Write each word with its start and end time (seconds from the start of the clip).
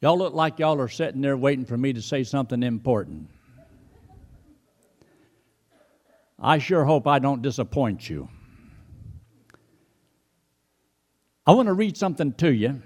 Y'all 0.00 0.18
look 0.18 0.34
like 0.34 0.58
y'all 0.58 0.80
are 0.80 0.88
sitting 0.88 1.22
there 1.22 1.36
waiting 1.36 1.64
for 1.64 1.76
me 1.76 1.92
to 1.92 2.02
say 2.02 2.22
something 2.22 2.62
important. 2.62 3.30
I 6.38 6.58
sure 6.58 6.84
hope 6.84 7.06
I 7.06 7.18
don't 7.18 7.40
disappoint 7.40 8.08
you. 8.10 8.28
I 11.46 11.52
want 11.52 11.66
to 11.66 11.72
read 11.72 11.96
something 11.96 12.32
to 12.34 12.52
you. 12.52 12.82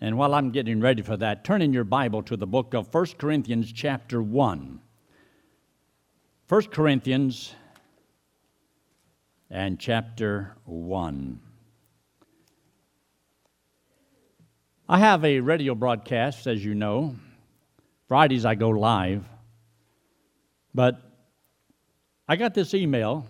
And 0.00 0.16
while 0.16 0.34
I'm 0.34 0.50
getting 0.50 0.80
ready 0.80 1.02
for 1.02 1.18
that, 1.18 1.44
turn 1.44 1.60
in 1.60 1.74
your 1.74 1.84
Bible 1.84 2.22
to 2.22 2.36
the 2.36 2.46
book 2.46 2.72
of 2.72 2.92
1 2.94 3.06
Corinthians, 3.18 3.70
chapter 3.70 4.22
1. 4.22 4.80
1 6.48 6.62
Corinthians 6.68 7.54
and 9.50 9.78
chapter 9.78 10.56
1. 10.64 11.40
I 14.92 14.98
have 14.98 15.24
a 15.24 15.38
radio 15.38 15.76
broadcast, 15.76 16.48
as 16.48 16.64
you 16.64 16.74
know. 16.74 17.14
Fridays 18.08 18.44
I 18.44 18.56
go 18.56 18.70
live. 18.70 19.24
But 20.74 21.00
I 22.26 22.34
got 22.34 22.54
this 22.54 22.74
email. 22.74 23.24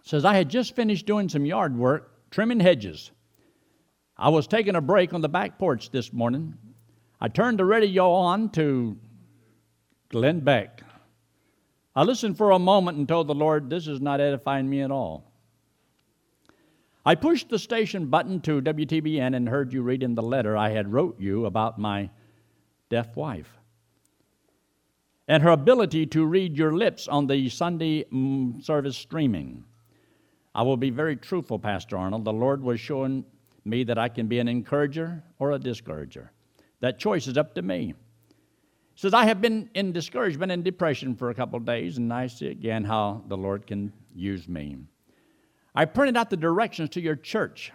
It 0.00 0.08
says 0.08 0.24
I 0.24 0.34
had 0.34 0.48
just 0.48 0.74
finished 0.74 1.06
doing 1.06 1.28
some 1.28 1.46
yard 1.46 1.76
work, 1.76 2.10
trimming 2.32 2.58
hedges. 2.58 3.12
I 4.16 4.30
was 4.30 4.48
taking 4.48 4.74
a 4.74 4.80
break 4.80 5.14
on 5.14 5.20
the 5.20 5.28
back 5.28 5.60
porch 5.60 5.90
this 5.90 6.12
morning. 6.12 6.58
I 7.20 7.28
turned 7.28 7.60
the 7.60 7.64
radio 7.64 8.10
on 8.10 8.50
to 8.50 8.98
Glenn 10.08 10.40
Beck. 10.40 10.82
I 11.94 12.02
listened 12.02 12.36
for 12.36 12.50
a 12.50 12.58
moment 12.58 12.98
and 12.98 13.06
told 13.06 13.28
the 13.28 13.34
Lord, 13.34 13.70
This 13.70 13.86
is 13.86 14.00
not 14.00 14.20
edifying 14.20 14.68
me 14.68 14.80
at 14.80 14.90
all. 14.90 15.27
I 17.04 17.14
pushed 17.14 17.48
the 17.48 17.58
station 17.58 18.06
button 18.06 18.40
to 18.42 18.60
WTBN 18.60 19.34
and 19.34 19.48
heard 19.48 19.72
you 19.72 19.82
read 19.82 20.02
in 20.02 20.14
the 20.14 20.22
letter 20.22 20.56
I 20.56 20.70
had 20.70 20.92
wrote 20.92 21.18
you 21.20 21.46
about 21.46 21.78
my 21.78 22.10
deaf 22.90 23.16
wife 23.16 23.58
and 25.28 25.42
her 25.42 25.50
ability 25.50 26.06
to 26.06 26.24
read 26.24 26.56
your 26.56 26.72
lips 26.72 27.06
on 27.06 27.26
the 27.26 27.48
Sunday 27.50 28.04
mm, 28.04 28.64
service 28.64 28.96
streaming. 28.96 29.62
I 30.54 30.62
will 30.62 30.78
be 30.78 30.90
very 30.90 31.14
truthful, 31.14 31.58
Pastor 31.58 31.98
Arnold. 31.98 32.24
The 32.24 32.32
Lord 32.32 32.62
was 32.62 32.80
showing 32.80 33.24
me 33.64 33.84
that 33.84 33.98
I 33.98 34.08
can 34.08 34.26
be 34.26 34.38
an 34.38 34.48
encourager 34.48 35.22
or 35.38 35.52
a 35.52 35.58
discourager. 35.58 36.32
That 36.80 36.98
choice 36.98 37.26
is 37.26 37.36
up 37.36 37.54
to 37.54 37.62
me. 37.62 37.94
He 38.94 39.00
says, 39.00 39.12
I 39.12 39.26
have 39.26 39.40
been 39.42 39.68
in 39.74 39.92
discouragement 39.92 40.50
and 40.50 40.64
depression 40.64 41.14
for 41.14 41.28
a 41.28 41.34
couple 41.34 41.58
of 41.58 41.66
days, 41.66 41.98
and 41.98 42.12
I 42.12 42.26
see 42.26 42.48
again 42.48 42.82
how 42.82 43.22
the 43.28 43.36
Lord 43.36 43.66
can 43.66 43.92
use 44.14 44.48
me. 44.48 44.78
I 45.74 45.84
printed 45.84 46.16
out 46.16 46.30
the 46.30 46.36
directions 46.36 46.90
to 46.90 47.00
your 47.00 47.16
church 47.16 47.72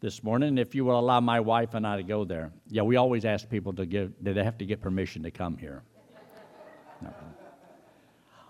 this 0.00 0.22
morning, 0.22 0.58
if 0.58 0.74
you 0.74 0.84
will 0.84 0.98
allow 0.98 1.20
my 1.20 1.40
wife 1.40 1.74
and 1.74 1.86
I 1.86 1.96
to 1.96 2.02
go 2.02 2.24
there. 2.24 2.52
Yeah, 2.68 2.82
we 2.82 2.96
always 2.96 3.24
ask 3.24 3.48
people 3.48 3.72
to 3.74 3.86
give, 3.86 4.12
they 4.20 4.34
have 4.44 4.58
to 4.58 4.66
get 4.66 4.80
permission 4.80 5.22
to 5.22 5.30
come 5.30 5.56
here. 5.56 5.82
No. 7.00 7.12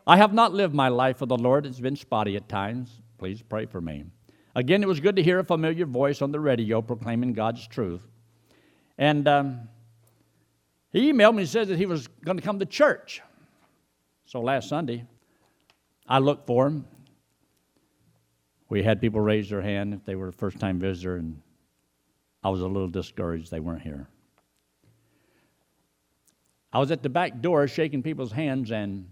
I 0.06 0.16
have 0.16 0.32
not 0.32 0.52
lived 0.52 0.74
my 0.74 0.88
life 0.88 1.18
for 1.18 1.26
the 1.26 1.36
Lord. 1.36 1.66
It's 1.66 1.80
been 1.80 1.96
spotty 1.96 2.36
at 2.36 2.48
times. 2.48 3.00
Please 3.18 3.42
pray 3.42 3.66
for 3.66 3.80
me. 3.80 4.04
Again, 4.54 4.82
it 4.82 4.86
was 4.86 5.00
good 5.00 5.16
to 5.16 5.22
hear 5.22 5.38
a 5.38 5.44
familiar 5.44 5.86
voice 5.86 6.22
on 6.22 6.32
the 6.32 6.40
radio 6.40 6.80
proclaiming 6.80 7.32
God's 7.32 7.66
truth. 7.66 8.06
And 8.98 9.26
um, 9.28 9.68
he 10.92 11.12
emailed 11.12 11.34
me 11.34 11.42
and 11.42 11.48
said 11.48 11.68
that 11.68 11.78
he 11.78 11.86
was 11.86 12.08
going 12.24 12.36
to 12.36 12.42
come 12.42 12.58
to 12.58 12.66
church. 12.66 13.20
So 14.24 14.40
last 14.40 14.68
Sunday, 14.68 15.04
I 16.08 16.18
looked 16.18 16.46
for 16.46 16.66
him. 16.66 16.86
We 18.68 18.82
had 18.82 19.00
people 19.00 19.20
raise 19.20 19.50
their 19.50 19.62
hand 19.62 19.94
if 19.94 20.04
they 20.04 20.16
were 20.16 20.28
a 20.28 20.32
first 20.32 20.58
time 20.58 20.78
visitor, 20.78 21.16
and 21.16 21.40
I 22.42 22.48
was 22.48 22.60
a 22.60 22.66
little 22.66 22.88
discouraged 22.88 23.50
they 23.50 23.60
weren't 23.60 23.82
here. 23.82 24.08
I 26.72 26.78
was 26.78 26.90
at 26.90 27.02
the 27.02 27.08
back 27.08 27.40
door 27.40 27.66
shaking 27.68 28.02
people's 28.02 28.32
hands, 28.32 28.70
and 28.70 29.10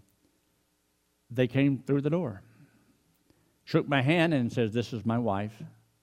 they 1.30 1.46
came 1.46 1.78
through 1.78 2.02
the 2.02 2.10
door 2.10 2.42
shook 3.64 3.88
my 3.88 4.02
hand 4.02 4.32
and 4.32 4.52
says, 4.52 4.72
This 4.72 4.92
is 4.92 5.04
my 5.04 5.18
wife 5.18 5.54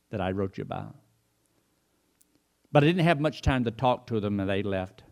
that 0.10 0.20
I 0.20 0.32
wrote 0.32 0.58
you 0.58 0.64
about. 0.64 0.96
But 2.72 2.84
I 2.84 2.88
didn't 2.88 3.06
have 3.06 3.20
much 3.20 3.42
time 3.42 3.64
to 3.66 3.72
talk 3.72 4.08
to 4.08 4.20
them, 4.20 4.40
and 4.40 4.50
they 4.50 4.64
left. 4.64 5.04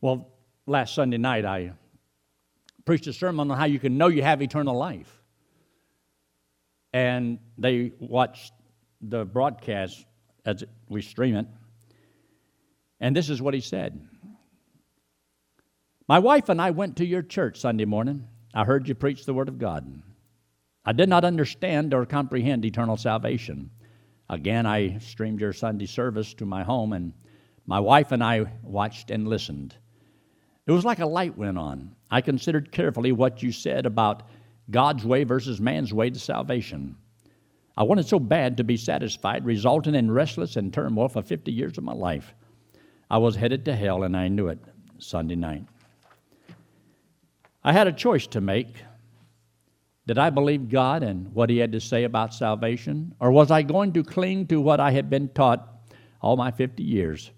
Well, 0.00 0.28
last 0.66 0.94
Sunday 0.94 1.18
night, 1.18 1.44
I 1.44 1.72
preached 2.84 3.06
a 3.06 3.12
sermon 3.12 3.50
on 3.50 3.56
how 3.56 3.64
you 3.64 3.78
can 3.78 3.96
know 3.96 4.08
you 4.08 4.22
have 4.22 4.42
eternal 4.42 4.76
life. 4.76 5.22
And 6.94 7.40
they 7.58 7.90
watched 7.98 8.52
the 9.02 9.24
broadcast 9.24 10.06
as 10.46 10.62
we 10.88 11.02
stream 11.02 11.34
it. 11.34 11.46
And 13.00 13.16
this 13.16 13.28
is 13.28 13.42
what 13.42 13.52
he 13.52 13.60
said 13.60 14.00
My 16.08 16.20
wife 16.20 16.48
and 16.48 16.62
I 16.62 16.70
went 16.70 16.96
to 16.98 17.04
your 17.04 17.22
church 17.22 17.58
Sunday 17.58 17.84
morning. 17.84 18.28
I 18.54 18.64
heard 18.64 18.88
you 18.88 18.94
preach 18.94 19.26
the 19.26 19.34
Word 19.34 19.48
of 19.48 19.58
God. 19.58 20.02
I 20.84 20.92
did 20.92 21.08
not 21.08 21.24
understand 21.24 21.92
or 21.92 22.06
comprehend 22.06 22.64
eternal 22.64 22.96
salvation. 22.96 23.70
Again, 24.30 24.64
I 24.64 24.98
streamed 24.98 25.40
your 25.40 25.52
Sunday 25.52 25.86
service 25.86 26.32
to 26.34 26.46
my 26.46 26.62
home, 26.62 26.92
and 26.92 27.12
my 27.66 27.80
wife 27.80 28.12
and 28.12 28.22
I 28.22 28.46
watched 28.62 29.10
and 29.10 29.26
listened. 29.26 29.74
It 30.66 30.72
was 30.72 30.84
like 30.84 31.00
a 31.00 31.06
light 31.06 31.36
went 31.36 31.58
on. 31.58 31.96
I 32.08 32.20
considered 32.20 32.70
carefully 32.70 33.10
what 33.10 33.42
you 33.42 33.50
said 33.50 33.84
about 33.84 34.22
God's 34.70 35.04
way 35.04 35.24
versus 35.24 35.60
man's 35.60 35.92
way 35.92 36.10
to 36.10 36.18
salvation. 36.18 36.96
I 37.76 37.82
wanted 37.82 38.06
so 38.06 38.18
bad 38.18 38.56
to 38.56 38.64
be 38.64 38.76
satisfied, 38.76 39.44
resulting 39.44 39.94
in 39.94 40.10
restless 40.10 40.56
and 40.56 40.72
turmoil 40.72 41.08
for 41.08 41.22
50 41.22 41.52
years 41.52 41.76
of 41.76 41.84
my 41.84 41.92
life. 41.92 42.34
I 43.10 43.18
was 43.18 43.36
headed 43.36 43.64
to 43.66 43.76
hell, 43.76 44.04
and 44.04 44.16
I 44.16 44.28
knew 44.28 44.48
it 44.48 44.58
Sunday 44.98 45.34
night. 45.34 45.64
I 47.62 47.72
had 47.72 47.86
a 47.86 47.92
choice 47.92 48.26
to 48.28 48.40
make 48.40 48.76
did 50.06 50.18
I 50.18 50.28
believe 50.30 50.68
God 50.68 51.02
and 51.02 51.32
what 51.32 51.48
He 51.48 51.58
had 51.58 51.72
to 51.72 51.80
say 51.80 52.04
about 52.04 52.34
salvation? 52.34 53.14
Or 53.20 53.30
was 53.30 53.50
I 53.50 53.62
going 53.62 53.92
to 53.94 54.04
cling 54.04 54.46
to 54.48 54.60
what 54.60 54.80
I 54.80 54.90
had 54.90 55.08
been 55.08 55.28
taught 55.30 55.66
all 56.20 56.36
my 56.36 56.50
50 56.50 56.82
years? 56.82 57.30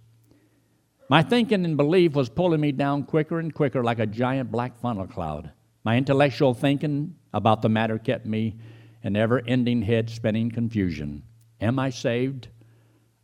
My 1.08 1.22
thinking 1.22 1.64
and 1.64 1.76
belief 1.76 2.14
was 2.14 2.28
pulling 2.28 2.60
me 2.60 2.72
down 2.72 3.04
quicker 3.04 3.38
and 3.38 3.54
quicker 3.54 3.84
like 3.84 4.00
a 4.00 4.06
giant 4.06 4.50
black 4.50 4.76
funnel 4.80 5.06
cloud. 5.06 5.52
My 5.86 5.96
intellectual 5.96 6.52
thinking 6.52 7.14
about 7.32 7.62
the 7.62 7.68
matter 7.68 7.96
kept 7.96 8.26
me 8.26 8.56
in 9.04 9.14
ever 9.14 9.40
ending 9.46 9.82
head 9.82 10.10
spinning 10.10 10.50
confusion. 10.50 11.22
Am 11.60 11.78
I 11.78 11.90
saved 11.90 12.48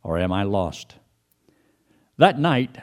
or 0.01 0.17
am 0.17 0.31
I 0.31 0.43
lost? 0.43 0.95
That 2.19 2.39
night, 2.39 2.77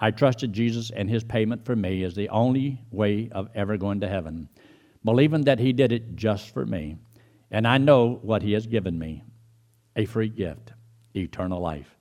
I 0.00 0.10
trusted 0.10 0.52
Jesus 0.52 0.90
and 0.90 1.08
His 1.08 1.22
payment 1.22 1.64
for 1.64 1.76
me 1.76 2.02
as 2.02 2.16
the 2.16 2.30
only 2.30 2.82
way 2.90 3.28
of 3.30 3.48
ever 3.54 3.76
going 3.76 4.00
to 4.00 4.08
heaven 4.08 4.48
believing 5.04 5.42
that 5.42 5.60
He 5.60 5.72
did 5.72 5.92
it 5.92 6.16
just 6.16 6.52
for 6.52 6.66
me. 6.66 6.96
And 7.48 7.68
I 7.68 7.78
know 7.78 8.18
what 8.22 8.42
He 8.42 8.54
has 8.54 8.66
given 8.66 8.98
me 8.98 9.22
a 9.94 10.04
free 10.04 10.28
gift, 10.28 10.72
eternal 11.14 11.60
life. 11.60 11.96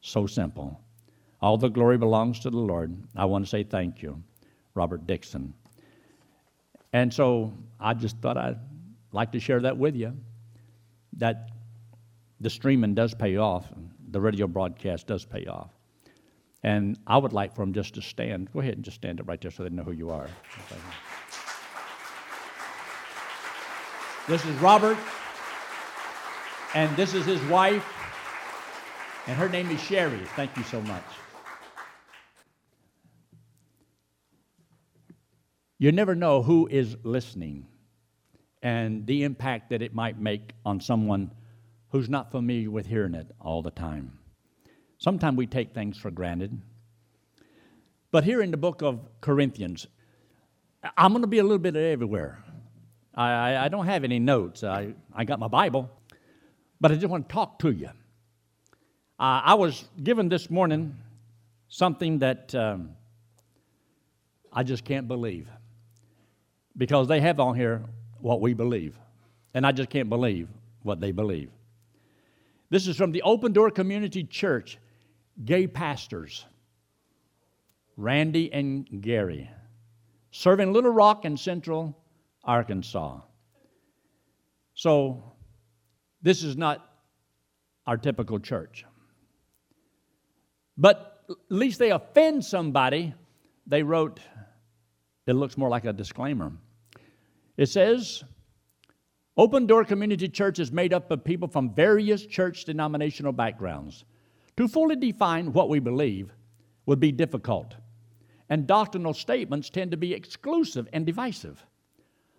So 0.00 0.26
simple. 0.26 0.80
All 1.40 1.56
the 1.56 1.68
glory 1.68 1.98
belongs 1.98 2.40
to 2.40 2.50
the 2.50 2.58
Lord. 2.58 2.96
I 3.14 3.26
want 3.26 3.44
to 3.44 3.48
say 3.48 3.62
thank 3.62 4.02
you, 4.02 4.24
Robert 4.74 5.06
Dixon. 5.06 5.54
And 6.96 7.12
so 7.12 7.52
I 7.78 7.92
just 7.92 8.16
thought 8.22 8.38
I'd 8.38 8.58
like 9.12 9.32
to 9.32 9.38
share 9.38 9.60
that 9.60 9.76
with 9.76 9.94
you 9.96 10.16
that 11.18 11.50
the 12.40 12.48
streaming 12.48 12.94
does 12.94 13.12
pay 13.12 13.36
off, 13.36 13.66
the 14.08 14.18
radio 14.18 14.46
broadcast 14.46 15.06
does 15.06 15.26
pay 15.26 15.44
off. 15.44 15.68
And 16.62 16.98
I 17.06 17.18
would 17.18 17.34
like 17.34 17.54
for 17.54 17.60
them 17.60 17.74
just 17.74 17.92
to 17.96 18.00
stand. 18.00 18.50
Go 18.50 18.60
ahead 18.60 18.76
and 18.76 18.82
just 18.82 18.94
stand 18.94 19.20
up 19.20 19.28
right 19.28 19.38
there 19.38 19.50
so 19.50 19.62
they 19.62 19.68
know 19.68 19.82
who 19.82 19.92
you 19.92 20.08
are. 20.08 20.26
This 24.26 24.42
is 24.46 24.56
Robert, 24.56 24.96
and 26.72 26.96
this 26.96 27.12
is 27.12 27.26
his 27.26 27.42
wife, 27.42 27.84
and 29.26 29.36
her 29.36 29.50
name 29.50 29.70
is 29.70 29.82
Sherry. 29.82 30.24
Thank 30.34 30.56
you 30.56 30.62
so 30.62 30.80
much. 30.80 31.04
You 35.78 35.92
never 35.92 36.14
know 36.14 36.42
who 36.42 36.68
is 36.70 36.96
listening 37.02 37.66
and 38.62 39.06
the 39.06 39.24
impact 39.24 39.70
that 39.70 39.82
it 39.82 39.94
might 39.94 40.18
make 40.18 40.52
on 40.64 40.80
someone 40.80 41.30
who's 41.90 42.08
not 42.08 42.30
familiar 42.30 42.70
with 42.70 42.86
hearing 42.86 43.14
it 43.14 43.30
all 43.40 43.62
the 43.62 43.70
time. 43.70 44.18
Sometimes 44.98 45.36
we 45.36 45.46
take 45.46 45.74
things 45.74 45.98
for 45.98 46.10
granted. 46.10 46.58
But 48.10 48.24
here 48.24 48.40
in 48.40 48.50
the 48.50 48.56
book 48.56 48.82
of 48.82 49.00
Corinthians, 49.20 49.86
I'm 50.96 51.12
going 51.12 51.22
to 51.22 51.28
be 51.28 51.38
a 51.38 51.42
little 51.42 51.58
bit 51.58 51.76
everywhere. 51.76 52.42
I, 53.14 53.56
I 53.56 53.68
don't 53.68 53.86
have 53.86 54.04
any 54.04 54.18
notes. 54.18 54.64
I, 54.64 54.94
I 55.14 55.24
got 55.24 55.38
my 55.38 55.48
Bible, 55.48 55.90
but 56.80 56.90
I 56.90 56.94
just 56.94 57.06
want 57.06 57.28
to 57.28 57.32
talk 57.32 57.58
to 57.60 57.70
you. 57.70 57.88
Uh, 59.18 59.40
I 59.44 59.54
was 59.54 59.84
given 60.02 60.30
this 60.30 60.48
morning 60.50 60.96
something 61.68 62.20
that 62.20 62.54
um, 62.54 62.90
I 64.50 64.62
just 64.62 64.84
can't 64.84 65.08
believe 65.08 65.48
because 66.76 67.08
they 67.08 67.20
have 67.20 67.40
on 67.40 67.54
here 67.54 67.82
what 68.20 68.40
we 68.40 68.54
believe, 68.54 68.98
and 69.54 69.66
I 69.66 69.72
just 69.72 69.90
can't 69.90 70.08
believe 70.08 70.48
what 70.82 71.00
they 71.00 71.12
believe. 71.12 71.50
This 72.70 72.86
is 72.86 72.96
from 72.96 73.12
the 73.12 73.22
Open 73.22 73.52
Door 73.52 73.70
Community 73.72 74.24
Church 74.24 74.78
gay 75.44 75.66
pastors, 75.66 76.44
Randy 77.96 78.52
and 78.52 78.86
Gary, 79.00 79.50
serving 80.30 80.72
Little 80.72 80.90
Rock 80.90 81.24
and 81.24 81.38
Central 81.38 81.96
Arkansas. 82.44 83.20
So, 84.74 85.22
this 86.22 86.42
is 86.42 86.56
not 86.56 86.86
our 87.86 87.96
typical 87.96 88.38
church. 88.38 88.84
But 90.76 91.24
at 91.30 91.36
least 91.48 91.78
they 91.78 91.90
offend 91.90 92.44
somebody. 92.44 93.14
They 93.66 93.82
wrote, 93.82 94.20
it 95.26 95.32
looks 95.32 95.56
more 95.56 95.68
like 95.68 95.84
a 95.84 95.92
disclaimer. 95.92 96.52
It 97.56 97.66
says, 97.66 98.22
Open 99.36 99.66
Door 99.66 99.84
Community 99.84 100.28
Church 100.28 100.58
is 100.58 100.72
made 100.72 100.92
up 100.92 101.10
of 101.10 101.24
people 101.24 101.48
from 101.48 101.74
various 101.74 102.24
church 102.24 102.64
denominational 102.64 103.32
backgrounds. 103.32 104.04
To 104.56 104.68
fully 104.68 104.96
define 104.96 105.52
what 105.52 105.68
we 105.68 105.78
believe 105.78 106.32
would 106.86 107.00
be 107.00 107.12
difficult, 107.12 107.74
and 108.48 108.66
doctrinal 108.66 109.12
statements 109.12 109.68
tend 109.70 109.90
to 109.90 109.96
be 109.96 110.14
exclusive 110.14 110.88
and 110.92 111.04
divisive. 111.04 111.64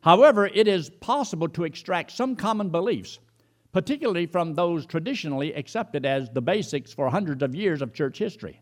However, 0.02 0.48
it 0.48 0.68
is 0.68 0.90
possible 0.90 1.50
to 1.50 1.64
extract 1.64 2.12
some 2.12 2.36
common 2.36 2.70
beliefs, 2.70 3.20
particularly 3.74 4.26
from 4.26 4.54
those 4.54 4.86
traditionally 4.86 5.54
accepted 5.54 6.06
as 6.06 6.30
the 6.30 6.42
basics 6.42 6.94
for 6.94 7.10
hundreds 7.10 7.44
of 7.44 7.54
years 7.54 7.82
of 7.82 7.94
church 7.94 8.18
history. 8.18 8.62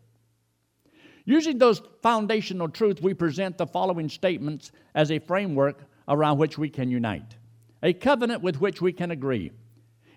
Using 1.24 1.58
those 1.58 1.82
foundational 2.02 2.68
truths, 2.68 3.02
we 3.02 3.14
present 3.14 3.58
the 3.58 3.66
following 3.66 4.08
statements 4.08 4.72
as 4.94 5.10
a 5.10 5.18
framework 5.18 5.84
around 6.08 6.38
which 6.38 6.58
we 6.58 6.68
can 6.68 6.90
unite, 6.90 7.36
a 7.82 7.92
covenant 7.92 8.42
with 8.42 8.60
which 8.60 8.80
we 8.80 8.92
can 8.92 9.10
agree. 9.10 9.50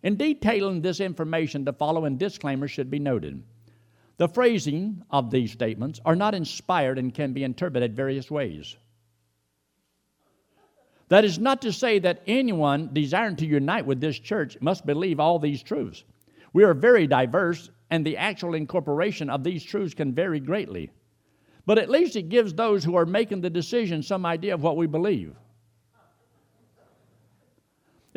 In 0.03 0.15
detailing 0.15 0.81
this 0.81 0.99
information, 0.99 1.65
the 1.65 1.73
following 1.73 2.17
disclaimers 2.17 2.71
should 2.71 2.89
be 2.89 2.99
noted. 2.99 3.43
The 4.17 4.27
phrasing 4.27 5.03
of 5.09 5.31
these 5.31 5.51
statements 5.51 5.99
are 6.05 6.15
not 6.15 6.35
inspired 6.35 6.99
and 6.99 7.13
can 7.13 7.33
be 7.33 7.43
interpreted 7.43 7.95
various 7.95 8.29
ways. 8.29 8.75
That 11.09 11.25
is 11.25 11.39
not 11.39 11.61
to 11.63 11.73
say 11.73 11.99
that 11.99 12.21
anyone 12.27 12.91
desiring 12.93 13.35
to 13.37 13.45
unite 13.45 13.85
with 13.85 13.99
this 13.99 14.19
church 14.19 14.57
must 14.61 14.85
believe 14.85 15.19
all 15.19 15.39
these 15.39 15.63
truths. 15.63 16.03
We 16.53 16.63
are 16.63 16.73
very 16.73 17.07
diverse, 17.07 17.71
and 17.89 18.05
the 18.05 18.17
actual 18.17 18.53
incorporation 18.53 19.29
of 19.29 19.43
these 19.43 19.63
truths 19.63 19.95
can 19.95 20.13
vary 20.13 20.39
greatly. 20.39 20.91
But 21.65 21.79
at 21.79 21.89
least 21.89 22.15
it 22.15 22.29
gives 22.29 22.53
those 22.53 22.83
who 22.83 22.95
are 22.95 23.05
making 23.05 23.41
the 23.41 23.49
decision 23.49 24.03
some 24.03 24.25
idea 24.25 24.53
of 24.53 24.61
what 24.61 24.77
we 24.77 24.85
believe. 24.85 25.35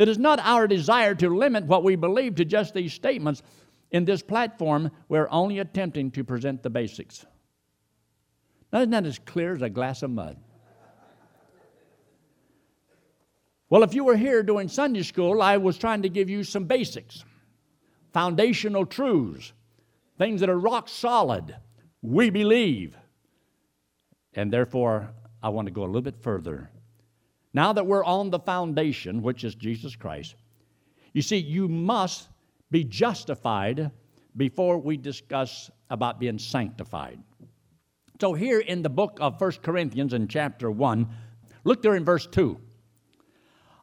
It 0.02 0.08
is 0.08 0.18
not 0.18 0.40
our 0.40 0.66
desire 0.66 1.14
to 1.14 1.28
limit 1.28 1.64
what 1.66 1.84
we 1.84 1.94
believe 1.94 2.34
to 2.34 2.44
just 2.44 2.74
these 2.74 2.92
statements. 2.92 3.40
In 3.92 4.04
this 4.04 4.20
platform, 4.20 4.90
we're 5.08 5.28
only 5.30 5.60
attempting 5.60 6.10
to 6.12 6.24
present 6.24 6.64
the 6.64 6.70
basics. 6.70 7.24
Now, 8.72 8.80
isn't 8.80 8.90
that 8.90 9.06
as 9.06 9.20
clear 9.20 9.54
as 9.54 9.62
a 9.62 9.70
glass 9.70 10.02
of 10.02 10.10
mud? 10.10 10.38
Well, 13.70 13.84
if 13.84 13.94
you 13.94 14.02
were 14.02 14.16
here 14.16 14.42
during 14.42 14.66
Sunday 14.66 15.04
school, 15.04 15.40
I 15.40 15.58
was 15.58 15.78
trying 15.78 16.02
to 16.02 16.08
give 16.08 16.28
you 16.28 16.42
some 16.42 16.64
basics, 16.64 17.24
foundational 18.12 18.84
truths, 18.84 19.52
things 20.18 20.40
that 20.40 20.50
are 20.50 20.58
rock 20.58 20.88
solid. 20.88 21.54
We 22.02 22.30
believe. 22.30 22.96
And 24.34 24.52
therefore, 24.52 25.12
I 25.40 25.50
want 25.50 25.68
to 25.68 25.72
go 25.72 25.84
a 25.84 25.86
little 25.86 26.02
bit 26.02 26.20
further. 26.22 26.71
Now 27.54 27.72
that 27.72 27.86
we're 27.86 28.04
on 28.04 28.30
the 28.30 28.38
foundation, 28.38 29.22
which 29.22 29.44
is 29.44 29.54
Jesus 29.54 29.96
Christ, 29.96 30.34
you 31.12 31.22
see, 31.22 31.36
you 31.36 31.68
must 31.68 32.28
be 32.70 32.84
justified 32.84 33.90
before 34.36 34.78
we 34.78 34.96
discuss 34.96 35.70
about 35.90 36.18
being 36.18 36.38
sanctified. 36.38 37.20
So, 38.20 38.32
here 38.32 38.60
in 38.60 38.82
the 38.82 38.88
book 38.88 39.18
of 39.20 39.38
First 39.38 39.62
Corinthians, 39.62 40.14
in 40.14 40.28
chapter 40.28 40.70
1, 40.70 41.08
look 41.64 41.82
there 41.82 41.96
in 41.96 42.04
verse 42.04 42.26
2. 42.26 42.58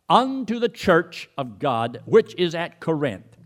Unto 0.09 0.59
the 0.59 0.69
church 0.69 1.29
of 1.37 1.59
God 1.59 2.01
which 2.05 2.33
is 2.35 2.55
at 2.55 2.79
Corinth, 2.79 3.37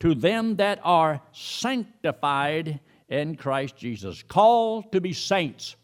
to 0.00 0.14
them 0.14 0.56
that 0.56 0.80
are 0.82 1.22
sanctified 1.32 2.80
in 3.08 3.36
Christ 3.36 3.76
Jesus, 3.76 4.22
called 4.22 4.92
to 4.92 5.00
be 5.00 5.14
saints 5.14 5.76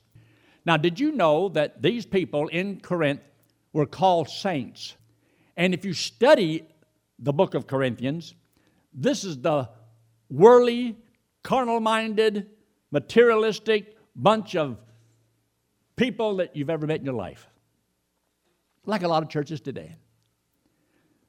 now, 0.66 0.76
did 0.76 0.98
you 0.98 1.12
know 1.12 1.48
that 1.50 1.80
these 1.80 2.04
people 2.04 2.48
in 2.48 2.80
Corinth 2.80 3.20
were 3.76 3.86
called 3.86 4.28
saints? 4.28 4.96
And 5.56 5.74
if 5.74 5.84
you 5.84 5.92
study 5.92 6.66
the 7.18 7.32
book 7.32 7.54
of 7.54 7.66
Corinthians, 7.66 8.34
this 8.92 9.22
is 9.22 9.38
the 9.38 9.68
worldly, 10.30 10.96
carnal 11.42 11.80
minded, 11.80 12.48
materialistic 12.90 13.96
bunch 14.16 14.56
of 14.56 14.78
people 15.94 16.36
that 16.36 16.56
you've 16.56 16.70
ever 16.70 16.86
met 16.86 17.00
in 17.00 17.04
your 17.04 17.14
life. 17.14 17.46
Like 18.86 19.02
a 19.02 19.08
lot 19.08 19.22
of 19.22 19.28
churches 19.28 19.60
today. 19.60 19.96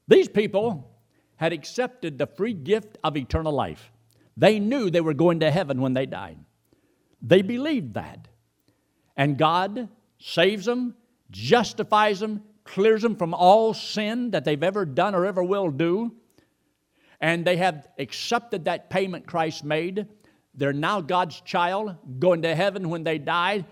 These 0.06 0.28
people 0.28 0.90
had 1.36 1.52
accepted 1.52 2.16
the 2.16 2.26
free 2.26 2.54
gift 2.54 2.96
of 3.04 3.16
eternal 3.16 3.52
life. 3.52 3.92
They 4.36 4.58
knew 4.58 4.88
they 4.88 5.00
were 5.02 5.14
going 5.14 5.40
to 5.40 5.50
heaven 5.50 5.80
when 5.80 5.92
they 5.92 6.06
died. 6.06 6.38
They 7.20 7.42
believed 7.42 7.94
that. 7.94 8.28
And 9.16 9.36
God 9.36 9.88
saves 10.18 10.64
them, 10.64 10.94
justifies 11.30 12.20
them, 12.20 12.42
clears 12.64 13.02
them 13.02 13.16
from 13.16 13.34
all 13.34 13.74
sin 13.74 14.30
that 14.30 14.44
they've 14.44 14.62
ever 14.62 14.84
done 14.84 15.14
or 15.14 15.26
ever 15.26 15.42
will 15.42 15.70
do. 15.70 16.14
And 17.20 17.44
they 17.44 17.56
have 17.56 17.88
accepted 17.98 18.66
that 18.66 18.90
payment 18.90 19.26
Christ 19.26 19.64
made. 19.64 20.06
They're 20.54 20.72
now 20.72 21.00
God's 21.00 21.40
child, 21.40 21.96
going 22.18 22.42
to 22.42 22.54
heaven 22.54 22.88
when 22.88 23.04
they 23.04 23.18
died. 23.18 23.64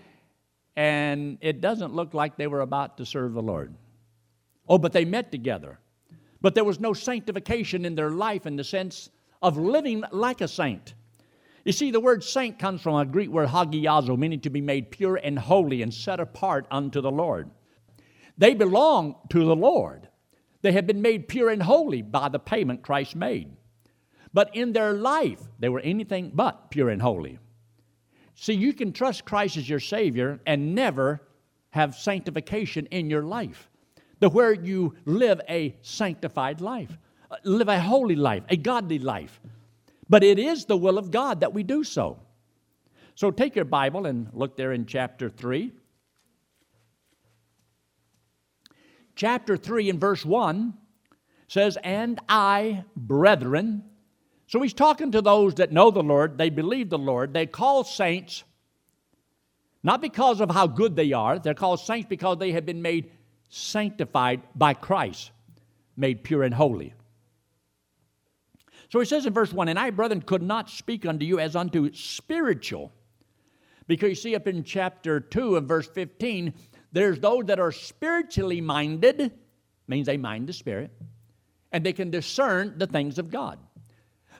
And 0.75 1.37
it 1.41 1.61
doesn't 1.61 1.93
look 1.93 2.13
like 2.13 2.37
they 2.37 2.47
were 2.47 2.61
about 2.61 2.97
to 2.97 3.05
serve 3.05 3.33
the 3.33 3.41
Lord. 3.41 3.73
Oh, 4.67 4.77
but 4.77 4.93
they 4.93 5.05
met 5.05 5.31
together. 5.31 5.79
But 6.41 6.55
there 6.55 6.63
was 6.63 6.79
no 6.79 6.93
sanctification 6.93 7.85
in 7.85 7.95
their 7.95 8.11
life 8.11 8.45
in 8.45 8.55
the 8.55 8.63
sense 8.63 9.09
of 9.41 9.57
living 9.57 10.03
like 10.11 10.41
a 10.41 10.47
saint. 10.47 10.93
You 11.67 11.73
see, 11.73 11.91
the 11.91 11.99
word 11.99 12.23
saint 12.23 12.59
comes 12.59 12.81
from 12.81 12.95
a 12.95 13.03
Greek 13.03 13.29
word 13.29 13.49
hagiazo, 13.49 14.17
meaning 14.17 14.39
to 14.39 14.49
be 14.49 14.61
made 14.61 14.89
pure 14.89 15.17
and 15.17 15.37
holy 15.37 15.81
and 15.81 15.93
set 15.93 16.21
apart 16.21 16.65
unto 16.71 17.01
the 17.01 17.11
Lord. 17.11 17.51
They 18.37 18.53
belong 18.53 19.15
to 19.31 19.43
the 19.43 19.53
Lord. 19.53 20.07
They 20.61 20.71
have 20.71 20.87
been 20.87 21.01
made 21.01 21.27
pure 21.27 21.49
and 21.49 21.61
holy 21.61 22.01
by 22.01 22.29
the 22.29 22.39
payment 22.39 22.83
Christ 22.83 23.17
made. 23.17 23.51
But 24.33 24.55
in 24.55 24.71
their 24.71 24.93
life, 24.93 25.41
they 25.59 25.67
were 25.67 25.81
anything 25.81 26.31
but 26.33 26.71
pure 26.71 26.89
and 26.89 27.01
holy. 27.01 27.37
See, 28.35 28.53
you 28.53 28.71
can 28.71 28.93
trust 28.93 29.25
Christ 29.25 29.57
as 29.57 29.67
your 29.67 29.81
Savior 29.81 30.39
and 30.45 30.73
never 30.73 31.21
have 31.71 31.95
sanctification 31.95 32.85
in 32.91 33.09
your 33.09 33.23
life. 33.23 33.69
The 34.21 34.29
where 34.29 34.53
you 34.53 34.95
live 35.03 35.41
a 35.49 35.75
sanctified 35.81 36.61
life, 36.61 36.97
uh, 37.29 37.35
live 37.43 37.67
a 37.67 37.81
holy 37.81 38.15
life, 38.15 38.43
a 38.47 38.55
godly 38.55 38.99
life. 38.99 39.41
But 40.09 40.23
it 40.23 40.39
is 40.39 40.65
the 40.65 40.77
will 40.77 40.97
of 40.97 41.11
God 41.11 41.41
that 41.41 41.53
we 41.53 41.63
do 41.63 41.83
so. 41.83 42.19
So 43.15 43.31
take 43.31 43.55
your 43.55 43.65
Bible 43.65 44.05
and 44.05 44.29
look 44.33 44.55
there 44.55 44.71
in 44.71 44.85
chapter 44.85 45.29
3. 45.29 45.71
Chapter 49.15 49.57
3 49.57 49.89
and 49.89 49.99
verse 49.99 50.23
1 50.23 50.73
says, 51.47 51.77
And 51.83 52.19
I, 52.29 52.83
brethren, 52.95 53.83
so 54.45 54.61
he's 54.61 54.73
talking 54.73 55.11
to 55.11 55.21
those 55.21 55.55
that 55.55 55.71
know 55.71 55.91
the 55.91 56.03
Lord, 56.03 56.37
they 56.37 56.49
believe 56.49 56.89
the 56.89 56.97
Lord, 56.97 57.33
they 57.33 57.47
call 57.47 57.83
saints 57.83 58.43
not 59.83 60.01
because 60.01 60.41
of 60.41 60.51
how 60.51 60.67
good 60.67 60.95
they 60.95 61.13
are, 61.13 61.39
they're 61.39 61.53
called 61.53 61.79
saints 61.79 62.07
because 62.09 62.37
they 62.39 62.51
have 62.51 62.65
been 62.65 62.81
made 62.81 63.11
sanctified 63.49 64.41
by 64.53 64.73
Christ, 64.73 65.31
made 65.95 66.23
pure 66.23 66.43
and 66.43 66.53
holy. 66.53 66.93
So 68.89 68.99
he 68.99 69.05
says 69.05 69.25
in 69.25 69.33
verse 69.33 69.51
1 69.51 69.67
And 69.67 69.79
I, 69.79 69.89
brethren, 69.89 70.21
could 70.21 70.41
not 70.41 70.69
speak 70.69 71.05
unto 71.05 71.25
you 71.25 71.39
as 71.39 71.55
unto 71.55 71.91
spiritual. 71.93 72.91
Because 73.87 74.09
you 74.09 74.15
see 74.15 74.35
up 74.35 74.47
in 74.47 74.63
chapter 74.63 75.19
2 75.19 75.57
and 75.57 75.67
verse 75.67 75.87
15, 75.87 76.53
there's 76.91 77.19
those 77.19 77.45
that 77.45 77.59
are 77.59 77.71
spiritually 77.71 78.61
minded, 78.61 79.31
means 79.87 80.07
they 80.07 80.17
mind 80.17 80.47
the 80.47 80.53
Spirit, 80.53 80.91
and 81.71 81.85
they 81.85 81.93
can 81.93 82.11
discern 82.11 82.77
the 82.77 82.87
things 82.87 83.17
of 83.17 83.29
God. 83.29 83.59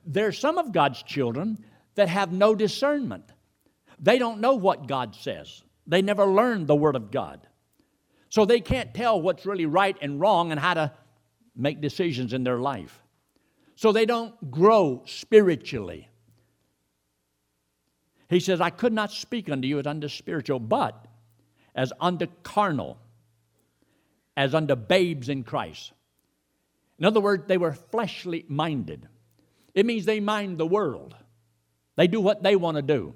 There's 0.05 0.37
some 0.37 0.57
of 0.57 0.71
God's 0.71 1.01
children 1.03 1.63
that 1.95 2.09
have 2.09 2.31
no 2.31 2.55
discernment. 2.55 3.23
They 3.99 4.17
don't 4.17 4.41
know 4.41 4.55
what 4.55 4.87
God 4.87 5.15
says. 5.15 5.63
They 5.87 6.01
never 6.01 6.25
learned 6.25 6.67
the 6.67 6.75
Word 6.75 6.95
of 6.95 7.11
God. 7.11 7.47
So 8.29 8.45
they 8.45 8.59
can't 8.59 8.93
tell 8.93 9.21
what's 9.21 9.45
really 9.45 9.65
right 9.65 9.97
and 10.01 10.19
wrong 10.19 10.51
and 10.51 10.59
how 10.59 10.73
to 10.73 10.93
make 11.55 11.81
decisions 11.81 12.33
in 12.33 12.43
their 12.43 12.59
life 12.59 13.01
so 13.77 13.91
they 13.91 14.07
don't 14.07 14.50
grow 14.50 15.03
spiritually. 15.05 16.10
He 18.27 18.39
says, 18.39 18.60
I 18.60 18.72
could 18.72 18.91
not 18.91 19.12
speak 19.12 19.51
unto 19.51 19.67
you 19.67 19.77
as 19.77 19.86
unto 19.86 20.07
spiritual, 20.10 20.60
but 20.60 21.05
as 21.75 21.93
unto 22.01 22.25
carnal, 22.41 22.98
as 24.36 24.55
unto 24.55 24.75
babes 24.75 25.29
in 25.29 25.43
Christ. 25.43 25.93
In 26.98 27.05
other 27.05 27.22
words, 27.22 27.43
they 27.48 27.60
were 27.60 27.74
fleshly 27.74 28.46
minded. 28.48 29.07
It 29.75 29.86
means 29.86 30.05
they 30.05 30.19
mind 30.22 30.57
the 30.57 30.65
world. 30.65 31.15
They 31.98 32.07
do 32.07 32.19
what 32.19 32.41
they 32.41 32.55
want 32.55 32.77
to 32.77 32.81
do. 32.81 33.13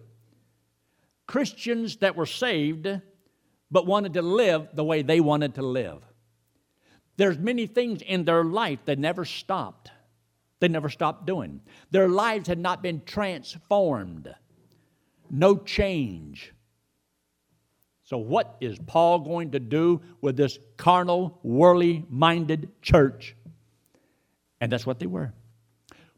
Christians 1.25 1.97
that 1.97 2.15
were 2.15 2.27
saved 2.27 2.87
but 3.71 3.87
wanted 3.87 4.13
to 4.13 4.21
live 4.21 4.67
the 4.75 4.83
way 4.83 5.01
they 5.01 5.21
wanted 5.21 5.55
to 5.55 5.63
live. 5.63 6.03
There's 7.17 7.39
many 7.39 7.65
things 7.65 8.03
in 8.03 8.25
their 8.25 8.43
life 8.43 8.79
that 8.85 8.99
never 8.99 9.25
stopped. 9.25 9.89
They 10.61 10.67
never 10.67 10.89
stopped 10.89 11.25
doing. 11.25 11.59
Their 11.89 12.07
lives 12.07 12.47
had 12.47 12.59
not 12.59 12.83
been 12.83 13.01
transformed. 13.03 14.33
No 15.29 15.57
change. 15.57 16.53
So, 18.03 18.17
what 18.19 18.57
is 18.61 18.77
Paul 18.85 19.19
going 19.19 19.51
to 19.51 19.59
do 19.59 20.01
with 20.21 20.37
this 20.37 20.59
carnal, 20.77 21.39
worldly 21.41 22.05
minded 22.09 22.69
church? 22.81 23.35
And 24.59 24.71
that's 24.71 24.85
what 24.85 24.99
they 24.99 25.07
were. 25.07 25.33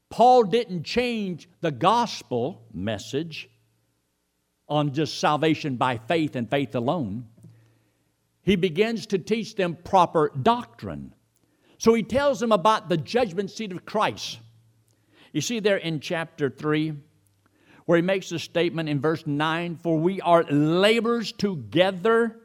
Paul 0.09 0.43
didn't 0.43 0.83
change 0.83 1.47
the 1.61 1.71
gospel 1.71 2.65
message 2.73 3.49
on 4.67 4.93
just 4.93 5.19
salvation 5.19 5.77
by 5.77 5.99
faith 5.99 6.35
and 6.35 6.49
faith 6.49 6.75
alone. 6.75 7.27
He 8.41 8.57
begins 8.57 9.05
to 9.07 9.17
teach 9.17 9.55
them 9.55 9.77
proper 9.83 10.29
doctrine. 10.29 11.13
So 11.83 11.93
he 11.93 12.01
tells 12.01 12.39
them 12.39 12.53
about 12.53 12.87
the 12.87 12.95
judgment 12.95 13.51
seat 13.51 13.73
of 13.73 13.83
Christ. 13.83 14.39
You 15.33 15.41
see 15.41 15.59
there 15.59 15.75
in 15.75 15.99
chapter 15.99 16.49
3, 16.49 16.93
where 17.83 17.97
he 17.97 18.01
makes 18.01 18.31
a 18.31 18.39
statement 18.39 18.87
in 18.87 19.01
verse 19.01 19.27
9 19.27 19.75
For 19.83 19.97
we 19.99 20.21
are 20.21 20.43
laborers 20.43 21.33
together 21.33 22.39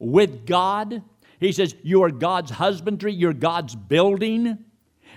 with 0.00 0.44
God. 0.44 1.04
He 1.38 1.52
says, 1.52 1.76
You 1.84 2.02
are 2.02 2.10
God's 2.10 2.50
husbandry, 2.50 3.12
you're 3.12 3.32
God's 3.32 3.76
building. 3.76 4.58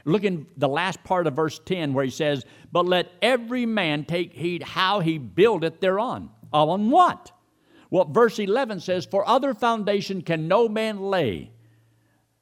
Look 0.05 0.23
in 0.23 0.45
the 0.55 0.69
last 0.69 1.03
part 1.03 1.25
of 1.25 1.33
verse 1.33 1.59
10 1.65 1.95
where 1.95 2.05
he 2.05 2.11
says, 2.11 2.45
But 2.71 2.85
let 2.85 3.11
every 3.23 3.65
man 3.65 4.05
take 4.05 4.33
heed 4.33 4.61
how 4.61 4.99
he 4.99 5.17
buildeth 5.17 5.79
thereon. 5.79 6.29
On 6.51 6.91
what? 6.91 7.31
Well, 7.89 8.05
verse 8.05 8.37
11 8.37 8.81
says, 8.81 9.07
For 9.07 9.27
other 9.27 9.55
foundation 9.55 10.21
can 10.21 10.47
no 10.47 10.69
man 10.69 10.99
lay 10.99 11.52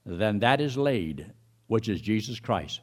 than 0.05 0.39
that 0.39 0.61
is 0.61 0.77
laid, 0.77 1.31
which 1.67 1.89
is 1.89 2.01
Jesus 2.01 2.39
Christ. 2.39 2.81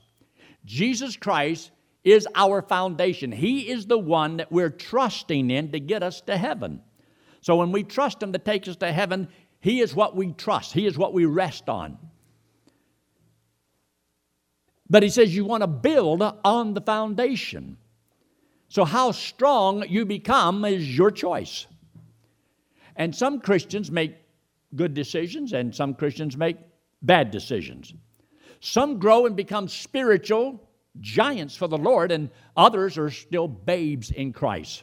Jesus 0.65 1.17
Christ 1.17 1.71
is 2.05 2.29
our 2.35 2.63
foundation. 2.63 3.33
He 3.33 3.71
is 3.71 3.87
the 3.87 3.99
one 3.99 4.39
that 4.39 4.53
we're 4.53 4.71
trusting 4.71 5.51
in 5.51 5.73
to 5.73 5.81
get 5.81 6.03
us 6.03 6.21
to 6.23 6.37
heaven. 6.37 6.83
So 7.41 7.57
when 7.57 7.73
we 7.73 7.83
trust 7.85 8.23
Him 8.23 8.33
to 8.33 8.39
take 8.39 8.67
us 8.69 8.77
to 8.77 8.93
heaven, 8.93 9.29
He 9.61 9.81
is 9.81 9.95
what 9.95 10.17
we 10.17 10.33
trust, 10.33 10.73
He 10.73 10.87
is 10.87 10.99
what 10.99 11.13
we 11.13 11.25
rest 11.25 11.69
on. 11.69 11.99
But 14.91 15.03
He 15.03 15.11
says 15.11 15.35
you 15.35 15.45
want 15.45 15.63
to 15.63 15.69
build 15.69 16.23
on 16.23 16.75
the 16.75 16.81
foundation. 16.81 17.77
So, 18.71 18.85
how 18.85 19.13
strong 19.13 19.85
you 19.89 20.05
become 20.05 20.65
is 20.65 20.97
your 20.97 21.11
choice. 21.11 21.67
And 22.97 23.15
some 23.15 23.41
Christians 23.41 23.91
make 23.91 24.15
good 24.75 24.93
decisions, 24.93 25.55
and 25.55 25.75
some 25.75 25.95
Christians 25.95 26.37
make 26.37 26.59
bad 27.03 27.31
decisions. 27.31 27.95
Some 28.61 28.99
grow 28.99 29.27
and 29.27 29.37
become 29.37 29.69
spiritual 29.69 30.69
giants 31.01 31.57
for 31.57 31.69
the 31.69 31.79
Lord, 31.79 32.11
and 32.11 32.31
others 32.57 32.99
are 32.99 33.11
still 33.11 33.47
babes 33.47 34.11
in 34.11 34.33
Christ. 34.33 34.83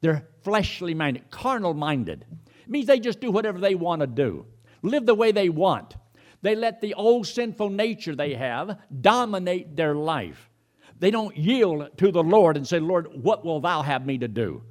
They're 0.00 0.28
fleshly 0.42 0.94
minded, 0.94 1.30
carnal 1.30 1.72
minded. 1.72 2.26
It 2.62 2.68
means 2.68 2.86
they 2.86 3.00
just 3.00 3.20
do 3.20 3.30
whatever 3.30 3.58
they 3.58 3.74
want 3.74 4.00
to 4.00 4.06
do, 4.06 4.44
live 4.82 5.06
the 5.06 5.14
way 5.14 5.32
they 5.32 5.48
want. 5.48 5.96
They 6.42 6.54
let 6.54 6.82
the 6.82 6.92
old 6.92 7.26
sinful 7.26 7.70
nature 7.70 8.14
they 8.14 8.34
have 8.34 8.78
dominate 9.00 9.76
their 9.76 9.94
life. 9.94 10.50
They 10.98 11.10
don't 11.10 11.34
yield 11.36 11.96
to 11.96 12.12
the 12.12 12.22
Lord 12.22 12.56
and 12.58 12.66
say, 12.66 12.80
Lord, 12.80 13.08
what 13.22 13.44
will 13.44 13.60
thou 13.60 13.80
have 13.80 14.04
me 14.04 14.18
to 14.18 14.28
do? 14.28 14.62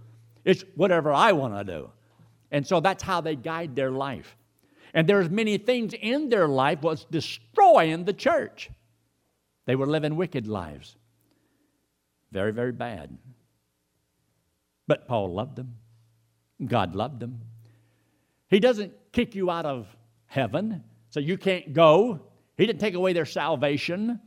It's 0.46 0.64
whatever 0.76 1.12
I 1.12 1.32
want 1.32 1.56
to 1.56 1.64
do. 1.64 1.90
And 2.52 2.66
so 2.66 2.80
that's 2.80 3.02
how 3.02 3.22
they 3.22 3.36
guide 3.36 3.76
their 3.76 3.92
life. 3.92 4.38
And 4.94 5.08
there's 5.08 5.30
many 5.30 5.58
things 5.58 5.94
in 6.00 6.30
their 6.30 6.48
life 6.48 6.82
was 6.82 7.06
destroying 7.06 8.06
the 8.06 8.14
church. 8.14 8.70
They 9.66 9.76
were 9.76 9.88
living 9.88 10.16
wicked 10.16 10.48
lives. 10.48 10.96
Very, 12.32 12.52
very 12.52 12.72
bad. 12.72 13.18
But 14.88 15.08
Paul 15.08 15.34
loved 15.34 15.56
them. 15.56 15.76
God 16.66 16.96
loved 16.96 17.20
them. 17.20 17.42
He 18.50 18.60
doesn't 18.60 18.94
kick 19.12 19.36
you 19.36 19.50
out 19.50 19.66
of 19.66 19.88
heaven, 20.26 20.84
so 21.10 21.20
you 21.20 21.38
can't 21.38 21.74
go. 21.74 22.20
He 22.58 22.66
didn't 22.66 22.80
take 22.80 22.94
away 22.94 23.14
their 23.14 23.26
salvation. 23.26 24.20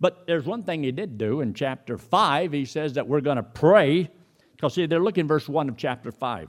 But 0.00 0.26
there's 0.26 0.44
one 0.44 0.64
thing 0.64 0.82
he 0.82 0.92
did 0.92 1.18
do 1.18 1.40
in 1.40 1.54
chapter 1.54 1.96
5. 1.96 2.52
He 2.52 2.64
says 2.64 2.94
that 2.94 3.06
we're 3.06 3.20
going 3.20 3.36
to 3.36 3.42
pray. 3.42 4.10
Because, 4.52 4.74
see, 4.74 4.86
they're 4.86 5.02
looking 5.02 5.28
verse 5.28 5.48
1 5.48 5.68
of 5.68 5.76
chapter 5.76 6.10
5. 6.10 6.48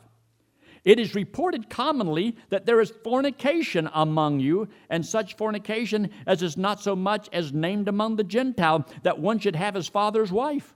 It 0.85 0.99
is 0.99 1.15
reported 1.15 1.69
commonly 1.69 2.37
that 2.49 2.67
there 2.67 2.79
is 2.79 2.93
fornication 3.03 3.89
among 3.91 4.39
you, 4.39 4.69
and 4.89 5.03
such 5.03 5.35
fornication 5.35 6.11
as 6.27 6.43
is 6.43 6.55
not 6.55 6.79
so 6.79 6.95
much 6.95 7.27
as 7.33 7.51
named 7.51 7.87
among 7.87 8.15
the 8.15 8.23
Gentile, 8.23 8.85
that 9.01 9.19
one 9.19 9.39
should 9.39 9.55
have 9.55 9.73
his 9.73 9.87
father's 9.87 10.31
wife. 10.31 10.75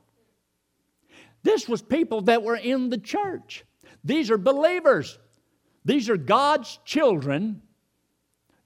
This 1.43 1.69
was 1.69 1.83
people 1.83 2.21
that 2.21 2.43
were 2.43 2.55
in 2.55 2.89
the 2.89 2.97
church. 2.97 3.63
These 4.03 4.31
are 4.31 4.37
believers. 4.37 5.19
These 5.85 6.09
are 6.09 6.17
God's 6.17 6.79
children 6.83 7.61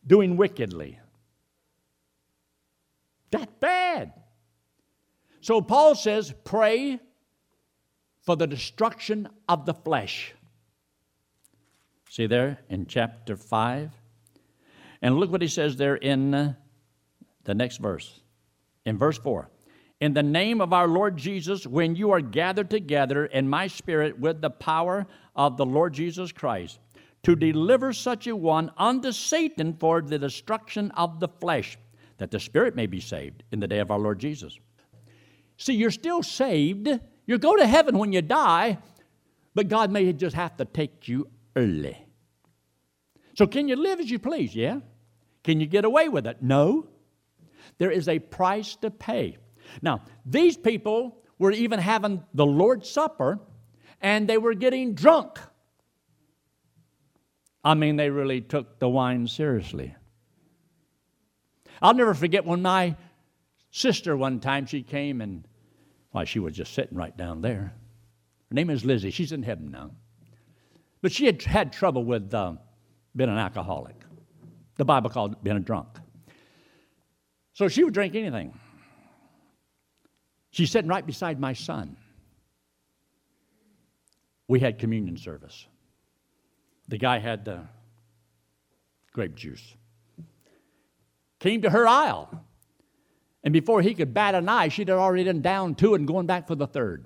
doing 0.07 0.37
wickedly. 0.37 0.97
That 3.31 3.59
bad. 3.59 4.13
So 5.41 5.61
Paul 5.61 5.95
says, 5.95 6.33
pray 6.45 6.99
for 8.21 8.37
the 8.37 8.47
destruction 8.47 9.27
of 9.49 9.65
the 9.65 9.73
flesh. 9.73 10.33
See 12.13 12.27
there 12.27 12.59
in 12.69 12.85
chapter 12.85 13.35
5? 13.35 13.89
And 15.01 15.17
look 15.17 15.31
what 15.31 15.41
he 15.41 15.47
says 15.47 15.77
there 15.77 15.95
in 15.95 16.35
uh, 16.35 16.53
the 17.43 17.55
next 17.55 17.77
verse. 17.77 18.21
In 18.85 18.99
verse 18.99 19.17
4 19.17 19.49
In 19.99 20.13
the 20.13 20.21
name 20.21 20.61
of 20.61 20.73
our 20.73 20.87
Lord 20.87 21.17
Jesus, 21.17 21.65
when 21.65 21.95
you 21.95 22.11
are 22.11 22.21
gathered 22.21 22.69
together 22.69 23.25
in 23.25 23.49
my 23.49 23.65
spirit 23.65 24.19
with 24.19 24.41
the 24.41 24.51
power 24.51 25.07
of 25.35 25.57
the 25.57 25.65
Lord 25.65 25.93
Jesus 25.93 26.31
Christ, 26.31 26.77
to 27.23 27.35
deliver 27.35 27.91
such 27.91 28.27
a 28.27 28.35
one 28.35 28.71
unto 28.77 29.11
Satan 29.11 29.75
for 29.79 29.99
the 29.99 30.19
destruction 30.19 30.91
of 30.91 31.19
the 31.19 31.29
flesh, 31.29 31.79
that 32.19 32.29
the 32.29 32.39
spirit 32.39 32.75
may 32.75 32.85
be 32.85 32.99
saved 32.99 33.41
in 33.51 33.59
the 33.59 33.67
day 33.67 33.79
of 33.79 33.89
our 33.89 33.97
Lord 33.97 34.19
Jesus. 34.19 34.59
See, 35.57 35.73
you're 35.73 35.89
still 35.89 36.21
saved. 36.21 36.89
You 37.25 37.39
go 37.39 37.55
to 37.55 37.65
heaven 37.65 37.97
when 37.97 38.13
you 38.13 38.21
die, 38.21 38.77
but 39.55 39.67
God 39.67 39.89
may 39.89 40.13
just 40.13 40.35
have 40.35 40.55
to 40.57 40.65
take 40.65 41.07
you 41.07 41.27
early. 41.55 42.02
So, 43.35 43.47
can 43.47 43.67
you 43.67 43.75
live 43.75 43.99
as 43.99 44.09
you 44.09 44.19
please? 44.19 44.55
Yeah. 44.55 44.79
Can 45.43 45.59
you 45.59 45.65
get 45.65 45.85
away 45.85 46.09
with 46.09 46.25
it? 46.27 46.41
No. 46.41 46.87
There 47.77 47.91
is 47.91 48.07
a 48.07 48.19
price 48.19 48.75
to 48.77 48.91
pay. 48.91 49.37
Now, 49.81 50.01
these 50.25 50.57
people 50.57 51.23
were 51.39 51.51
even 51.51 51.79
having 51.79 52.23
the 52.33 52.45
Lord's 52.45 52.89
Supper 52.89 53.39
and 54.01 54.27
they 54.27 54.37
were 54.37 54.53
getting 54.53 54.93
drunk. 54.93 55.39
I 57.63 57.73
mean, 57.73 57.95
they 57.95 58.09
really 58.09 58.41
took 58.41 58.79
the 58.79 58.89
wine 58.89 59.27
seriously. 59.27 59.95
I'll 61.81 61.93
never 61.93 62.13
forget 62.13 62.45
when 62.45 62.61
my 62.61 62.95
sister 63.71 64.15
one 64.15 64.39
time 64.39 64.65
she 64.65 64.83
came 64.83 65.21
and 65.21 65.47
why 66.11 66.25
she 66.25 66.39
was 66.39 66.55
just 66.55 66.73
sitting 66.73 66.97
right 66.97 67.15
down 67.15 67.41
there. 67.41 67.73
Her 68.49 68.53
name 68.53 68.69
is 68.69 68.85
Lizzie. 68.85 69.11
She's 69.11 69.31
in 69.31 69.43
heaven 69.43 69.71
now. 69.71 69.91
But 71.01 71.11
she 71.11 71.25
had 71.25 71.41
had 71.41 71.73
trouble 71.73 72.03
with 72.03 72.33
uh, 72.33 72.53
being 73.15 73.29
an 73.29 73.37
alcoholic. 73.37 73.95
The 74.77 74.85
Bible 74.85 75.09
called 75.09 75.33
it 75.33 75.43
being 75.43 75.57
a 75.57 75.59
drunk. 75.59 75.87
So 77.53 77.67
she 77.67 77.83
would 77.83 77.93
drink 77.93 78.15
anything. 78.15 78.57
She's 80.51 80.71
sitting 80.71 80.89
right 80.89 81.05
beside 81.05 81.39
my 81.39 81.53
son. 81.53 81.97
We 84.47 84.59
had 84.59 84.79
communion 84.79 85.17
service. 85.17 85.67
The 86.89 86.97
guy 86.97 87.19
had 87.19 87.45
the 87.45 87.61
grape 89.13 89.35
juice. 89.35 89.75
Came 91.39 91.61
to 91.61 91.69
her 91.69 91.87
aisle. 91.87 92.43
And 93.43 93.51
before 93.51 93.81
he 93.81 93.93
could 93.93 94.13
bat 94.13 94.35
an 94.35 94.47
eye, 94.47 94.69
she'd 94.69 94.89
already 94.89 95.25
done 95.25 95.41
down 95.41 95.75
two 95.75 95.95
and 95.95 96.07
going 96.07 96.25
back 96.25 96.47
for 96.47 96.55
the 96.55 96.67
third. 96.67 97.05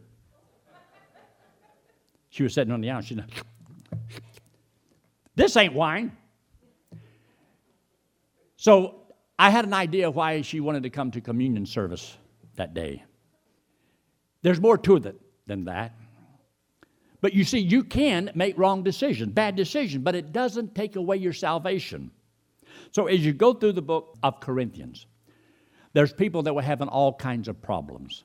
She 2.29 2.43
was 2.43 2.53
sitting 2.53 2.73
on 2.73 2.81
the 2.81 2.91
aisle. 2.91 3.01
She 3.01 3.15
this 5.37 5.55
ain't 5.55 5.73
wine. 5.73 6.11
So 8.57 8.95
I 9.37 9.51
had 9.51 9.65
an 9.65 9.73
idea 9.73 10.09
why 10.09 10.41
she 10.41 10.59
wanted 10.59 10.81
to 10.83 10.89
come 10.89 11.11
to 11.11 11.21
communion 11.21 11.67
service 11.67 12.17
that 12.55 12.73
day. 12.73 13.03
There's 14.41 14.59
more 14.59 14.79
to 14.79 14.95
it 14.95 15.15
than 15.45 15.65
that. 15.65 15.93
But 17.21 17.33
you 17.33 17.43
see, 17.43 17.59
you 17.59 17.83
can 17.83 18.31
make 18.33 18.57
wrong 18.57 18.81
decisions, 18.81 19.31
bad 19.31 19.55
decisions, 19.55 20.03
but 20.03 20.15
it 20.15 20.31
doesn't 20.31 20.73
take 20.73 20.95
away 20.95 21.17
your 21.17 21.33
salvation. 21.33 22.09
So 22.91 23.05
as 23.05 23.23
you 23.23 23.31
go 23.31 23.53
through 23.53 23.73
the 23.73 23.81
book 23.81 24.17
of 24.23 24.39
Corinthians, 24.39 25.05
there's 25.93 26.13
people 26.13 26.41
that 26.43 26.53
were 26.55 26.63
having 26.63 26.87
all 26.87 27.13
kinds 27.13 27.47
of 27.47 27.61
problems. 27.61 28.23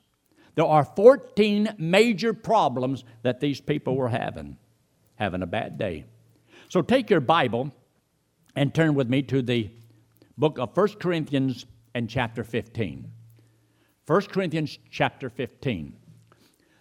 There 0.55 0.65
are 0.65 0.83
14 0.83 1.75
major 1.77 2.33
problems 2.33 3.03
that 3.21 3.39
these 3.39 3.61
people 3.61 3.95
were 3.95 4.09
having, 4.09 4.57
having 5.15 5.43
a 5.43 5.47
bad 5.47 5.77
day. 5.77 6.05
So 6.73 6.81
take 6.81 7.11
your 7.11 7.19
Bible 7.19 7.71
and 8.55 8.73
turn 8.73 8.95
with 8.95 9.07
me 9.07 9.21
to 9.21 9.43
the 9.43 9.69
book 10.39 10.57
of 10.57 10.75
1 10.75 10.87
Corinthians 10.99 11.67
and 11.93 12.09
chapter 12.09 12.43
15. 12.43 13.11
1 14.07 14.21
Corinthians 14.21 14.79
chapter 14.89 15.29
15. 15.29 15.95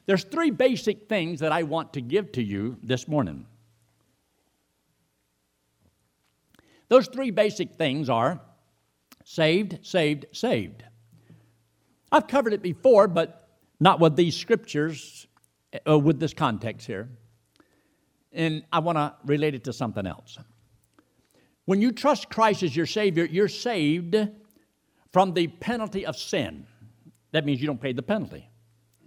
There's 0.07 0.25
three 0.25 0.51
basic 0.51 1.11
things 1.11 1.41
that 1.41 1.53
I 1.53 1.65
want 1.65 1.93
to 1.93 2.01
give 2.01 2.33
to 2.33 2.43
you 2.43 2.79
this 2.83 3.07
morning. 3.07 3.45
Those 6.89 7.07
three 7.09 7.31
basic 7.31 7.75
things 7.75 8.09
are 8.09 8.41
saved, 9.27 9.81
saved, 9.83 10.25
saved. 10.33 10.85
I've 12.11 12.29
covered 12.29 12.55
it 12.55 12.63
before, 12.63 13.09
but 13.09 13.47
not 13.79 14.01
with 14.01 14.17
these 14.17 14.37
scriptures, 14.39 15.27
uh, 15.87 15.99
with 15.99 16.19
this 16.19 16.33
context 16.33 16.87
here. 16.87 17.11
And 18.33 18.65
I 18.73 18.79
want 18.79 18.97
to 18.97 19.15
relate 19.25 19.55
it 19.55 19.65
to 19.65 19.73
something 19.73 20.07
else. 20.07 20.39
When 21.65 21.81
you 21.81 21.93
trust 21.93 22.31
Christ 22.31 22.63
as 22.63 22.75
your 22.75 22.87
Savior, 22.87 23.25
you're 23.25 23.49
saved 23.49 24.17
from 25.13 25.35
the 25.35 25.47
penalty 25.47 26.07
of 26.07 26.17
sin. 26.17 26.67
That 27.33 27.45
means 27.45 27.61
you 27.61 27.67
don't 27.67 27.81
pay 27.81 27.93
the 27.93 28.03
penalty. 28.03 28.49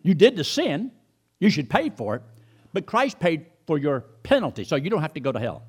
You 0.04 0.14
did 0.14 0.36
the 0.36 0.44
sin, 0.44 0.92
you 1.40 1.50
should 1.50 1.70
pay 1.70 1.90
for 1.90 2.16
it, 2.16 2.22
but 2.74 2.86
Christ 2.86 3.20
paid 3.20 3.48
for 3.66 3.78
your 3.78 4.02
penalty, 4.24 4.64
so 4.64 4.76
you 4.76 4.90
don't 4.90 5.02
have 5.02 5.14
to 5.14 5.20
go 5.20 5.32
to 5.32 5.40
hell. 5.40 5.64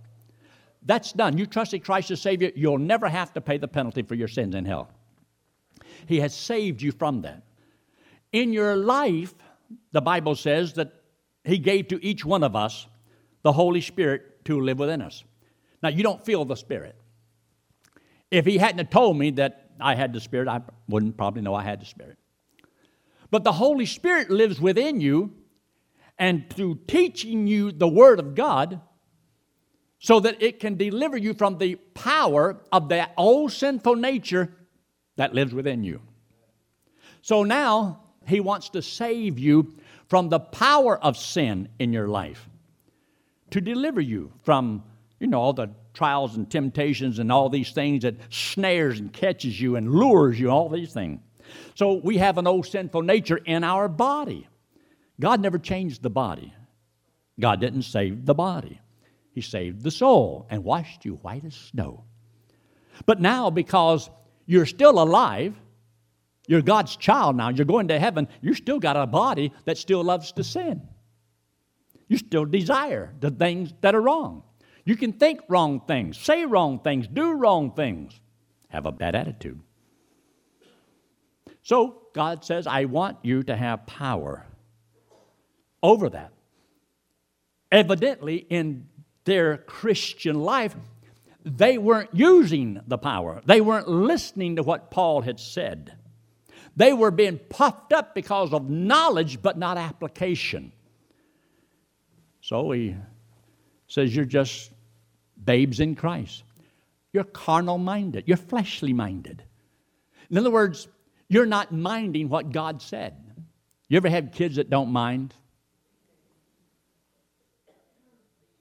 That's 0.82 1.12
done. 1.12 1.36
You 1.36 1.46
trusted 1.46 1.82
Christ 1.82 2.10
as 2.10 2.20
Savior, 2.20 2.52
you'll 2.54 2.78
never 2.78 3.08
have 3.08 3.32
to 3.32 3.40
pay 3.40 3.58
the 3.58 3.66
penalty 3.66 4.02
for 4.02 4.14
your 4.14 4.28
sins 4.28 4.54
in 4.54 4.64
hell. 4.64 4.90
He 6.06 6.20
has 6.20 6.34
saved 6.34 6.82
you 6.82 6.92
from 6.92 7.22
that. 7.22 7.42
In 8.32 8.52
your 8.52 8.76
life, 8.76 9.34
the 9.92 10.00
Bible 10.00 10.36
says 10.36 10.74
that 10.74 10.92
He 11.44 11.58
gave 11.58 11.88
to 11.88 12.04
each 12.04 12.24
one 12.24 12.44
of 12.44 12.54
us 12.54 12.86
the 13.46 13.52
Holy 13.52 13.80
Spirit 13.80 14.44
to 14.46 14.60
live 14.60 14.80
within 14.80 15.00
us. 15.00 15.22
Now, 15.80 15.88
you 15.88 16.02
don't 16.02 16.24
feel 16.24 16.44
the 16.44 16.56
Spirit. 16.56 16.96
If 18.28 18.44
He 18.44 18.58
hadn't 18.58 18.90
told 18.90 19.16
me 19.16 19.30
that 19.30 19.70
I 19.78 19.94
had 19.94 20.12
the 20.12 20.18
Spirit, 20.18 20.48
I 20.48 20.62
wouldn't 20.88 21.16
probably 21.16 21.42
know 21.42 21.54
I 21.54 21.62
had 21.62 21.80
the 21.80 21.86
Spirit. 21.86 22.18
But 23.30 23.44
the 23.44 23.52
Holy 23.52 23.86
Spirit 23.86 24.30
lives 24.30 24.60
within 24.60 25.00
you, 25.00 25.32
and 26.18 26.50
through 26.50 26.80
teaching 26.88 27.46
you 27.46 27.70
the 27.70 27.86
Word 27.86 28.18
of 28.18 28.34
God, 28.34 28.80
so 30.00 30.18
that 30.18 30.42
it 30.42 30.58
can 30.58 30.76
deliver 30.76 31.16
you 31.16 31.32
from 31.32 31.58
the 31.58 31.76
power 31.94 32.60
of 32.72 32.88
that 32.88 33.12
old 33.16 33.52
sinful 33.52 33.94
nature 33.94 34.52
that 35.14 35.34
lives 35.34 35.54
within 35.54 35.84
you. 35.84 36.02
So 37.22 37.44
now 37.44 38.00
he 38.26 38.40
wants 38.40 38.70
to 38.70 38.82
save 38.82 39.38
you 39.38 39.76
from 40.08 40.30
the 40.30 40.40
power 40.40 40.98
of 40.98 41.16
sin 41.16 41.68
in 41.78 41.92
your 41.92 42.08
life, 42.08 42.48
to 43.50 43.60
deliver 43.60 44.00
you 44.00 44.32
from, 44.42 44.82
you 45.20 45.26
know, 45.26 45.40
all 45.40 45.52
the 45.52 45.70
trials 45.94 46.36
and 46.36 46.50
temptations 46.50 47.18
and 47.18 47.32
all 47.32 47.48
these 47.48 47.72
things 47.72 48.02
that 48.02 48.16
snares 48.30 49.00
and 49.00 49.12
catches 49.12 49.60
you 49.60 49.76
and 49.76 49.90
lures 49.90 50.38
you, 50.38 50.50
all 50.50 50.68
these 50.68 50.92
things. 50.92 51.20
So 51.74 51.94
we 51.94 52.18
have 52.18 52.38
an 52.38 52.46
old 52.46 52.66
sinful 52.66 53.02
nature 53.02 53.36
in 53.36 53.64
our 53.64 53.88
body. 53.88 54.48
God 55.20 55.40
never 55.40 55.58
changed 55.58 56.02
the 56.02 56.10
body. 56.10 56.52
God 57.38 57.60
didn't 57.60 57.82
save 57.82 58.26
the 58.26 58.34
body. 58.34 58.80
He 59.32 59.40
saved 59.40 59.82
the 59.82 59.90
soul 59.90 60.46
and 60.50 60.64
washed 60.64 61.04
you 61.04 61.14
white 61.16 61.44
as 61.44 61.54
snow. 61.54 62.04
But 63.04 63.20
now, 63.20 63.50
because 63.50 64.08
you're 64.46 64.66
still 64.66 65.02
alive, 65.02 65.54
you're 66.46 66.62
God's 66.62 66.96
child 66.96 67.36
now, 67.36 67.50
you're 67.50 67.66
going 67.66 67.88
to 67.88 67.98
heaven, 67.98 68.28
you 68.40 68.54
still 68.54 68.78
got 68.78 68.96
a 68.96 69.06
body 69.06 69.52
that 69.66 69.76
still 69.76 70.02
loves 70.02 70.32
to 70.32 70.44
sin. 70.44 70.88
You 72.08 72.18
still 72.18 72.44
desire 72.44 73.14
the 73.20 73.30
things 73.30 73.72
that 73.80 73.94
are 73.94 74.00
wrong. 74.00 74.42
You 74.84 74.96
can 74.96 75.12
think 75.12 75.40
wrong 75.48 75.80
things, 75.80 76.16
say 76.16 76.44
wrong 76.44 76.78
things, 76.78 77.08
do 77.08 77.32
wrong 77.32 77.72
things, 77.72 78.20
have 78.68 78.86
a 78.86 78.92
bad 78.92 79.14
attitude. 79.16 79.60
So 81.62 82.02
God 82.14 82.44
says, 82.44 82.68
I 82.68 82.84
want 82.84 83.18
you 83.22 83.42
to 83.42 83.56
have 83.56 83.86
power 83.86 84.46
over 85.82 86.08
that. 86.10 86.32
Evidently, 87.72 88.36
in 88.36 88.86
their 89.24 89.56
Christian 89.56 90.40
life, 90.40 90.76
they 91.44 91.78
weren't 91.78 92.10
using 92.12 92.80
the 92.86 92.98
power. 92.98 93.42
They 93.44 93.60
weren't 93.60 93.88
listening 93.88 94.56
to 94.56 94.62
what 94.62 94.92
Paul 94.92 95.22
had 95.22 95.40
said. 95.40 95.96
They 96.76 96.92
were 96.92 97.10
being 97.10 97.40
puffed 97.48 97.92
up 97.92 98.14
because 98.14 98.52
of 98.52 98.70
knowledge, 98.70 99.42
but 99.42 99.58
not 99.58 99.78
application. 99.78 100.72
So 102.46 102.70
he 102.70 102.94
says, 103.88 104.14
You're 104.14 104.24
just 104.24 104.70
babes 105.44 105.80
in 105.80 105.96
Christ. 105.96 106.44
You're 107.12 107.24
carnal 107.24 107.76
minded, 107.76 108.22
you're 108.28 108.36
fleshly 108.36 108.92
minded. 108.92 109.42
In 110.30 110.38
other 110.38 110.52
words, 110.52 110.86
you're 111.26 111.44
not 111.44 111.72
minding 111.72 112.28
what 112.28 112.52
God 112.52 112.80
said. 112.80 113.16
You 113.88 113.96
ever 113.96 114.08
have 114.08 114.30
kids 114.30 114.54
that 114.56 114.70
don't 114.70 114.92
mind? 114.92 115.34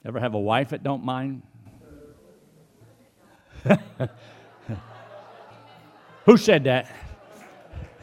Ever 0.04 0.19
have 0.19 0.34
a 0.34 0.39
wife 0.39 0.69
that 0.69 0.82
don't 0.82 1.06
mind? 1.06 1.43
Who 6.26 6.38
said 6.38 6.63
that? 6.63 6.89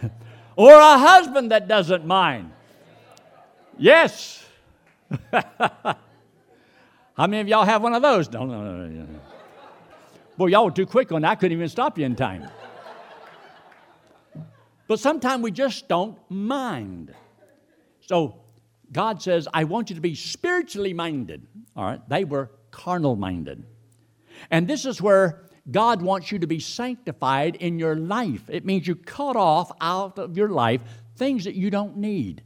or 0.55 0.75
a 0.75 0.97
husband 0.99 1.51
that 1.51 1.66
doesn't 1.66 2.07
mind? 2.07 2.53
Yes. 3.77 4.41
How 5.33 7.27
many 7.27 7.40
of 7.40 7.48
y'all 7.48 7.64
have 7.64 7.83
one 7.83 7.94
of 7.94 8.03
those? 8.03 8.31
No, 8.31 8.44
no, 8.44 8.62
no, 8.62 8.87
no. 8.87 9.20
Boy, 10.37 10.46
y'all 10.46 10.64
were 10.64 10.70
too 10.70 10.87
quick 10.87 11.12
on 11.12 11.22
that. 11.22 11.31
I 11.31 11.35
couldn't 11.35 11.57
even 11.57 11.68
stop 11.68 11.98
you 11.98 12.07
in 12.07 12.16
time. 12.16 12.48
But 14.88 14.98
sometimes 14.98 15.42
we 15.42 15.51
just 15.51 15.88
don't 15.88 16.18
mind. 16.29 17.14
So 18.01 18.42
God 18.90 19.22
says, 19.22 19.48
I 19.53 19.64
want 19.64 19.90
you 19.90 19.96
to 19.96 20.03
be 20.03 20.14
spiritually 20.14 20.92
minded. 20.92 21.46
All 21.77 21.85
right, 21.85 22.09
they 22.09 22.25
were 22.25 22.51
carnal 22.70 23.16
minded. 23.16 23.64
And 24.51 24.66
this 24.66 24.85
is 24.85 25.01
where 25.01 25.44
God 25.70 26.03
wants 26.03 26.33
you 26.33 26.38
to 26.40 26.46
be 26.46 26.59
sanctified 26.59 27.57
in 27.57 27.79
your 27.79 27.94
life. 27.96 28.42
It 28.48 28.64
means 28.64 28.87
you 28.87 28.96
cut 28.96 29.37
off 29.37 29.70
out 29.81 30.18
of 30.18 30.37
your 30.37 30.48
life 30.48 30.83
things 31.16 31.44
that 31.44 31.55
you 31.55 31.70
don't 31.70 31.96
need, 31.96 32.42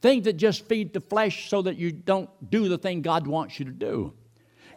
things 0.00 0.24
that 0.24 0.34
just 0.34 0.66
feed 0.66 0.92
the 0.92 1.00
flesh 1.00 1.48
so 1.48 1.62
that 1.62 1.76
you 1.76 1.92
don't 1.92 2.28
do 2.50 2.68
the 2.68 2.78
thing 2.78 3.02
God 3.02 3.26
wants 3.26 3.58
you 3.58 3.64
to 3.66 3.72
do. 3.72 4.12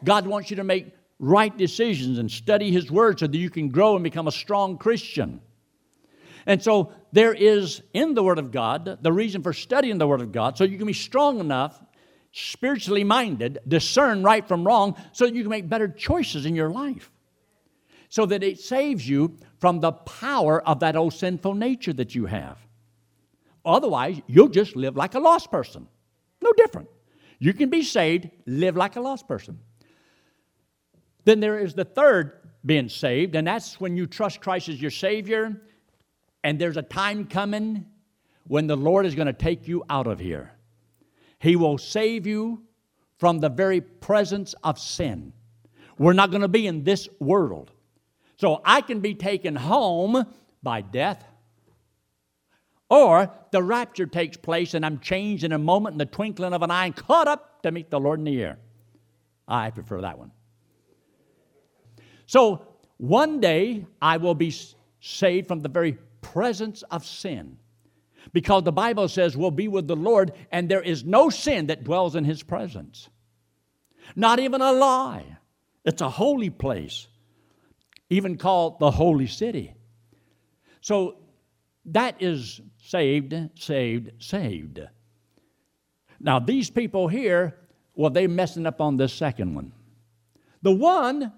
God 0.03 0.27
wants 0.27 0.49
you 0.49 0.57
to 0.57 0.63
make 0.63 0.93
right 1.19 1.55
decisions 1.55 2.17
and 2.17 2.29
study 2.29 2.71
His 2.71 2.91
Word 2.91 3.19
so 3.19 3.27
that 3.27 3.37
you 3.37 3.49
can 3.49 3.69
grow 3.69 3.95
and 3.95 4.03
become 4.03 4.27
a 4.27 4.31
strong 4.31 4.77
Christian. 4.77 5.41
And 6.45 6.61
so 6.61 6.91
there 7.11 7.33
is 7.33 7.81
in 7.93 8.13
the 8.13 8.23
Word 8.23 8.39
of 8.39 8.51
God 8.51 8.99
the 9.01 9.13
reason 9.13 9.41
for 9.41 9.53
studying 9.53 9.97
the 9.97 10.07
Word 10.07 10.21
of 10.21 10.31
God 10.31 10.57
so 10.57 10.63
you 10.63 10.77
can 10.77 10.87
be 10.87 10.93
strong 10.93 11.39
enough, 11.39 11.81
spiritually 12.31 13.03
minded, 13.03 13.59
discern 13.67 14.23
right 14.23 14.45
from 14.45 14.65
wrong 14.65 14.95
so 15.13 15.25
that 15.25 15.35
you 15.35 15.43
can 15.43 15.49
make 15.49 15.69
better 15.69 15.87
choices 15.87 16.45
in 16.45 16.55
your 16.55 16.69
life. 16.69 17.11
So 18.09 18.25
that 18.27 18.43
it 18.43 18.59
saves 18.59 19.07
you 19.07 19.37
from 19.59 19.79
the 19.79 19.91
power 19.91 20.61
of 20.61 20.81
that 20.81 20.95
old 20.95 21.13
sinful 21.13 21.55
nature 21.55 21.93
that 21.93 22.13
you 22.13 22.25
have. 22.25 22.57
Otherwise, 23.65 24.21
you'll 24.27 24.49
just 24.49 24.75
live 24.75 24.95
like 24.95 25.15
a 25.15 25.19
lost 25.19 25.51
person. 25.51 25.87
No 26.41 26.51
different. 26.53 26.89
You 27.39 27.53
can 27.53 27.69
be 27.69 27.83
saved, 27.83 28.29
live 28.45 28.75
like 28.75 28.95
a 28.95 29.01
lost 29.01 29.27
person. 29.27 29.59
Then 31.25 31.39
there 31.39 31.59
is 31.59 31.73
the 31.73 31.85
third 31.85 32.33
being 32.65 32.89
saved, 32.89 33.35
and 33.35 33.47
that's 33.47 33.79
when 33.79 33.95
you 33.95 34.07
trust 34.07 34.41
Christ 34.41 34.69
as 34.69 34.81
your 34.81 34.91
Savior 34.91 35.61
and 36.43 36.59
there's 36.59 36.77
a 36.77 36.81
time 36.81 37.25
coming 37.25 37.85
when 38.47 38.67
the 38.67 38.75
Lord 38.75 39.05
is 39.05 39.15
going 39.15 39.27
to 39.27 39.33
take 39.33 39.67
you 39.67 39.83
out 39.89 40.07
of 40.07 40.19
here. 40.19 40.51
He 41.39 41.55
will 41.55 41.77
save 41.77 42.27
you 42.27 42.63
from 43.17 43.39
the 43.39 43.49
very 43.49 43.79
presence 43.79 44.53
of 44.63 44.77
sin. 44.77 45.33
We're 45.97 46.13
not 46.13 46.31
going 46.31 46.41
to 46.41 46.47
be 46.47 46.67
in 46.67 46.83
this 46.83 47.07
world. 47.19 47.71
So 48.37 48.61
I 48.65 48.81
can 48.81 48.99
be 48.99 49.15
taken 49.15 49.55
home 49.55 50.25
by 50.61 50.81
death, 50.81 51.23
or 52.93 53.31
the 53.49 53.63
rapture 53.63 54.05
takes 54.05 54.37
place 54.37 54.75
and 54.75 54.85
I'm 54.85 54.99
changed 54.99 55.43
in 55.43 55.51
a 55.51 55.57
moment 55.57 55.93
in 55.93 55.97
the 55.97 56.05
twinkling 56.05 56.53
of 56.53 56.61
an 56.61 56.69
eye 56.69 56.85
and 56.85 56.95
caught 56.95 57.27
up 57.27 57.63
to 57.63 57.71
meet 57.71 57.89
the 57.89 57.99
Lord 57.99 58.19
in 58.19 58.25
the 58.25 58.39
air. 58.39 58.59
I 59.47 59.71
prefer 59.71 60.01
that 60.01 60.19
one. 60.19 60.31
So 62.27 62.67
one 62.97 63.39
day 63.39 63.87
I 63.99 64.17
will 64.17 64.35
be 64.35 64.53
saved 65.01 65.47
from 65.47 65.61
the 65.61 65.69
very 65.69 65.97
presence 66.21 66.83
of 66.91 67.03
sin. 67.03 67.57
Because 68.31 68.63
the 68.63 68.71
Bible 68.71 69.07
says 69.07 69.35
we'll 69.35 69.51
be 69.51 69.67
with 69.67 69.87
the 69.87 69.95
Lord, 69.95 70.31
and 70.51 70.69
there 70.69 70.81
is 70.81 71.03
no 71.03 71.29
sin 71.29 71.67
that 71.67 71.83
dwells 71.83 72.15
in 72.15 72.23
his 72.23 72.43
presence. 72.43 73.09
Not 74.15 74.39
even 74.39 74.61
a 74.61 74.71
lie. 74.71 75.37
It's 75.83 76.01
a 76.01 76.09
holy 76.09 76.49
place, 76.49 77.07
even 78.09 78.37
called 78.37 78.79
the 78.79 78.91
holy 78.91 79.27
city. 79.27 79.73
So 80.79 81.17
That 81.85 82.21
is 82.21 82.61
saved, 82.93 83.33
saved, 83.55 84.11
saved. 84.19 84.79
Now, 86.19 86.37
these 86.37 86.69
people 86.69 87.07
here, 87.07 87.57
well, 87.95 88.11
they're 88.11 88.29
messing 88.29 88.67
up 88.67 88.79
on 88.79 88.97
this 88.97 89.11
second 89.11 89.55
one. 89.55 89.71
The 90.61 90.71
one, 90.71 91.33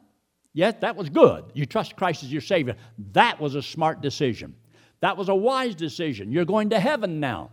yes, 0.51 0.73
that 0.81 0.97
was 0.97 1.09
good. 1.09 1.45
You 1.53 1.65
trust 1.65 1.95
Christ 1.95 2.23
as 2.23 2.31
your 2.31 2.41
Savior. 2.41 2.75
That 3.13 3.39
was 3.39 3.55
a 3.55 3.61
smart 3.61 4.01
decision. 4.01 4.53
That 4.99 5.15
was 5.15 5.29
a 5.29 5.35
wise 5.35 5.75
decision. 5.75 6.29
You're 6.29 6.43
going 6.43 6.71
to 6.71 6.79
heaven 6.79 7.21
now. 7.21 7.51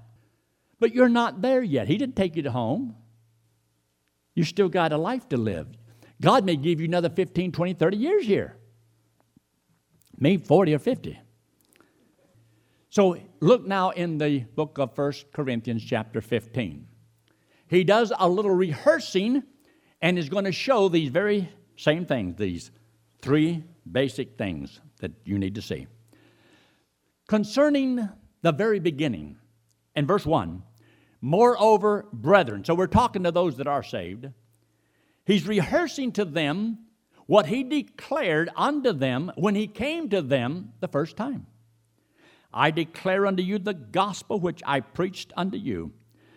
But 0.80 0.92
you're 0.92 1.08
not 1.08 1.40
there 1.40 1.62
yet. 1.62 1.86
He 1.86 1.96
didn't 1.96 2.16
take 2.16 2.34
you 2.34 2.42
to 2.42 2.50
home. 2.50 2.96
You 4.34 4.42
still 4.42 4.68
got 4.68 4.92
a 4.92 4.98
life 4.98 5.28
to 5.28 5.36
live. 5.36 5.68
God 6.20 6.44
may 6.44 6.56
give 6.56 6.80
you 6.80 6.88
another 6.88 7.08
15, 7.08 7.52
20, 7.52 7.74
30 7.74 7.96
years 7.96 8.26
here. 8.26 8.56
Maybe 10.18 10.42
40 10.42 10.74
or 10.74 10.80
50. 10.80 11.20
So 12.92 13.16
look 13.40 13.66
now 13.66 13.88
in 13.88 14.18
the 14.18 14.40
book 14.40 14.76
of 14.76 14.98
1 14.98 15.12
Corinthians, 15.32 15.82
chapter 15.82 16.20
15. 16.20 16.86
He 17.66 17.84
does 17.84 18.12
a 18.18 18.28
little 18.28 18.50
rehearsing 18.50 19.44
and 20.02 20.18
is 20.18 20.28
going 20.28 20.44
to 20.44 20.52
show 20.52 20.90
these 20.90 21.08
very 21.08 21.48
same 21.74 22.04
things, 22.04 22.36
these 22.36 22.70
three 23.22 23.64
basic 23.90 24.36
things 24.36 24.78
that 25.00 25.12
you 25.24 25.38
need 25.38 25.54
to 25.54 25.62
see. 25.62 25.86
Concerning 27.28 28.10
the 28.42 28.52
very 28.52 28.78
beginning, 28.78 29.38
in 29.96 30.06
verse 30.06 30.26
1, 30.26 30.62
moreover, 31.22 32.04
brethren, 32.12 32.62
so 32.62 32.74
we're 32.74 32.86
talking 32.86 33.22
to 33.22 33.30
those 33.30 33.56
that 33.56 33.66
are 33.66 33.82
saved, 33.82 34.28
he's 35.24 35.46
rehearsing 35.46 36.12
to 36.12 36.26
them 36.26 36.76
what 37.24 37.46
he 37.46 37.64
declared 37.64 38.50
unto 38.54 38.92
them 38.92 39.32
when 39.36 39.54
he 39.54 39.66
came 39.66 40.10
to 40.10 40.20
them 40.20 40.74
the 40.80 40.88
first 40.88 41.16
time. 41.16 41.46
I 42.52 42.70
declare 42.70 43.26
unto 43.26 43.42
you 43.42 43.58
the 43.58 43.74
gospel 43.74 44.38
which 44.38 44.62
I 44.66 44.80
preached 44.80 45.32
unto 45.36 45.56
you, 45.56 45.92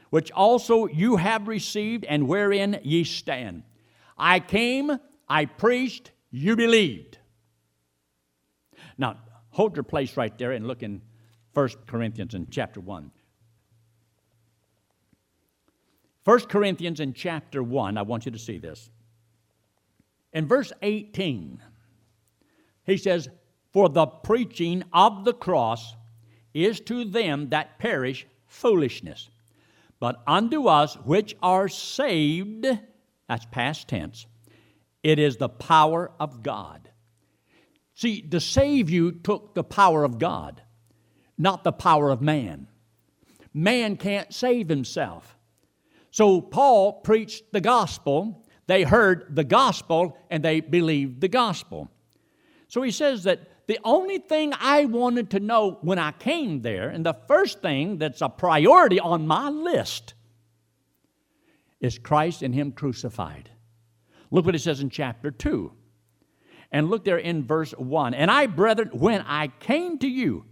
which 0.10 0.32
also 0.32 0.88
you 0.88 1.18
have 1.18 1.48
received, 1.48 2.06
and 2.06 2.28
wherein 2.28 2.80
ye 2.84 3.04
stand. 3.04 3.64
I 4.18 4.40
came, 4.40 4.98
I 5.28 5.46
preached, 5.46 6.12
you 6.32 6.56
believed. 6.56 7.18
Now, 8.98 9.18
hold 9.50 9.76
your 9.76 9.84
place 9.84 10.16
right 10.16 10.36
there 10.38 10.54
and 10.54 10.68
look 10.68 10.84
in 10.84 11.02
1 11.54 11.70
Corinthians 11.88 12.34
in 12.34 12.48
chapter 12.50 12.80
1. 12.80 13.12
1 16.24 16.40
Corinthians 16.48 17.00
in 17.00 17.14
chapter 17.14 17.62
1, 17.62 17.98
I 17.98 18.02
want 18.02 18.26
you 18.26 18.32
to 18.32 18.40
see 18.40 18.58
this. 18.58 18.90
In 20.34 20.48
verse 20.48 20.74
18, 20.82 21.62
he 22.86 22.98
says, 22.98 23.30
For 23.72 23.90
the 23.90 24.08
preaching 24.08 24.84
of 24.92 25.24
the 25.24 25.34
cross 25.34 25.96
is 26.56 26.80
to 26.80 27.04
them 27.04 27.50
that 27.50 27.78
perish 27.78 28.26
foolishness. 28.48 29.30
But 30.00 30.24
unto 30.26 30.68
us 30.68 30.96
which 30.96 31.36
are 31.44 31.68
saved, 31.68 32.66
that's 33.28 33.46
past 33.52 33.88
tense, 33.88 34.26
it 35.04 35.20
is 35.20 35.38
the 35.38 35.50
power 35.50 36.12
of 36.20 36.42
God. 36.42 36.90
See, 37.94 38.22
to 38.22 38.40
save 38.40 38.90
you 38.90 39.12
took 39.12 39.54
the 39.54 39.64
power 39.64 40.04
of 40.04 40.18
God, 40.18 40.62
not 41.38 41.64
the 41.64 41.72
power 41.72 42.10
of 42.10 42.22
man. 42.22 42.68
Man 43.54 43.98
can't 43.98 44.34
save 44.34 44.68
himself. 44.70 45.38
So 46.12 46.42
Paul 46.42 47.02
preached 47.02 47.52
the 47.52 47.62
gospel, 47.62 48.46
they 48.68 48.84
heard 48.84 49.36
the 49.36 49.44
gospel, 49.44 50.18
and 50.30 50.44
they 50.44 50.62
believed 50.62 51.22
the 51.22 51.28
gospel. 51.28 51.90
So 52.68 52.82
he 52.82 52.92
says 52.92 53.24
that 53.24 53.48
the 53.68 53.80
only 53.84 54.20
thing 54.20 54.54
I 54.60 54.86
wanted 54.86 55.32
to 55.32 55.40
know 55.40 55.80
when 55.82 56.00
I 56.00 56.12
came 56.12 56.62
there, 56.62 56.90
and 56.90 57.06
the 57.06 57.18
first 57.28 57.62
thing 57.62 57.98
that's 57.98 58.22
a 58.22 58.30
priority 58.30 59.00
on 59.00 59.28
my 59.28 59.50
list, 59.50 60.14
is 61.80 62.00
Christ 62.00 62.42
and 62.42 62.54
Him 62.54 62.72
crucified. 62.72 63.50
Look 64.32 64.46
what 64.46 64.56
it 64.56 64.60
says 64.60 64.82
in 64.82 64.90
chapter 64.90 65.32
2. 65.32 65.72
And 66.72 66.90
look 66.90 67.06
there 67.06 67.18
in 67.18 67.46
verse 67.46 67.72
1. 67.72 68.14
And 68.14 68.30
I, 68.30 68.48
brethren, 68.48 68.90
when 68.94 69.22
I 69.22 69.48
came 69.48 69.98
to 70.00 70.08
you, 70.08 70.46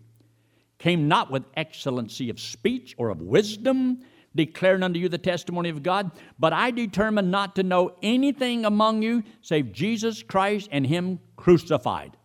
came 0.78 1.08
not 1.08 1.32
with 1.32 1.44
excellency 1.56 2.30
of 2.30 2.40
speech 2.40 2.96
or 2.98 3.10
of 3.10 3.22
wisdom, 3.22 4.00
declaring 4.36 4.84
unto 4.84 5.00
you 5.00 5.10
the 5.10 5.18
testimony 5.18 5.70
of 5.70 5.84
God, 5.84 6.12
but 6.40 6.54
I 6.54 6.72
determined 6.72 7.32
not 7.32 7.56
to 7.56 7.64
know 7.64 7.96
anything 8.02 8.66
among 8.66 9.02
you 9.02 9.24
save 9.42 9.72
Jesus 9.72 10.24
Christ 10.24 10.70
and 10.72 10.86
Him 10.86 11.20
crucified. 11.36 12.18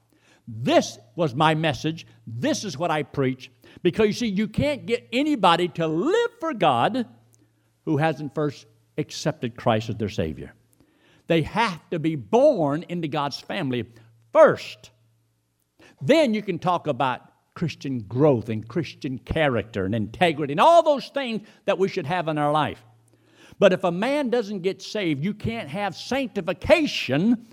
This 0.50 0.98
was 1.14 1.34
my 1.34 1.54
message. 1.54 2.06
This 2.26 2.64
is 2.64 2.78
what 2.78 2.90
I 2.90 3.02
preach. 3.02 3.50
Because 3.82 4.06
you 4.06 4.12
see, 4.14 4.26
you 4.28 4.48
can't 4.48 4.86
get 4.86 5.06
anybody 5.12 5.68
to 5.68 5.86
live 5.86 6.30
for 6.40 6.54
God 6.54 7.06
who 7.84 7.98
hasn't 7.98 8.34
first 8.34 8.66
accepted 8.96 9.56
Christ 9.56 9.90
as 9.90 9.96
their 9.96 10.08
Savior. 10.08 10.54
They 11.26 11.42
have 11.42 11.88
to 11.90 11.98
be 11.98 12.16
born 12.16 12.84
into 12.88 13.08
God's 13.08 13.38
family 13.38 13.84
first. 14.32 14.90
Then 16.00 16.32
you 16.32 16.42
can 16.42 16.58
talk 16.58 16.86
about 16.86 17.20
Christian 17.54 18.00
growth 18.00 18.48
and 18.48 18.66
Christian 18.66 19.18
character 19.18 19.84
and 19.84 19.94
integrity 19.94 20.52
and 20.54 20.60
all 20.60 20.82
those 20.82 21.08
things 21.08 21.46
that 21.66 21.78
we 21.78 21.88
should 21.88 22.06
have 22.06 22.28
in 22.28 22.38
our 22.38 22.52
life. 22.52 22.82
But 23.58 23.72
if 23.72 23.84
a 23.84 23.90
man 23.90 24.30
doesn't 24.30 24.60
get 24.60 24.80
saved, 24.80 25.22
you 25.22 25.34
can't 25.34 25.68
have 25.68 25.96
sanctification 25.96 27.48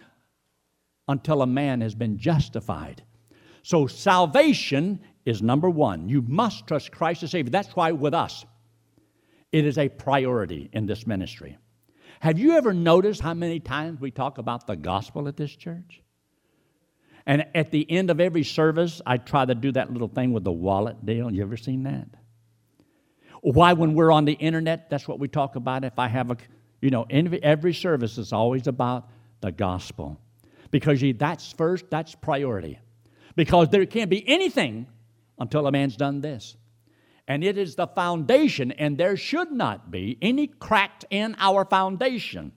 until 1.07 1.41
a 1.41 1.47
man 1.47 1.81
has 1.81 1.95
been 1.95 2.17
justified. 2.17 3.03
So 3.63 3.87
salvation 3.87 4.99
is 5.25 5.41
number 5.41 5.69
one. 5.69 6.07
You 6.07 6.21
must 6.21 6.67
trust 6.67 6.91
Christ 6.91 7.23
as 7.23 7.31
Savior. 7.31 7.49
That's 7.49 7.75
why 7.75 7.91
with 7.91 8.13
us, 8.13 8.45
it 9.51 9.65
is 9.65 9.77
a 9.77 9.89
priority 9.89 10.69
in 10.73 10.85
this 10.85 11.07
ministry. 11.07 11.57
Have 12.19 12.39
you 12.39 12.57
ever 12.57 12.73
noticed 12.73 13.21
how 13.21 13.33
many 13.33 13.59
times 13.59 13.99
we 13.99 14.11
talk 14.11 14.37
about 14.37 14.67
the 14.67 14.75
gospel 14.75 15.27
at 15.27 15.37
this 15.37 15.55
church? 15.55 16.01
And 17.25 17.45
at 17.55 17.71
the 17.71 17.89
end 17.89 18.11
of 18.11 18.19
every 18.19 18.43
service, 18.43 19.01
I 19.05 19.17
try 19.17 19.45
to 19.45 19.55
do 19.55 19.71
that 19.71 19.91
little 19.91 20.07
thing 20.07 20.31
with 20.31 20.43
the 20.43 20.51
wallet 20.51 21.05
deal. 21.05 21.31
You 21.31 21.41
ever 21.41 21.57
seen 21.57 21.83
that? 21.83 22.07
Why, 23.41 23.73
when 23.73 23.93
we're 23.93 24.11
on 24.11 24.25
the 24.25 24.33
internet, 24.33 24.89
that's 24.89 25.07
what 25.07 25.19
we 25.19 25.27
talk 25.27 25.55
about. 25.55 25.83
If 25.83 25.97
I 25.97 26.07
have 26.07 26.31
a, 26.31 26.37
you 26.81 26.89
know, 26.89 27.05
every 27.09 27.73
service 27.73 28.17
is 28.17 28.31
always 28.31 28.67
about 28.67 29.09
the 29.41 29.51
gospel 29.51 30.19
because 30.71 31.03
that's 31.17 31.51
first, 31.53 31.85
that's 31.89 32.15
priority. 32.15 32.79
Because 33.35 33.69
there 33.69 33.85
can't 33.85 34.09
be 34.09 34.27
anything 34.27 34.87
until 35.39 35.67
a 35.67 35.71
man's 35.71 35.97
done 35.97 36.21
this. 36.21 36.55
And 37.27 37.43
it 37.43 37.57
is 37.57 37.75
the 37.75 37.87
foundation, 37.87 38.71
and 38.71 38.97
there 38.97 39.17
should 39.17 39.51
not 39.51 39.89
be 39.89 40.17
any 40.21 40.47
cracks 40.47 41.05
in 41.09 41.35
our 41.39 41.65
foundation. 41.65 42.51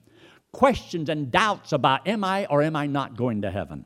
Questions 0.51 1.09
and 1.09 1.31
doubts 1.31 1.73
about 1.73 2.07
am 2.07 2.23
I 2.23 2.45
or 2.45 2.61
am 2.61 2.75
I 2.75 2.87
not 2.87 3.17
going 3.17 3.41
to 3.41 3.51
heaven? 3.51 3.85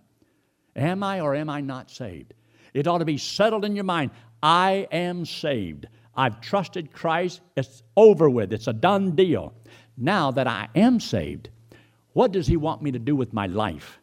Am 0.75 1.03
I 1.03 1.21
or 1.21 1.35
am 1.35 1.49
I 1.49 1.61
not 1.61 1.89
saved? 1.89 2.33
It 2.73 2.87
ought 2.87 2.99
to 2.99 3.05
be 3.05 3.17
settled 3.17 3.65
in 3.65 3.75
your 3.75 3.83
mind 3.83 4.11
I 4.41 4.87
am 4.91 5.25
saved. 5.25 5.87
I've 6.15 6.41
trusted 6.41 6.91
Christ. 6.91 7.39
It's 7.55 7.81
over 7.95 8.29
with, 8.29 8.51
it's 8.51 8.67
a 8.67 8.73
done 8.73 9.15
deal. 9.15 9.53
Now 9.97 10.31
that 10.31 10.47
I 10.47 10.67
am 10.75 10.99
saved, 10.99 11.49
what 12.11 12.31
does 12.31 12.47
He 12.47 12.57
want 12.57 12.81
me 12.81 12.91
to 12.91 12.99
do 12.99 13.15
with 13.15 13.31
my 13.31 13.47
life? 13.47 13.99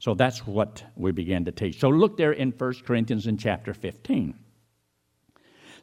So 0.00 0.14
that's 0.14 0.46
what 0.46 0.82
we 0.96 1.12
began 1.12 1.44
to 1.44 1.52
teach. 1.52 1.78
So 1.78 1.90
look 1.90 2.16
there 2.16 2.32
in 2.32 2.52
1 2.52 2.74
Corinthians 2.86 3.26
in 3.26 3.36
chapter 3.36 3.74
15. 3.74 4.34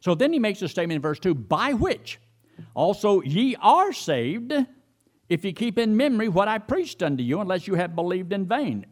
So 0.01 0.15
then 0.15 0.33
he 0.33 0.39
makes 0.39 0.61
a 0.63 0.67
statement 0.67 0.97
in 0.97 1.01
verse 1.01 1.19
2 1.19 1.35
by 1.35 1.73
which 1.73 2.19
also 2.73 3.21
ye 3.21 3.55
are 3.61 3.93
saved 3.93 4.53
if 5.29 5.45
ye 5.45 5.53
keep 5.53 5.77
in 5.77 5.95
memory 5.95 6.29
what 6.29 6.47
I 6.47 6.57
preached 6.57 7.03
unto 7.03 7.23
you, 7.23 7.39
unless 7.41 7.67
you 7.67 7.75
have 7.75 7.95
believed 7.95 8.33
in 8.33 8.47
vain. 8.47 8.87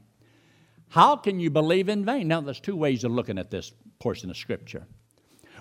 How 0.90 1.16
can 1.16 1.40
you 1.40 1.50
believe 1.50 1.90
in 1.90 2.06
vain? 2.06 2.28
Now, 2.28 2.42
there's 2.42 2.60
two 2.60 2.76
ways 2.76 3.04
of 3.04 3.12
looking 3.12 3.40
at 3.40 3.50
this 3.50 3.74
portion 4.00 4.30
of 4.30 4.38
Scripture. 4.38 4.86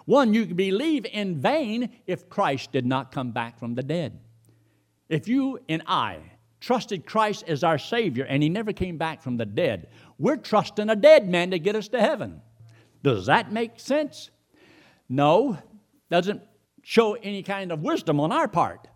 One, 0.05 0.35
you 0.35 0.47
believe 0.47 1.07
in 1.07 1.41
vain 1.41 1.91
if 2.07 2.29
Christ 2.29 2.73
did 2.73 2.85
not 2.85 3.13
come 3.13 3.31
back 3.31 3.59
from 3.59 3.75
the 3.75 3.83
dead. 3.83 4.21
If 5.09 5.27
you 5.29 5.61
and 5.69 5.83
I 5.87 6.19
trusted 6.65 7.05
Christ 7.05 7.45
as 7.47 7.63
our 7.63 7.79
Savior 7.79 8.25
and 8.25 8.43
He 8.43 8.49
never 8.49 8.73
came 8.73 8.97
back 8.97 9.23
from 9.23 9.37
the 9.37 9.45
dead. 9.45 9.89
We're 10.19 10.37
trusting 10.37 10.89
a 10.89 10.97
dead 10.97 11.29
man 11.29 11.51
to 11.51 11.59
get 11.59 11.77
us 11.77 11.89
to 11.89 12.01
heaven. 12.01 12.41
Does 13.03 13.27
that 13.27 13.53
make 13.53 13.79
sense? 13.79 14.31
No, 15.09 15.59
doesn't 16.11 16.43
show 16.83 17.15
any 17.15 17.43
kind 17.43 17.71
of 17.71 17.81
wisdom 17.81 18.19
on 18.19 18.33
our 18.33 18.49
part. 18.49 18.89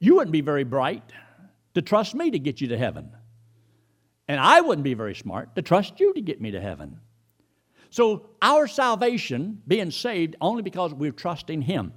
You 0.00 0.16
wouldn't 0.16 0.32
be 0.32 0.40
very 0.40 0.64
bright 0.64 1.04
to 1.74 1.82
trust 1.82 2.14
me 2.14 2.32
to 2.32 2.38
get 2.40 2.60
you 2.60 2.68
to 2.68 2.78
heaven. 2.78 3.10
And 4.26 4.40
I 4.40 4.60
wouldn't 4.60 4.84
be 4.84 4.94
very 4.94 5.14
smart 5.14 5.54
to 5.54 5.62
trust 5.62 6.00
you 6.00 6.12
to 6.14 6.20
get 6.20 6.40
me 6.40 6.50
to 6.50 6.60
heaven. 6.60 6.98
So, 7.90 8.30
our 8.42 8.66
salvation, 8.66 9.62
being 9.68 9.92
saved, 9.92 10.34
only 10.40 10.62
because 10.62 10.92
we're 10.92 11.12
trusting 11.12 11.62
Him 11.62 11.92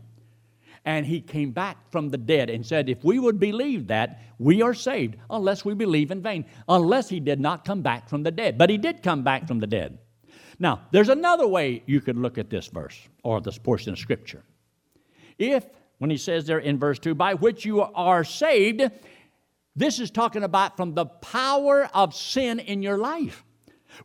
and 0.90 1.06
he 1.06 1.22
came 1.22 1.52
back 1.52 1.78
from 1.92 2.10
the 2.10 2.18
dead 2.18 2.50
and 2.50 2.66
said, 2.66 2.90
If 2.90 3.04
we 3.04 3.20
would 3.20 3.40
believe 3.40 3.86
that, 3.88 4.24
we 4.40 4.64
are 4.64 4.74
saved, 4.74 5.18
unless 5.30 5.64
we 5.64 5.76
believe 5.76 6.10
in 6.10 6.24
vain, 6.24 6.46
unless 6.68 7.08
he 7.10 7.20
did 7.20 7.40
not 7.40 7.64
come 7.64 7.84
back 7.84 8.10
from 8.10 8.24
the 8.24 8.32
dead. 8.32 8.58
But 8.58 8.72
he 8.72 8.78
did 8.80 9.04
come 9.04 9.24
back 9.24 9.48
from 9.48 9.60
the 9.60 9.68
dead. 9.68 10.00
Now, 10.58 10.82
there's 10.90 11.10
another 11.10 11.48
way 11.48 11.84
you 11.86 12.02
could 12.02 12.18
look 12.18 12.40
at 12.40 12.50
this 12.50 12.66
verse 12.70 13.00
or 13.22 13.40
this 13.40 13.60
portion 13.60 13.94
of 13.94 14.00
Scripture. 14.00 14.42
If, 15.38 15.64
when 16.00 16.10
he 16.10 16.18
says 16.18 16.48
there 16.48 16.58
in 16.58 16.80
verse 16.80 16.98
2, 16.98 17.14
by 17.14 17.36
which 17.36 17.66
you 17.66 17.82
are 17.82 18.24
saved, 18.24 18.82
this 19.76 20.00
is 20.00 20.10
talking 20.10 20.44
about 20.44 20.76
from 20.76 20.96
the 20.96 21.06
power 21.06 21.88
of 21.94 22.16
sin 22.16 22.58
in 22.58 22.82
your 22.82 22.98
life. 22.98 23.44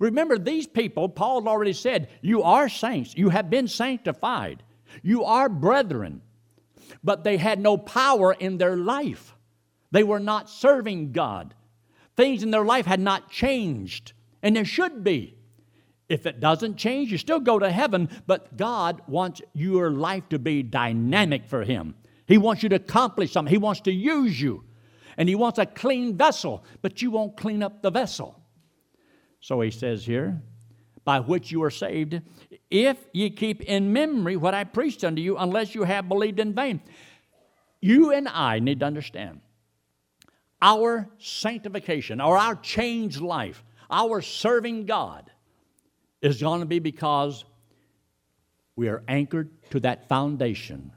Remember, 0.00 0.36
these 0.36 0.66
people, 0.66 1.08
Paul 1.08 1.48
already 1.48 1.72
said, 1.72 2.10
you 2.20 2.42
are 2.42 2.68
saints. 2.68 3.14
You 3.16 3.30
have 3.30 3.48
been 3.48 3.68
sanctified. 3.68 4.62
You 5.02 5.24
are 5.24 5.48
brethren. 5.48 6.20
But 7.02 7.24
they 7.24 7.36
had 7.36 7.58
no 7.58 7.76
power 7.76 8.32
in 8.32 8.58
their 8.58 8.76
life. 8.76 9.34
They 9.90 10.02
were 10.02 10.20
not 10.20 10.50
serving 10.50 11.12
God. 11.12 11.54
Things 12.16 12.42
in 12.42 12.50
their 12.50 12.64
life 12.64 12.86
had 12.86 13.00
not 13.00 13.30
changed, 13.30 14.12
and 14.42 14.54
there 14.54 14.64
should 14.64 15.02
be. 15.02 15.36
If 16.08 16.26
it 16.26 16.40
doesn't 16.40 16.76
change, 16.76 17.10
you 17.10 17.18
still 17.18 17.40
go 17.40 17.58
to 17.58 17.70
heaven, 17.70 18.08
but 18.26 18.56
God 18.56 19.02
wants 19.06 19.40
your 19.52 19.90
life 19.90 20.28
to 20.28 20.38
be 20.38 20.62
dynamic 20.62 21.46
for 21.46 21.64
Him. 21.64 21.94
He 22.26 22.38
wants 22.38 22.62
you 22.62 22.68
to 22.70 22.76
accomplish 22.76 23.32
something, 23.32 23.50
He 23.50 23.58
wants 23.58 23.80
to 23.82 23.92
use 23.92 24.40
you, 24.40 24.64
and 25.16 25.28
He 25.28 25.34
wants 25.34 25.58
a 25.58 25.66
clean 25.66 26.16
vessel, 26.16 26.64
but 26.82 27.00
you 27.00 27.10
won't 27.10 27.36
clean 27.36 27.62
up 27.62 27.82
the 27.82 27.90
vessel. 27.90 28.40
So 29.40 29.60
He 29.60 29.70
says 29.70 30.04
here, 30.04 30.42
by 31.04 31.20
which 31.20 31.50
you 31.50 31.62
are 31.62 31.70
saved, 31.70 32.20
if 32.70 32.96
ye 33.12 33.30
keep 33.30 33.60
in 33.62 33.92
memory 33.92 34.36
what 34.36 34.54
I 34.54 34.64
preached 34.64 35.04
unto 35.04 35.20
you, 35.20 35.36
unless 35.36 35.74
you 35.74 35.84
have 35.84 36.08
believed 36.08 36.40
in 36.40 36.54
vain. 36.54 36.80
You 37.80 38.12
and 38.12 38.28
I 38.28 38.60
need 38.60 38.80
to 38.80 38.86
understand 38.86 39.40
our 40.62 41.10
sanctification 41.18 42.20
or 42.20 42.38
our 42.38 42.56
changed 42.56 43.20
life, 43.20 43.62
our 43.90 44.22
serving 44.22 44.86
God 44.86 45.30
is 46.22 46.40
going 46.40 46.60
to 46.60 46.66
be 46.66 46.78
because 46.78 47.44
we 48.76 48.88
are 48.88 49.02
anchored 49.06 49.50
to 49.70 49.80
that 49.80 50.08
foundation 50.08 50.90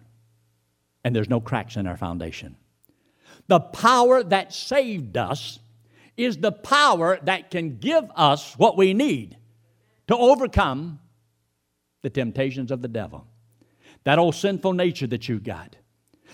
and 1.04 1.16
there's 1.16 1.30
no 1.30 1.40
cracks 1.40 1.76
in 1.76 1.88
our 1.88 1.98
foundation. 1.98 2.56
The 3.48 3.60
power 3.60 4.24
that 4.24 4.54
saved 4.54 5.16
us 5.16 5.60
is 6.18 6.38
the 6.38 6.52
power 6.52 7.20
that 7.24 7.52
can 7.52 7.78
give 7.78 8.06
us 8.16 8.58
what 8.58 8.78
we 8.78 8.94
need 8.94 9.38
to 10.08 10.18
overcome 10.18 11.00
the 12.02 12.10
temptations 12.10 12.72
of 12.72 12.82
the 12.82 12.88
devil. 12.88 13.28
That 14.04 14.20
old 14.20 14.36
sinful 14.36 14.74
nature 14.74 15.08
that 15.08 15.28
you 15.28 15.40
got. 15.40 15.76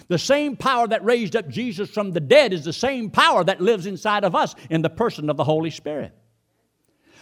The 0.08 0.18
same 0.18 0.56
power 0.58 0.88
that 0.88 1.04
raised 1.04 1.36
up 1.36 1.48
Jesus 1.48 1.90
from 1.90 2.12
the 2.12 2.20
dead 2.20 2.54
is 2.54 2.66
the 2.66 2.74
same 2.74 3.10
power 3.10 3.44
that 3.44 3.62
lives 3.62 3.86
inside 3.86 4.24
of 4.24 4.36
us 4.36 4.56
in 4.70 4.82
the 4.82 4.90
person 4.90 5.30
of 5.30 5.38
the 5.38 5.44
Holy 5.44 5.70
Spirit. 5.70 6.14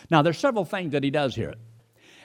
Now, 0.10 0.22
there's 0.22 0.38
several 0.38 0.66
things 0.66 0.92
that 0.92 1.04
he 1.04 1.12
does 1.12 1.36
here 1.36 1.54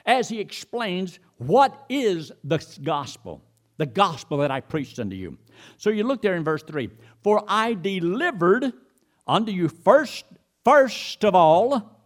as 0.05 0.29
he 0.29 0.39
explains 0.39 1.19
what 1.37 1.85
is 1.89 2.31
the 2.43 2.65
gospel, 2.81 3.43
the 3.77 3.85
gospel 3.85 4.37
that 4.39 4.51
I 4.51 4.61
preached 4.61 4.99
unto 4.99 5.15
you. 5.15 5.37
So 5.77 5.89
you 5.89 6.03
look 6.03 6.21
there 6.21 6.35
in 6.35 6.43
verse 6.43 6.63
3 6.63 6.89
For 7.23 7.43
I 7.47 7.73
delivered 7.73 8.71
unto 9.27 9.51
you 9.51 9.69
first, 9.69 10.25
first 10.63 11.23
of 11.23 11.35
all, 11.35 11.96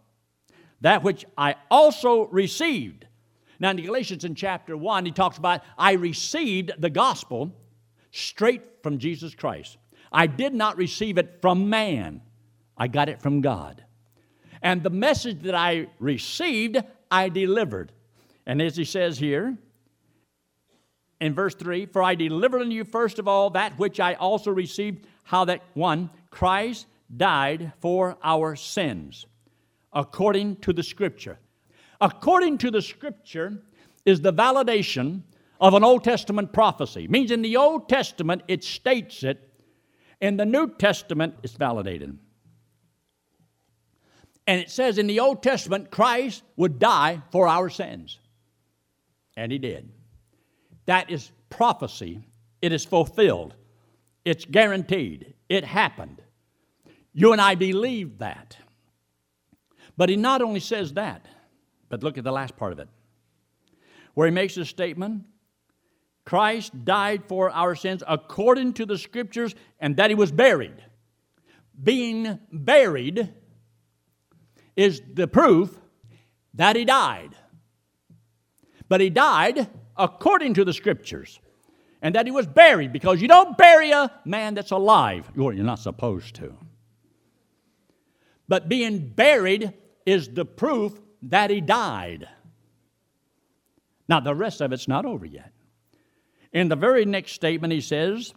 that 0.82 1.02
which 1.02 1.24
I 1.36 1.56
also 1.70 2.26
received. 2.26 3.06
Now, 3.58 3.70
in 3.70 3.76
Galatians 3.76 4.24
in 4.24 4.34
chapter 4.34 4.76
1, 4.76 5.06
he 5.06 5.12
talks 5.12 5.38
about, 5.38 5.62
I 5.78 5.92
received 5.92 6.72
the 6.78 6.90
gospel 6.90 7.52
straight 8.10 8.62
from 8.82 8.98
Jesus 8.98 9.34
Christ. 9.34 9.78
I 10.12 10.26
did 10.26 10.52
not 10.52 10.76
receive 10.76 11.16
it 11.18 11.38
from 11.40 11.70
man, 11.70 12.20
I 12.76 12.88
got 12.88 13.08
it 13.08 13.22
from 13.22 13.40
God. 13.40 13.84
And 14.60 14.82
the 14.82 14.90
message 14.90 15.42
that 15.42 15.54
I 15.54 15.88
received, 15.98 16.76
I 17.10 17.28
delivered. 17.28 17.92
And 18.46 18.60
as 18.60 18.76
he 18.76 18.84
says 18.84 19.18
here 19.18 19.56
in 21.20 21.34
verse 21.34 21.54
3 21.54 21.86
For 21.86 22.02
I 22.02 22.14
delivered 22.14 22.62
unto 22.62 22.74
you 22.74 22.84
first 22.84 23.18
of 23.18 23.28
all 23.28 23.50
that 23.50 23.78
which 23.78 24.00
I 24.00 24.14
also 24.14 24.50
received, 24.50 25.06
how 25.24 25.44
that 25.46 25.62
one, 25.74 26.10
Christ 26.30 26.86
died 27.14 27.72
for 27.80 28.18
our 28.22 28.56
sins, 28.56 29.26
according 29.92 30.56
to 30.56 30.72
the 30.72 30.82
Scripture. 30.82 31.38
According 32.00 32.58
to 32.58 32.70
the 32.70 32.82
Scripture 32.82 33.62
is 34.04 34.20
the 34.20 34.32
validation 34.32 35.22
of 35.60 35.74
an 35.74 35.84
Old 35.84 36.02
Testament 36.02 36.52
prophecy. 36.52 37.04
It 37.04 37.10
means 37.10 37.30
in 37.30 37.42
the 37.42 37.56
Old 37.56 37.88
Testament 37.88 38.42
it 38.48 38.64
states 38.64 39.22
it, 39.22 39.48
in 40.20 40.36
the 40.36 40.46
New 40.46 40.74
Testament 40.74 41.34
it's 41.42 41.54
validated. 41.54 42.18
And 44.46 44.60
it 44.60 44.70
says 44.70 44.98
in 44.98 45.06
the 45.06 45.20
Old 45.20 45.42
Testament, 45.42 45.90
Christ 45.90 46.42
would 46.56 46.78
die 46.78 47.22
for 47.30 47.46
our 47.46 47.68
sins. 47.68 48.18
And 49.36 49.52
he 49.52 49.58
did. 49.58 49.90
That 50.86 51.10
is 51.10 51.30
prophecy. 51.48 52.26
It 52.60 52.72
is 52.72 52.84
fulfilled. 52.84 53.54
It's 54.24 54.44
guaranteed. 54.44 55.34
It 55.48 55.64
happened. 55.64 56.20
You 57.12 57.32
and 57.32 57.40
I 57.40 57.54
believe 57.54 58.18
that. 58.18 58.56
But 60.02 60.08
he 60.08 60.16
not 60.16 60.42
only 60.42 60.58
says 60.58 60.94
that, 60.94 61.26
but 61.88 62.02
look 62.02 62.18
at 62.18 62.24
the 62.24 62.32
last 62.32 62.56
part 62.56 62.72
of 62.72 62.80
it, 62.80 62.88
where 64.14 64.26
he 64.26 64.32
makes 64.32 64.56
a 64.56 64.64
statement 64.64 65.22
Christ 66.24 66.84
died 66.84 67.22
for 67.28 67.52
our 67.52 67.76
sins 67.76 68.02
according 68.08 68.72
to 68.72 68.84
the 68.84 68.98
scriptures, 68.98 69.54
and 69.78 69.96
that 69.98 70.10
he 70.10 70.16
was 70.16 70.32
buried. 70.32 70.74
Being 71.80 72.40
buried 72.50 73.32
is 74.74 75.00
the 75.14 75.28
proof 75.28 75.78
that 76.54 76.74
he 76.74 76.84
died. 76.84 77.36
But 78.88 79.00
he 79.00 79.08
died 79.08 79.68
according 79.96 80.54
to 80.54 80.64
the 80.64 80.72
scriptures, 80.72 81.38
and 82.02 82.16
that 82.16 82.26
he 82.26 82.32
was 82.32 82.48
buried 82.48 82.92
because 82.92 83.22
you 83.22 83.28
don't 83.28 83.56
bury 83.56 83.92
a 83.92 84.10
man 84.24 84.54
that's 84.54 84.72
alive. 84.72 85.30
You're 85.36 85.52
not 85.52 85.78
supposed 85.78 86.34
to. 86.34 86.58
But 88.48 88.68
being 88.68 89.06
buried 89.06 89.74
is 90.06 90.28
the 90.28 90.44
proof 90.44 91.00
that 91.22 91.50
he 91.50 91.60
died. 91.60 92.28
Now, 94.08 94.20
the 94.20 94.34
rest 94.34 94.60
of 94.60 94.72
it's 94.72 94.88
not 94.88 95.06
over 95.06 95.24
yet. 95.24 95.52
In 96.52 96.68
the 96.68 96.76
very 96.76 97.04
next 97.04 97.32
statement, 97.32 97.72
he 97.72 97.80
says, 97.80 98.34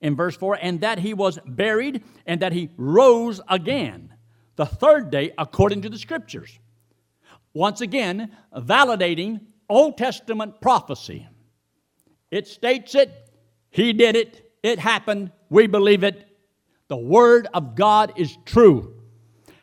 in 0.00 0.16
verse 0.16 0.36
4, 0.36 0.58
and 0.60 0.80
that 0.80 0.98
he 0.98 1.14
was 1.14 1.38
buried 1.46 2.02
and 2.26 2.40
that 2.40 2.52
he 2.52 2.70
rose 2.76 3.40
again 3.48 4.12
the 4.56 4.66
third 4.66 5.10
day 5.10 5.32
according 5.38 5.82
to 5.82 5.88
the 5.88 5.98
scriptures. 5.98 6.58
Once 7.54 7.80
again, 7.80 8.36
validating 8.54 9.40
Old 9.68 9.96
Testament 9.96 10.60
prophecy. 10.60 11.28
It 12.30 12.46
states 12.46 12.94
it, 12.94 13.12
he 13.70 13.92
did 13.92 14.16
it, 14.16 14.52
it 14.62 14.78
happened, 14.78 15.32
we 15.50 15.66
believe 15.66 16.02
it. 16.02 16.28
The 16.88 16.96
Word 16.96 17.46
of 17.52 17.74
God 17.74 18.12
is 18.16 18.36
true. 18.44 19.01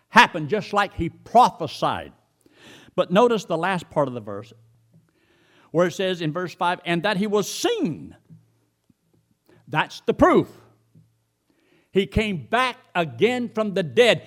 Happened 0.10 0.50
just 0.50 0.74
like 0.74 0.93
he 0.93 1.10
prophesied. 1.10 2.13
But 2.95 3.12
notice 3.12 3.45
the 3.45 3.58
last 3.58 3.89
part 3.89 4.08
of 4.08 4.13
the 4.13 4.19
verse, 4.19 4.52
where 5.72 5.88
it 5.88 5.93
says 5.93 6.22
in 6.22 6.34
verse 6.34 6.54
5, 6.54 6.82
and 6.86 7.04
that 7.04 7.17
he 7.17 7.28
was 7.28 7.52
seen. 7.52 8.15
That's 9.67 10.02
the 10.02 10.13
proof. 10.13 10.50
He 11.91 12.06
came 12.06 12.45
back 12.45 12.78
again 12.95 13.50
from 13.50 13.74
the 13.74 13.84
dead 13.84 14.24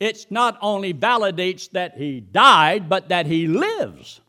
it 0.00 0.26
not 0.30 0.58
only 0.62 0.94
validates 0.94 1.70
that 1.70 1.96
he 1.96 2.20
died, 2.20 2.88
but 2.88 3.08
that 3.08 3.26
he 3.26 3.46
lives. 3.46 4.20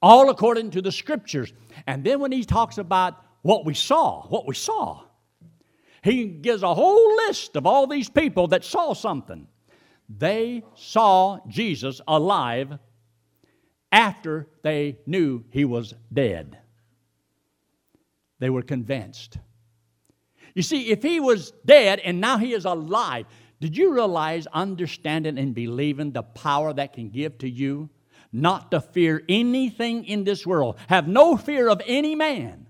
All 0.00 0.30
according 0.30 0.70
to 0.72 0.82
the 0.82 0.92
scriptures. 0.92 1.52
And 1.86 2.04
then 2.04 2.20
when 2.20 2.30
he 2.30 2.44
talks 2.44 2.78
about 2.78 3.20
what 3.42 3.64
we 3.64 3.74
saw, 3.74 4.26
what 4.28 4.46
we 4.46 4.54
saw, 4.54 5.02
he 6.04 6.26
gives 6.26 6.62
a 6.62 6.74
whole 6.74 7.16
list 7.16 7.56
of 7.56 7.66
all 7.66 7.86
these 7.86 8.10
people 8.10 8.48
that 8.48 8.62
saw 8.62 8.92
something. 8.92 9.48
They 10.06 10.62
saw 10.74 11.38
Jesus 11.48 12.02
alive 12.06 12.78
after 13.90 14.46
they 14.62 14.98
knew 15.06 15.44
he 15.48 15.64
was 15.64 15.94
dead. 16.12 16.58
They 18.38 18.50
were 18.50 18.60
convinced. 18.60 19.38
You 20.54 20.60
see, 20.60 20.90
if 20.90 21.02
he 21.02 21.20
was 21.20 21.52
dead 21.64 22.00
and 22.00 22.20
now 22.20 22.36
he 22.36 22.52
is 22.52 22.66
alive, 22.66 23.24
did 23.58 23.74
you 23.74 23.94
realize 23.94 24.46
understanding 24.48 25.38
and 25.38 25.54
believing 25.54 26.12
the 26.12 26.22
power 26.22 26.74
that 26.74 26.92
can 26.92 27.08
give 27.08 27.38
to 27.38 27.48
you? 27.48 27.88
Not 28.30 28.70
to 28.72 28.82
fear 28.82 29.22
anything 29.26 30.04
in 30.04 30.24
this 30.24 30.46
world. 30.46 30.76
Have 30.88 31.08
no 31.08 31.38
fear 31.38 31.70
of 31.70 31.80
any 31.86 32.14
man. 32.14 32.63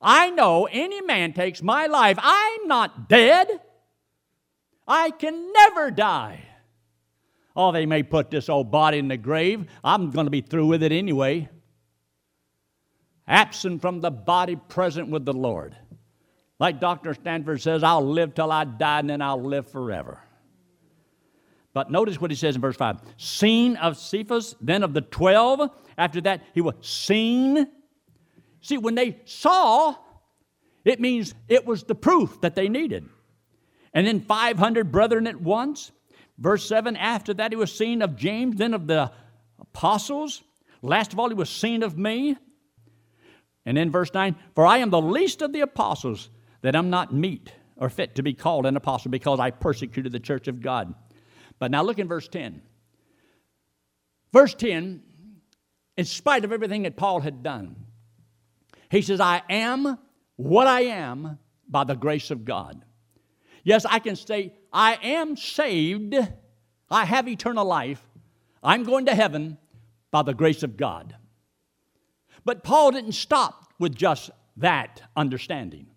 I 0.00 0.30
know 0.30 0.68
any 0.70 1.00
man 1.00 1.32
takes 1.32 1.62
my 1.62 1.86
life. 1.86 2.18
I'm 2.20 2.68
not 2.68 3.08
dead. 3.08 3.48
I 4.86 5.10
can 5.10 5.52
never 5.52 5.90
die. 5.90 6.42
Oh, 7.56 7.72
they 7.72 7.86
may 7.86 8.02
put 8.02 8.30
this 8.30 8.48
old 8.48 8.70
body 8.70 8.98
in 8.98 9.08
the 9.08 9.16
grave. 9.16 9.66
I'm 9.82 10.10
going 10.10 10.26
to 10.26 10.30
be 10.30 10.42
through 10.42 10.66
with 10.66 10.82
it 10.82 10.92
anyway. 10.92 11.48
Absent 13.26 13.80
from 13.80 14.00
the 14.00 14.10
body, 14.10 14.56
present 14.56 15.08
with 15.08 15.24
the 15.24 15.32
Lord. 15.32 15.74
Like 16.58 16.80
Dr. 16.80 17.14
Stanford 17.14 17.60
says, 17.60 17.82
I'll 17.82 18.06
live 18.06 18.34
till 18.34 18.52
I 18.52 18.64
die 18.64 19.00
and 19.00 19.10
then 19.10 19.22
I'll 19.22 19.42
live 19.42 19.68
forever. 19.70 20.20
But 21.72 21.90
notice 21.90 22.20
what 22.20 22.30
he 22.30 22.36
says 22.36 22.54
in 22.54 22.60
verse 22.60 22.76
5 22.76 23.00
seen 23.16 23.76
of 23.76 23.98
Cephas, 23.98 24.54
then 24.60 24.82
of 24.82 24.94
the 24.94 25.02
12. 25.02 25.70
After 25.98 26.20
that, 26.22 26.42
he 26.54 26.60
was 26.60 26.74
seen. 26.80 27.66
See, 28.60 28.78
when 28.78 28.94
they 28.94 29.20
saw, 29.24 29.94
it 30.84 31.00
means 31.00 31.34
it 31.48 31.66
was 31.66 31.84
the 31.84 31.94
proof 31.94 32.40
that 32.40 32.54
they 32.54 32.68
needed. 32.68 33.08
And 33.92 34.06
then 34.06 34.20
500 34.20 34.92
brethren 34.92 35.26
at 35.26 35.40
once. 35.40 35.92
Verse 36.38 36.66
7 36.68 36.96
After 36.96 37.34
that, 37.34 37.52
he 37.52 37.56
was 37.56 37.72
seen 37.72 38.02
of 38.02 38.16
James, 38.16 38.56
then 38.56 38.74
of 38.74 38.86
the 38.86 39.10
apostles. 39.58 40.42
Last 40.82 41.12
of 41.12 41.18
all, 41.18 41.28
he 41.28 41.34
was 41.34 41.50
seen 41.50 41.82
of 41.82 41.96
me. 41.96 42.36
And 43.64 43.76
then 43.76 43.90
verse 43.90 44.12
9 44.12 44.36
For 44.54 44.66
I 44.66 44.78
am 44.78 44.90
the 44.90 45.00
least 45.00 45.42
of 45.42 45.52
the 45.52 45.60
apostles, 45.60 46.30
that 46.62 46.76
I'm 46.76 46.90
not 46.90 47.12
meet 47.12 47.52
or 47.76 47.88
fit 47.88 48.14
to 48.16 48.22
be 48.22 48.34
called 48.34 48.66
an 48.66 48.76
apostle 48.76 49.10
because 49.10 49.38
I 49.40 49.50
persecuted 49.50 50.12
the 50.12 50.20
church 50.20 50.48
of 50.48 50.60
God. 50.60 50.94
But 51.58 51.70
now 51.70 51.82
look 51.82 51.98
in 51.98 52.08
verse 52.08 52.28
10. 52.28 52.62
Verse 54.32 54.54
10, 54.54 55.02
in 55.96 56.04
spite 56.04 56.44
of 56.44 56.52
everything 56.52 56.82
that 56.82 56.96
Paul 56.96 57.20
had 57.20 57.42
done, 57.42 57.85
he 58.90 59.02
says, 59.02 59.20
I 59.20 59.42
am 59.48 59.98
what 60.36 60.66
I 60.66 60.82
am 60.82 61.38
by 61.68 61.84
the 61.84 61.94
grace 61.94 62.30
of 62.30 62.44
God. 62.44 62.84
Yes, 63.64 63.84
I 63.84 63.98
can 63.98 64.16
say, 64.16 64.52
I 64.72 64.94
am 65.02 65.36
saved, 65.36 66.14
I 66.88 67.04
have 67.04 67.28
eternal 67.28 67.64
life, 67.64 68.02
I'm 68.62 68.84
going 68.84 69.06
to 69.06 69.14
heaven 69.14 69.58
by 70.10 70.22
the 70.22 70.34
grace 70.34 70.62
of 70.62 70.76
God. 70.76 71.16
But 72.44 72.62
Paul 72.62 72.92
didn't 72.92 73.12
stop 73.12 73.72
with 73.78 73.94
just 73.94 74.30
that 74.58 75.02
understanding. 75.16 75.88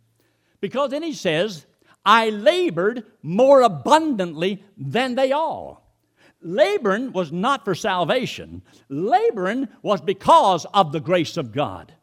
Because 0.61 0.91
then 0.91 1.03
he 1.03 1.13
says, 1.13 1.65
I 2.05 2.29
labored 2.29 3.05
more 3.21 3.61
abundantly 3.61 4.63
than 4.77 5.15
they 5.15 5.31
all. 5.31 5.85
Laboring 6.41 7.11
was 7.11 7.31
not 7.31 7.65
for 7.65 7.75
salvation, 7.75 8.61
laboring 8.87 9.67
was 9.81 10.01
because 10.01 10.65
of 10.73 10.91
the 10.91 11.01
grace 11.01 11.37
of 11.37 11.51
God. 11.51 11.93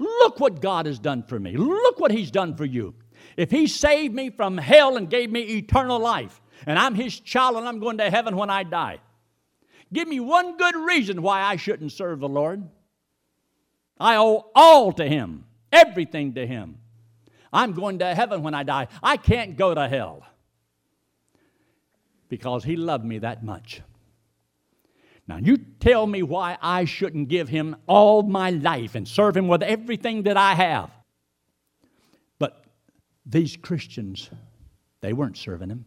Look 0.00 0.40
what 0.40 0.62
God 0.62 0.86
has 0.86 0.98
done 0.98 1.22
for 1.22 1.38
me. 1.38 1.58
Look 1.58 2.00
what 2.00 2.10
He's 2.10 2.30
done 2.30 2.56
for 2.56 2.64
you. 2.64 2.94
If 3.36 3.50
He 3.50 3.66
saved 3.66 4.14
me 4.14 4.30
from 4.30 4.56
hell 4.56 4.96
and 4.96 5.10
gave 5.10 5.30
me 5.30 5.42
eternal 5.42 5.98
life, 5.98 6.40
and 6.66 6.78
I'm 6.78 6.94
His 6.94 7.20
child 7.20 7.58
and 7.58 7.68
I'm 7.68 7.80
going 7.80 7.98
to 7.98 8.10
heaven 8.10 8.34
when 8.34 8.48
I 8.48 8.62
die, 8.62 9.00
give 9.92 10.08
me 10.08 10.18
one 10.18 10.56
good 10.56 10.74
reason 10.74 11.20
why 11.20 11.42
I 11.42 11.56
shouldn't 11.56 11.92
serve 11.92 12.20
the 12.20 12.28
Lord. 12.28 12.66
I 13.98 14.16
owe 14.16 14.50
all 14.54 14.92
to 14.94 15.06
Him, 15.06 15.44
everything 15.70 16.32
to 16.32 16.46
Him. 16.46 16.78
I'm 17.52 17.72
going 17.72 17.98
to 17.98 18.14
heaven 18.14 18.42
when 18.42 18.54
I 18.54 18.62
die. 18.62 18.88
I 19.02 19.18
can't 19.18 19.58
go 19.58 19.74
to 19.74 19.86
hell 19.86 20.24
because 22.30 22.64
He 22.64 22.76
loved 22.76 23.04
me 23.04 23.18
that 23.18 23.44
much. 23.44 23.82
Now, 25.30 25.36
you 25.36 25.58
tell 25.58 26.08
me 26.08 26.24
why 26.24 26.58
I 26.60 26.86
shouldn't 26.86 27.28
give 27.28 27.48
Him 27.48 27.76
all 27.86 28.24
my 28.24 28.50
life 28.50 28.96
and 28.96 29.06
serve 29.06 29.36
Him 29.36 29.46
with 29.46 29.62
everything 29.62 30.24
that 30.24 30.36
I 30.36 30.54
have. 30.54 30.90
But 32.40 32.64
these 33.24 33.56
Christians, 33.56 34.28
they 35.00 35.12
weren't 35.12 35.36
serving 35.36 35.70
Him. 35.70 35.84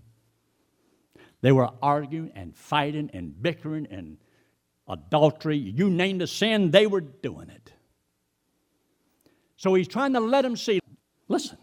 They 1.41 1.51
were 1.51 1.69
arguing 1.81 2.31
and 2.35 2.55
fighting 2.55 3.09
and 3.13 3.33
bickering 3.43 3.85
and 3.91 4.15
adultery. 4.87 5.57
You 5.57 5.89
name 5.89 6.19
the 6.19 6.27
sin, 6.27 6.71
they 6.71 6.87
were 6.87 7.01
doing 7.01 7.49
it. 7.49 7.73
So 9.57 9.73
he's 9.73 9.89
trying 9.89 10.13
to 10.13 10.21
let 10.21 10.43
them 10.43 10.55
see 10.55 10.79
listen, 11.27 11.57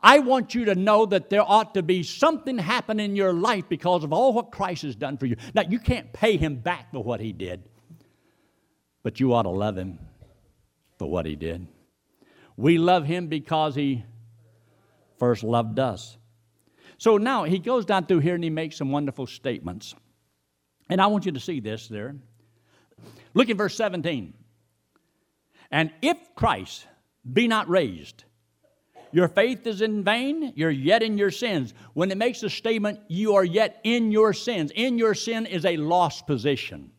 I 0.00 0.18
want 0.18 0.54
you 0.54 0.66
to 0.66 0.74
know 0.74 1.06
that 1.06 1.30
there 1.30 1.42
ought 1.42 1.74
to 1.74 1.82
be 1.82 2.02
something 2.02 2.58
happen 2.58 3.00
in 3.00 3.16
your 3.16 3.32
life 3.32 3.64
because 3.68 4.04
of 4.04 4.12
all 4.12 4.32
what 4.32 4.52
Christ 4.52 4.82
has 4.82 4.94
done 4.94 5.16
for 5.16 5.26
you. 5.26 5.36
Now, 5.54 5.62
you 5.62 5.78
can't 5.78 6.12
pay 6.12 6.36
him 6.36 6.56
back 6.56 6.92
for 6.92 7.02
what 7.02 7.20
he 7.20 7.32
did, 7.32 7.62
but 9.02 9.20
you 9.20 9.32
ought 9.32 9.42
to 9.42 9.50
love 9.50 9.76
him 9.76 9.98
for 10.98 11.10
what 11.10 11.26
he 11.26 11.34
did. 11.34 11.66
We 12.56 12.78
love 12.78 13.04
him 13.04 13.28
because 13.28 13.74
he 13.74 14.04
first 15.18 15.42
loved 15.42 15.78
us. 15.78 16.16
So 16.98 17.18
now 17.18 17.44
he 17.44 17.58
goes 17.58 17.84
down 17.84 18.06
through 18.06 18.20
here 18.20 18.34
and 18.34 18.44
he 18.44 18.50
makes 18.50 18.76
some 18.76 18.90
wonderful 18.90 19.26
statements. 19.26 19.94
And 20.88 21.00
I 21.00 21.06
want 21.08 21.26
you 21.26 21.32
to 21.32 21.40
see 21.40 21.60
this 21.60 21.88
there. 21.88 22.16
Look 23.34 23.50
at 23.50 23.56
verse 23.56 23.76
17. 23.76 24.32
And 25.70 25.90
if 26.00 26.16
Christ 26.34 26.86
be 27.30 27.48
not 27.48 27.68
raised, 27.68 28.24
your 29.16 29.28
faith 29.28 29.66
is 29.66 29.80
in 29.80 30.04
vain, 30.04 30.52
you're 30.56 30.70
yet 30.70 31.02
in 31.02 31.16
your 31.16 31.30
sins. 31.30 31.72
When 31.94 32.10
it 32.10 32.18
makes 32.18 32.42
a 32.42 32.50
statement, 32.50 33.00
you 33.08 33.34
are 33.36 33.44
yet 33.44 33.80
in 33.82 34.12
your 34.12 34.34
sins. 34.34 34.70
In 34.74 34.98
your 34.98 35.14
sin 35.14 35.46
is 35.46 35.64
a 35.64 35.78
lost 35.78 36.26
position. 36.26 36.90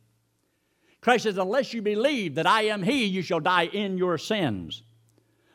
Christ 1.00 1.26
says, 1.26 1.38
Unless 1.38 1.76
you 1.76 1.84
believe 1.84 2.34
that 2.34 2.48
I 2.48 2.64
am 2.64 2.82
He, 2.82 3.06
you 3.06 3.22
shall 3.22 3.40
die 3.40 3.68
in 3.68 4.00
your 4.00 4.18
sins. 4.18 4.82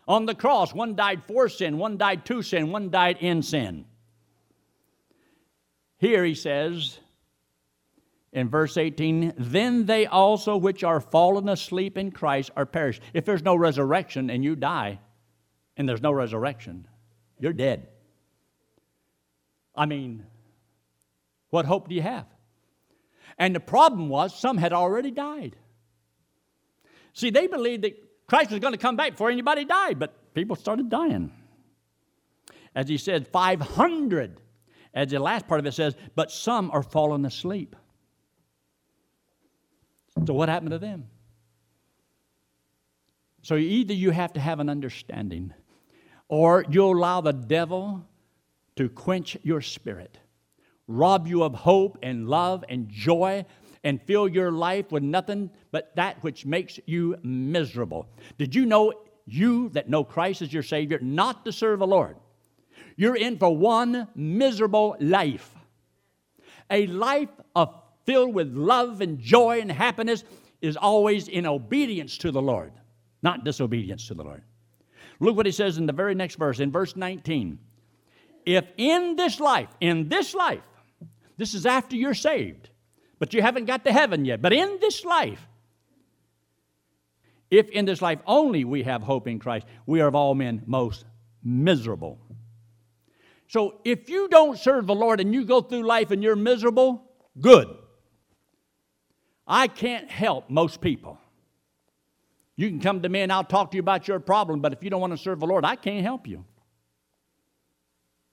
On 0.07 0.25
the 0.25 0.37
cross, 0.37 0.73
one 0.73 0.95
died 0.95 1.25
for 1.25 1.49
sin, 1.49 1.79
one 1.79 1.97
died 1.97 2.25
to 2.27 2.43
sin, 2.43 2.71
one 2.71 2.91
died 2.91 3.17
in 3.19 3.43
sin. 3.43 3.85
Here 5.99 6.25
he 6.25 6.37
says 6.37 7.01
in 8.33 8.49
verse 8.49 8.77
18, 8.77 9.35
Then 9.37 9.87
they 9.87 10.07
also 10.07 10.57
which 10.57 10.85
are 10.85 11.01
fallen 11.01 11.49
asleep 11.49 11.99
in 11.99 12.13
Christ 12.13 12.53
are 12.55 12.67
perished. 12.67 13.03
If 13.15 13.25
there's 13.25 13.43
no 13.43 13.57
resurrection 13.57 14.31
and 14.31 14.45
you 14.45 14.55
die, 14.55 15.01
and 15.77 15.89
there's 15.89 16.03
no 16.03 16.13
resurrection, 16.13 16.87
you're 17.39 17.53
dead. 17.53 17.89
I 19.75 19.87
mean, 19.87 20.27
what 21.51 21.65
hope 21.65 21.89
do 21.89 21.95
you 21.95 22.03
have? 22.03 22.27
And 23.39 23.55
the 23.55 23.61
problem 23.61 24.09
was, 24.09 24.39
some 24.39 24.59
had 24.59 24.73
already 24.73 25.11
died. 25.11 25.57
See, 27.15 27.31
they 27.31 27.47
believed 27.47 27.85
that 27.85 27.97
Christ 28.27 28.51
was 28.51 28.61
going 28.61 28.73
to 28.73 28.79
come 28.79 28.97
back 28.97 29.13
before 29.13 29.31
anybody 29.31 29.65
died, 29.65 29.99
but 29.99 30.35
people 30.35 30.57
started 30.57 30.89
dying. 30.89 31.33
As 32.75 32.89
he 32.89 32.97
said, 32.97 33.29
500. 33.29 34.41
As 34.95 35.09
the 35.09 35.19
last 35.19 35.49
part 35.49 35.61
of 35.61 35.67
it 35.67 35.73
says, 35.73 35.97
but 36.15 36.31
some 36.31 36.71
are 36.71 36.83
fallen 36.83 37.25
asleep. 37.25 37.77
So, 40.27 40.35
what 40.35 40.51
happened 40.51 40.73
to 40.73 40.79
them? 40.79 41.09
So, 43.43 43.57
either 43.57 43.95
you 43.95 44.11
have 44.11 44.35
to 44.35 44.41
have 44.41 44.61
an 44.61 44.69
understanding 44.69 45.55
or 46.33 46.65
you'll 46.71 46.97
allow 46.97 47.21
the 47.21 47.31
devil 47.31 48.03
to 48.75 48.89
quench 48.89 49.37
your 49.43 49.61
spirit, 49.61 50.17
rob 50.89 51.27
you 51.27 51.43
of 51.43 51.53
hope 51.53 51.99
and 52.03 52.27
love 52.27 52.65
and 52.71 52.89
joy, 52.89 53.45
and 53.85 54.01
fill 54.01 54.27
your 54.27 54.51
life 54.51 54.91
with 54.91 55.03
nothing 55.03 55.51
but 55.73 55.95
that 55.95 56.23
which 56.23 56.47
makes 56.47 56.81
you 56.87 57.15
miserable. 57.23 58.09
Did 58.39 58.55
you 58.55 58.65
know, 58.65 58.95
you 59.27 59.69
that 59.75 59.91
know 59.91 60.05
Christ 60.05 60.41
as 60.41 60.51
your 60.55 60.63
Savior, 60.63 60.99
not 61.03 61.45
to 61.45 61.53
serve 61.53 61.81
the 61.81 61.87
Lord? 61.87 62.17
You're 62.97 63.17
in 63.17 63.37
for 63.37 63.55
one 63.55 64.09
miserable 64.15 64.97
life. 65.01 65.55
A 66.71 66.87
life 66.87 67.29
of, 67.55 67.75
filled 68.07 68.33
with 68.33 68.55
love 68.55 69.03
and 69.03 69.19
joy 69.19 69.61
and 69.61 69.71
happiness 69.71 70.25
is 70.63 70.79
always 70.79 71.29
in 71.29 71.45
obedience 71.45 72.17
to 72.19 72.31
the 72.31 72.41
Lord, 72.41 72.73
not 73.23 73.45
disobedience 73.45 74.09
to 74.09 74.15
the 74.15 74.25
Lord. 74.25 74.43
Look 75.23 75.37
what 75.37 75.47
he 75.47 75.53
says 75.53 75.79
in 75.79 75.87
the 75.87 75.93
very 75.93 76.17
next 76.17 76.35
verse, 76.35 76.59
in 76.59 76.73
verse 76.73 76.97
19. 76.97 77.61
If 78.45 78.65
in 78.77 79.15
this 79.15 79.39
life, 79.39 79.69
in 79.81 80.09
this 80.09 80.35
life, 80.35 80.65
this 81.37 81.55
is 81.55 81.65
after 81.65 81.95
you're 81.95 82.13
saved, 82.13 82.71
but 83.21 83.33
you 83.33 83.41
haven't 83.41 83.67
got 83.67 83.85
to 83.85 83.93
heaven 83.93 84.25
yet, 84.25 84.43
but 84.43 84.53
in 84.53 84.79
this 84.81 85.05
life, 85.05 85.47
if 87.53 87.69
in 87.69 87.85
this 87.85 88.03
life 88.03 88.19
only 88.27 88.65
we 88.65 88.83
have 88.83 89.05
hope 89.05 89.29
in 89.29 89.39
Christ, 89.39 89.65
we 89.87 90.01
are 90.01 90.09
of 90.09 90.17
all 90.17 90.35
men 90.35 90.65
most 90.67 91.05
miserable. 91.45 92.19
So 93.47 93.79
if 93.85 94.11
you 94.11 94.27
don't 94.27 94.59
serve 94.59 94.89
the 94.89 94.95
Lord 94.95 95.21
and 95.21 95.33
you 95.33 95.45
go 95.45 95.61
through 95.61 95.85
life 95.85 96.11
and 96.11 96.21
you're 96.21 96.35
miserable, 96.35 97.01
good. 97.41 97.69
I 99.47 99.69
can't 99.69 100.11
help 100.11 100.51
most 100.51 100.81
people. 100.81 101.17
You 102.57 102.69
can 102.69 102.81
come 102.81 103.03
to 103.03 103.09
me 103.09 103.21
and 103.21 103.33
I'll 103.33 103.45
talk 103.45 103.71
to 103.71 103.77
you 103.77 103.81
about 103.81 104.07
your 104.07 104.21
problem, 104.21 104.61
but 104.61 104.73
if 104.73 104.83
you 104.83 104.91
don't 104.91 105.01
want 105.01 105.13
to 105.13 105.19
serve 105.19 105.41
the 105.41 105.47
Lord, 105.47 105.65
I 105.65 105.77
can't 105.77 106.05
help 106.05 106.27
you. 106.27 106.45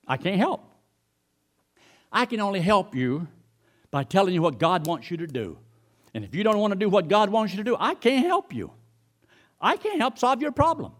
I 0.06 0.16
can't 0.16 0.36
help. 0.36 0.62
I 2.12 2.26
can 2.26 2.40
only 2.40 2.60
help 2.60 2.94
you 2.94 3.28
by 3.90 4.04
telling 4.04 4.34
you 4.34 4.42
what 4.42 4.58
God 4.58 4.86
wants 4.86 5.10
you 5.10 5.16
to 5.18 5.26
do. 5.26 5.58
And 6.14 6.24
if 6.24 6.34
you 6.34 6.42
don't 6.42 6.58
want 6.58 6.72
to 6.72 6.78
do 6.78 6.88
what 6.88 7.08
God 7.08 7.30
wants 7.30 7.52
you 7.52 7.58
to 7.58 7.64
do, 7.64 7.76
I 7.78 7.94
can't 7.94 8.26
help 8.26 8.52
you. 8.52 8.72
I 9.60 9.76
can't 9.76 10.00
help 10.00 10.18
solve 10.18 10.42
your 10.42 10.52
problem. 10.52 10.92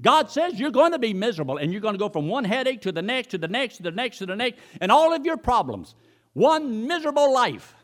God 0.00 0.30
says 0.30 0.58
you're 0.58 0.70
going 0.70 0.92
to 0.92 0.98
be 0.98 1.14
miserable 1.14 1.56
and 1.56 1.72
you're 1.72 1.80
going 1.80 1.94
to 1.94 1.98
go 1.98 2.08
from 2.08 2.28
one 2.28 2.44
headache 2.44 2.82
to 2.82 2.92
the 2.92 3.02
next, 3.02 3.28
to 3.28 3.38
the 3.38 3.48
next, 3.48 3.78
to 3.78 3.82
the 3.82 3.90
next, 3.90 4.18
to 4.18 4.26
the 4.26 4.36
next, 4.36 4.58
and 4.80 4.92
all 4.92 5.12
of 5.12 5.24
your 5.24 5.36
problems. 5.36 5.94
One 6.32 6.86
miserable 6.86 7.32
life. 7.32 7.74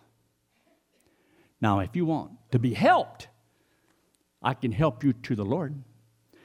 Now, 1.60 1.80
if 1.80 1.96
you 1.96 2.04
want 2.04 2.32
to 2.52 2.58
be 2.58 2.74
helped, 2.74 3.28
I 4.42 4.54
can 4.54 4.72
help 4.72 5.02
you 5.04 5.12
to 5.12 5.34
the 5.34 5.44
Lord. 5.44 5.74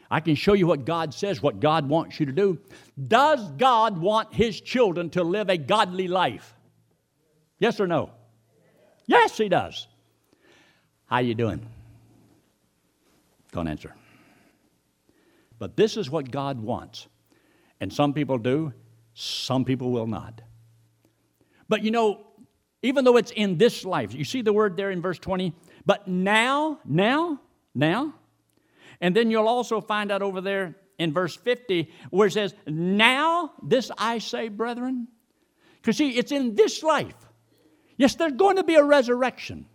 I 0.09 0.19
can 0.19 0.35
show 0.35 0.53
you 0.53 0.67
what 0.67 0.85
God 0.85 1.13
says, 1.13 1.41
what 1.41 1.59
God 1.59 1.87
wants 1.87 2.19
you 2.19 2.25
to 2.25 2.31
do. 2.31 2.59
Does 3.07 3.49
God 3.51 3.97
want 3.97 4.33
His 4.33 4.59
children 4.59 5.09
to 5.11 5.23
live 5.23 5.49
a 5.49 5.57
godly 5.57 6.07
life? 6.07 6.53
Yes 7.59 7.79
or 7.79 7.87
no? 7.87 8.09
Yes, 9.05 9.37
he 9.37 9.49
does. 9.49 9.87
How 11.05 11.19
you 11.19 11.35
doing? 11.35 11.65
Don't 13.51 13.67
answer. 13.67 13.93
But 15.59 15.75
this 15.75 15.97
is 15.97 16.09
what 16.09 16.31
God 16.31 16.59
wants. 16.59 17.07
And 17.79 17.91
some 17.91 18.13
people 18.13 18.37
do, 18.37 18.73
some 19.13 19.65
people 19.65 19.91
will 19.91 20.07
not. 20.07 20.41
But 21.69 21.83
you 21.83 21.91
know, 21.91 22.25
even 22.81 23.05
though 23.05 23.17
it's 23.17 23.31
in 23.31 23.57
this 23.57 23.85
life, 23.85 24.13
you 24.13 24.23
see 24.23 24.41
the 24.41 24.53
word 24.53 24.75
there 24.75 24.91
in 24.91 25.01
verse 25.01 25.19
20, 25.19 25.53
but 25.85 26.07
now, 26.07 26.79
now, 26.83 27.39
now, 27.73 28.13
and 28.99 29.15
then 29.15 29.31
you'll 29.31 29.47
also 29.47 29.81
find 29.81 30.11
out 30.11 30.21
over 30.21 30.41
there 30.41 30.75
in 30.97 31.11
verse 31.11 31.35
50 31.35 31.91
where 32.11 32.27
it 32.27 32.33
says, 32.33 32.53
Now 32.67 33.53
this 33.63 33.89
I 33.97 34.19
say, 34.19 34.49
brethren. 34.49 35.07
Because 35.81 35.97
see, 35.97 36.11
it's 36.11 36.31
in 36.31 36.55
this 36.55 36.83
life. 36.83 37.15
Yes, 37.97 38.15
there's 38.15 38.33
going 38.33 38.57
to 38.57 38.63
be 38.63 38.75
a 38.75 38.83
resurrection. 38.83 39.65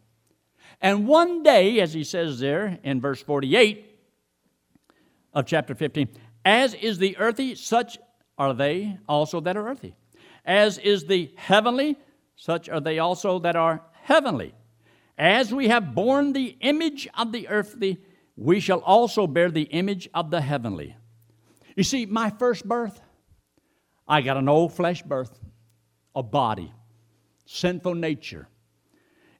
And 0.80 1.08
one 1.08 1.42
day, 1.42 1.80
as 1.80 1.92
he 1.92 2.04
says 2.04 2.38
there 2.38 2.78
in 2.82 3.00
verse 3.00 3.22
48 3.22 3.84
of 5.32 5.46
chapter 5.46 5.74
15, 5.74 6.08
as 6.44 6.74
is 6.74 6.98
the 6.98 7.16
earthy, 7.16 7.54
such 7.54 7.98
are 8.38 8.54
they 8.54 8.96
also 9.08 9.40
that 9.40 9.56
are 9.56 9.68
earthy. 9.68 9.96
As 10.44 10.78
is 10.78 11.06
the 11.06 11.32
heavenly, 11.36 11.98
such 12.36 12.68
are 12.68 12.80
they 12.80 12.98
also 12.98 13.40
that 13.40 13.56
are 13.56 13.82
heavenly. 14.02 14.54
As 15.18 15.52
we 15.52 15.68
have 15.68 15.94
borne 15.94 16.32
the 16.32 16.56
image 16.60 17.08
of 17.14 17.32
the 17.32 17.48
earthly, 17.48 17.98
we 18.36 18.60
shall 18.60 18.80
also 18.80 19.26
bear 19.26 19.50
the 19.50 19.62
image 19.62 20.08
of 20.12 20.30
the 20.30 20.40
heavenly. 20.40 20.94
You 21.74 21.84
see, 21.84 22.06
my 22.06 22.30
first 22.30 22.66
birth, 22.66 23.00
I 24.06 24.20
got 24.20 24.36
an 24.36 24.48
old 24.48 24.74
flesh 24.74 25.02
birth, 25.02 25.38
a 26.14 26.22
body, 26.22 26.72
sinful 27.46 27.94
nature. 27.94 28.48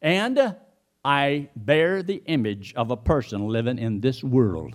And 0.01 0.39
uh, 0.39 0.55
I 1.05 1.51
bear 1.55 2.03
the 2.03 2.23
image 2.27 2.75
of 2.75 2.91
a 2.91 2.97
person 2.97 3.49
living 3.49 3.79
in 3.79 4.01
this 4.01 4.25
world. 4.25 4.75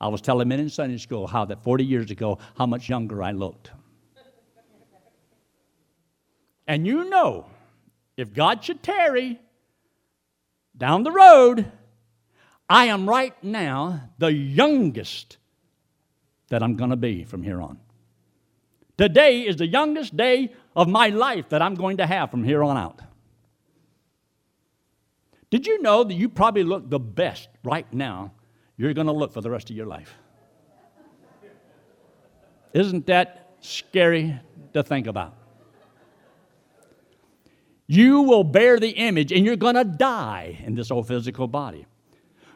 I 0.00 0.08
was 0.08 0.20
telling 0.20 0.48
men 0.48 0.60
in 0.60 0.68
Sunday 0.68 0.96
school 0.96 1.26
how 1.26 1.44
that 1.46 1.62
40 1.62 1.84
years 1.84 2.10
ago, 2.10 2.38
how 2.56 2.66
much 2.66 2.88
younger 2.88 3.22
I 3.22 3.32
looked. 3.32 3.70
And 6.66 6.86
you 6.86 7.08
know, 7.10 7.46
if 8.16 8.32
God 8.32 8.64
should 8.64 8.82
tarry 8.82 9.40
down 10.80 11.04
the 11.04 11.12
road, 11.12 11.70
I 12.68 12.86
am 12.86 13.08
right 13.08 13.34
now 13.44 14.10
the 14.18 14.32
youngest 14.32 15.36
that 16.48 16.62
I'm 16.62 16.74
going 16.74 16.90
to 16.90 16.96
be 16.96 17.22
from 17.22 17.42
here 17.44 17.60
on. 17.60 17.78
Today 18.98 19.42
is 19.42 19.56
the 19.56 19.66
youngest 19.66 20.16
day 20.16 20.52
of 20.74 20.88
my 20.88 21.08
life 21.08 21.50
that 21.50 21.62
I'm 21.62 21.74
going 21.74 21.98
to 21.98 22.06
have 22.06 22.30
from 22.30 22.42
here 22.42 22.64
on 22.64 22.76
out. 22.76 23.00
Did 25.50 25.66
you 25.66 25.82
know 25.82 26.02
that 26.02 26.14
you 26.14 26.28
probably 26.28 26.64
look 26.64 26.88
the 26.88 26.98
best 26.98 27.48
right 27.62 27.90
now 27.92 28.32
you're 28.76 28.94
going 28.94 29.06
to 29.06 29.12
look 29.12 29.32
for 29.32 29.40
the 29.40 29.50
rest 29.50 29.68
of 29.68 29.76
your 29.76 29.86
life? 29.86 30.14
Isn't 32.72 33.06
that 33.06 33.52
scary 33.60 34.38
to 34.72 34.82
think 34.82 35.06
about? 35.06 35.34
You 37.90 38.22
will 38.22 38.44
bear 38.44 38.78
the 38.78 38.90
image 38.90 39.32
and 39.32 39.44
you're 39.44 39.56
going 39.56 39.74
to 39.74 39.82
die 39.82 40.62
in 40.64 40.76
this 40.76 40.92
old 40.92 41.08
physical 41.08 41.48
body. 41.48 41.86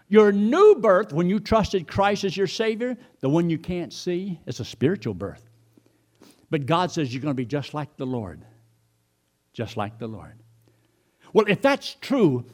Your 0.08 0.30
new 0.30 0.76
birth, 0.76 1.12
when 1.12 1.28
you 1.28 1.40
trusted 1.40 1.88
Christ 1.88 2.22
as 2.22 2.36
your 2.36 2.46
Savior, 2.46 2.96
the 3.18 3.28
one 3.28 3.50
you 3.50 3.58
can't 3.58 3.92
see, 3.92 4.38
is 4.46 4.60
a 4.60 4.64
spiritual 4.64 5.12
birth. 5.12 5.50
But 6.50 6.66
God 6.66 6.92
says 6.92 7.12
you're 7.12 7.20
going 7.20 7.34
to 7.34 7.36
be 7.36 7.44
just 7.44 7.74
like 7.74 7.96
the 7.96 8.06
Lord. 8.06 8.44
Just 9.52 9.76
like 9.76 9.98
the 9.98 10.06
Lord. 10.06 10.38
Well, 11.32 11.46
if 11.48 11.60
that's 11.60 11.96
true, 12.00 12.44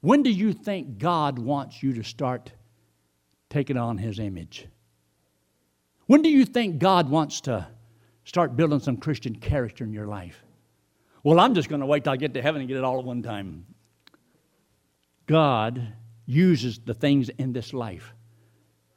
when 0.00 0.24
do 0.24 0.30
you 0.30 0.52
think 0.52 0.98
God 0.98 1.38
wants 1.38 1.84
you 1.84 1.92
to 1.92 2.02
start 2.02 2.50
taking 3.48 3.76
on 3.76 3.96
His 3.96 4.18
image? 4.18 4.66
When 6.06 6.20
do 6.20 6.30
you 6.30 6.44
think 6.44 6.80
God 6.80 7.08
wants 7.08 7.42
to 7.42 7.68
start 8.24 8.56
building 8.56 8.80
some 8.80 8.96
Christian 8.96 9.36
character 9.36 9.84
in 9.84 9.92
your 9.92 10.08
life? 10.08 10.43
Well, 11.24 11.40
I'm 11.40 11.54
just 11.54 11.68
going 11.70 11.80
to 11.80 11.86
wait 11.86 12.04
till 12.04 12.12
I 12.12 12.16
get 12.16 12.34
to 12.34 12.42
heaven 12.42 12.60
and 12.60 12.68
get 12.68 12.76
it 12.76 12.84
all 12.84 12.98
at 12.98 13.04
one 13.04 13.22
time. 13.22 13.66
God 15.26 15.94
uses 16.26 16.78
the 16.78 16.94
things 16.94 17.30
in 17.30 17.52
this 17.52 17.72
life 17.72 18.14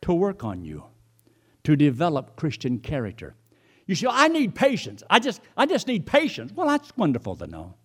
to 0.02 0.14
work 0.14 0.44
on 0.44 0.64
you, 0.64 0.84
to 1.64 1.76
develop 1.76 2.36
Christian 2.36 2.80
character. 2.80 3.36
You 3.86 3.96
say, 3.96 4.08
I 4.10 4.28
need 4.28 4.54
patience. 4.54 5.04
I 5.10 5.20
just, 5.20 5.42
I 5.56 5.66
just 5.66 5.88
need 5.88 6.06
patience. 6.06 6.52
Well, 6.54 6.68
that's 6.68 6.96
wonderful 6.98 7.38
to 7.38 7.48
know. 7.48 7.76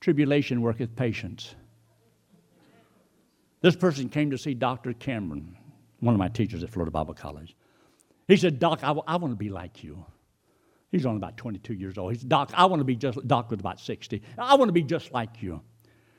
Tribulation 0.00 0.62
worketh 0.62 0.96
patience. 0.96 1.54
This 3.60 3.76
person 3.76 4.08
came 4.08 4.30
to 4.30 4.38
see 4.38 4.54
Dr. 4.54 4.94
Cameron, 4.94 5.56
one 6.00 6.14
of 6.14 6.18
my 6.18 6.28
teachers 6.28 6.62
at 6.62 6.70
Florida 6.70 6.90
Bible 6.90 7.14
College. 7.14 7.54
He 8.28 8.36
said, 8.38 8.58
Doc, 8.58 8.80
I, 8.82 8.88
w- 8.88 9.04
I 9.06 9.16
want 9.16 9.32
to 9.32 9.36
be 9.36 9.50
like 9.50 9.84
you. 9.84 10.06
He's 10.92 11.04
only 11.04 11.18
about 11.18 11.36
22 11.36 11.74
years 11.74 11.98
old. 11.98 12.12
He 12.12 12.18
said, 12.18 12.28
Doc, 12.28 12.52
I 12.54 12.66
want 12.66 12.80
to 12.80 12.84
be 12.84 12.96
just, 12.96 13.26
Doc 13.26 13.50
was 13.50 13.60
about 13.60 13.80
60. 13.80 14.22
I 14.38 14.54
want 14.54 14.68
to 14.68 14.72
be 14.72 14.82
just 14.82 15.12
like 15.12 15.42
you. 15.42 15.60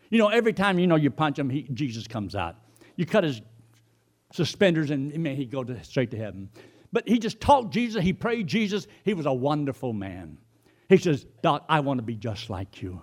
You 0.10 0.18
know, 0.18 0.28
every 0.28 0.54
time 0.54 0.80
you 0.80 0.88
know 0.88 0.96
you 0.96 1.10
punch 1.10 1.40
him, 1.40 1.50
he, 1.50 1.64
Jesus 1.74 2.08
comes 2.08 2.36
out. 2.36 2.56
You 2.96 3.06
cut 3.06 3.24
his 3.24 3.42
suspenders, 4.34 4.92
and 4.92 5.18
man, 5.20 5.36
he'd 5.36 5.52
go 5.52 5.64
to, 5.64 5.84
straight 5.84 6.12
to 6.12 6.18
heaven. 6.18 6.50
But 6.92 7.08
he 7.08 7.20
just 7.20 7.40
talked 7.40 7.74
Jesus. 7.74 8.04
He 8.04 8.14
prayed 8.14 8.48
Jesus. 8.48 8.88
He 9.04 9.14
was 9.14 9.26
a 9.26 9.34
wonderful 9.34 9.94
man. 9.94 10.38
He 10.90 10.98
says, 10.98 11.26
Doc, 11.42 11.66
I 11.68 11.82
want 11.82 12.00
to 12.00 12.04
be 12.04 12.16
just 12.16 12.50
like 12.50 12.82
you. 12.82 13.02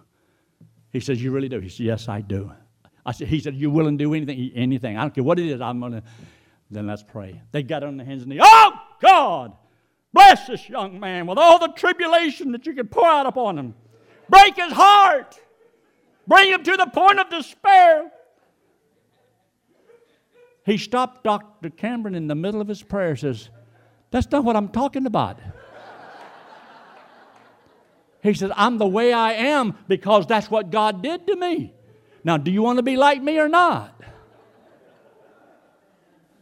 He 0.90 1.00
says, 1.00 1.22
You 1.22 1.32
really 1.32 1.48
do? 1.48 1.60
He 1.60 1.68
says, 1.68 1.80
Yes, 1.80 2.08
I 2.08 2.20
do. 2.20 2.52
I 3.04 3.12
said, 3.12 3.28
He 3.28 3.40
said, 3.40 3.54
You 3.54 3.70
willing 3.70 3.98
to 3.98 4.04
do 4.04 4.14
anything? 4.14 4.52
Anything. 4.54 4.96
I 4.96 5.02
don't 5.02 5.14
care 5.14 5.24
what 5.24 5.38
it 5.38 5.46
is. 5.46 5.60
I'm 5.60 5.80
going 5.80 5.92
to. 5.92 6.02
Then 6.70 6.86
let's 6.86 7.02
pray. 7.02 7.42
They 7.52 7.62
got 7.62 7.82
on 7.82 7.98
their 7.98 8.06
hands 8.06 8.22
and 8.22 8.30
knees. 8.30 8.40
Oh, 8.42 8.72
God, 9.00 9.56
bless 10.14 10.46
this 10.46 10.68
young 10.68 10.98
man 10.98 11.26
with 11.26 11.36
all 11.36 11.58
the 11.58 11.68
tribulation 11.68 12.52
that 12.52 12.64
you 12.64 12.72
can 12.72 12.86
pour 12.86 13.06
out 13.06 13.26
upon 13.26 13.58
him. 13.58 13.74
Break 14.30 14.56
his 14.56 14.72
heart. 14.72 15.38
Bring 16.26 16.50
him 16.50 16.62
to 16.62 16.76
the 16.76 16.86
point 16.86 17.18
of 17.18 17.28
despair. 17.28 18.10
He 20.64 20.78
stopped 20.78 21.24
Dr. 21.24 21.68
Cameron 21.68 22.14
in 22.14 22.26
the 22.26 22.34
middle 22.34 22.60
of 22.60 22.68
his 22.68 22.82
prayer 22.82 23.16
says, 23.16 23.50
That's 24.10 24.30
not 24.30 24.44
what 24.44 24.56
I'm 24.56 24.68
talking 24.68 25.04
about. 25.04 25.38
he 28.22 28.32
says, 28.32 28.50
I'm 28.56 28.78
the 28.78 28.86
way 28.86 29.12
I 29.12 29.32
am 29.32 29.76
because 29.88 30.26
that's 30.26 30.50
what 30.50 30.70
God 30.70 31.02
did 31.02 31.26
to 31.26 31.36
me. 31.36 31.74
Now, 32.22 32.38
do 32.38 32.50
you 32.50 32.62
want 32.62 32.78
to 32.78 32.82
be 32.82 32.96
like 32.96 33.22
me 33.22 33.38
or 33.38 33.48
not? 33.48 34.00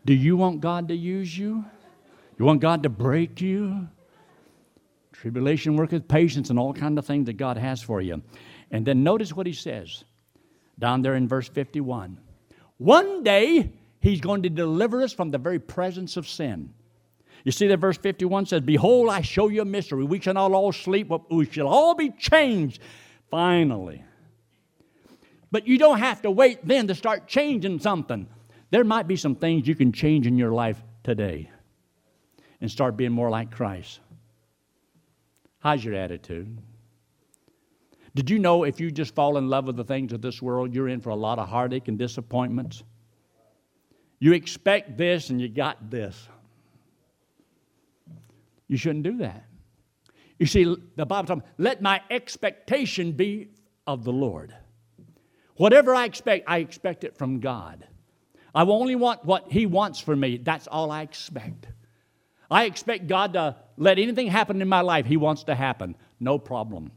Do 0.05 0.15
you 0.15 0.37
want 0.37 0.61
God 0.61 0.89
to 0.89 0.95
use 0.95 1.37
you? 1.37 1.65
You 2.43 2.47
want 2.47 2.61
God 2.61 2.83
to 2.83 2.89
break 2.89 3.41
you? 3.41 3.87
Tribulation 5.13 5.77
worketh 5.77 6.09
patience 6.09 6.51
and 6.51 6.59
all 6.59 6.75
kind 6.75 6.99
of 6.99 7.07
things 7.07 7.27
that 7.27 7.35
God 7.35 7.57
has 7.57 7.81
for 7.81 8.01
you. 8.01 8.21
And 8.73 8.85
then 8.85 9.05
notice 9.05 9.33
what 9.33 9.47
he 9.47 9.53
says 9.53 10.03
down 10.77 11.03
there 11.03 11.15
in 11.15 11.29
verse 11.29 11.47
51. 11.47 12.19
One 12.79 13.23
day, 13.23 13.71
he's 14.01 14.21
going 14.21 14.43
to 14.43 14.51
deliver 14.51 15.03
us 15.03 15.13
from 15.13 15.31
the 15.31 15.39
very 15.39 15.61
presence 15.61 16.17
of 16.17 16.27
sin. 16.27 16.75
You 17.45 17.53
see 17.53 17.69
that 17.69 17.77
verse 17.77 17.97
51 17.97 18.47
says, 18.47 18.63
Behold, 18.63 19.11
I 19.11 19.21
show 19.21 19.47
you 19.47 19.63
a 19.63 19.65
mystery. 19.65 20.03
We 20.03 20.19
shall 20.19 20.35
not 20.35 20.51
all 20.51 20.73
sleep, 20.73 21.07
but 21.07 21.33
we 21.33 21.47
shall 21.47 21.69
all 21.69 21.95
be 21.95 22.11
changed 22.11 22.83
finally. 23.31 24.03
But 25.53 25.69
you 25.69 25.79
don't 25.79 26.01
have 26.01 26.23
to 26.23 26.31
wait 26.33 26.67
then 26.67 26.89
to 26.89 26.97
start 26.97 27.29
changing 27.29 27.79
something. 27.79 28.27
There 28.73 28.83
might 28.83 29.07
be 29.07 29.15
some 29.15 29.37
things 29.37 29.69
you 29.69 29.77
can 29.77 29.93
change 29.93 30.27
in 30.27 30.39
your 30.39 30.51
life 30.51 30.83
today 31.05 31.49
and 32.63 32.71
start 32.71 32.97
being 32.97 33.13
more 33.13 33.29
like 33.29 33.51
Christ. 33.51 33.99
How's 35.59 35.85
your 35.85 35.95
attitude? 35.95 36.59
Did 38.15 38.31
you 38.31 38.39
know 38.39 38.63
if 38.63 38.79
you 38.79 38.91
just 38.93 39.17
fall 39.17 39.37
in 39.37 39.49
love 39.49 39.67
with 39.67 39.77
the 39.77 39.85
things 39.85 40.13
of 40.13 40.23
this 40.23 40.41
world, 40.41 40.73
you're 40.73 40.89
in 40.89 41.01
for 41.01 41.11
a 41.11 41.17
lot 41.17 41.41
of 41.41 41.49
heartache 41.49 41.89
and 41.89 41.99
disappointments? 41.99 42.85
You 44.21 44.33
expect 44.33 44.97
this 44.97 45.31
and 45.31 45.41
you 45.41 45.49
got 45.49 45.91
this. 45.91 46.29
You 48.69 48.77
shouldn't 48.77 49.03
do 49.03 49.19
that. 49.19 49.45
You 50.39 50.47
see, 50.47 50.77
the 50.95 51.05
Bible 51.05 51.27
says, 51.27 51.43
let 51.59 51.83
my 51.83 52.01
expectation 52.11 53.11
be 53.11 53.49
of 53.89 54.05
the 54.05 54.13
Lord. 54.13 54.55
Whatever 55.57 55.97
I 55.97 56.05
expect, 56.05 56.45
I 56.49 56.59
expect 56.59 57.03
it 57.03 57.17
from 57.17 57.41
God. 57.41 57.85
I 58.55 58.63
only 58.63 58.95
want 58.95 59.25
what 59.25 59.51
He 59.51 59.67
wants 59.67 59.99
for 59.99 60.15
me. 60.15 60.37
That's 60.37 60.69
all 60.69 60.93
I 60.93 61.03
expect. 61.03 61.67
I 62.53 62.65
expect 62.65 63.09
God 63.09 63.33
to 63.33 63.57
let 63.77 63.99
anything 63.99 64.29
happen 64.29 64.61
in 64.61 64.69
my 64.69 64.83
life 64.83 65.07
He 65.07 65.17
wants 65.17 65.45
to 65.45 65.55
happen. 65.55 65.97
No 66.21 66.39
problem. 66.39 66.93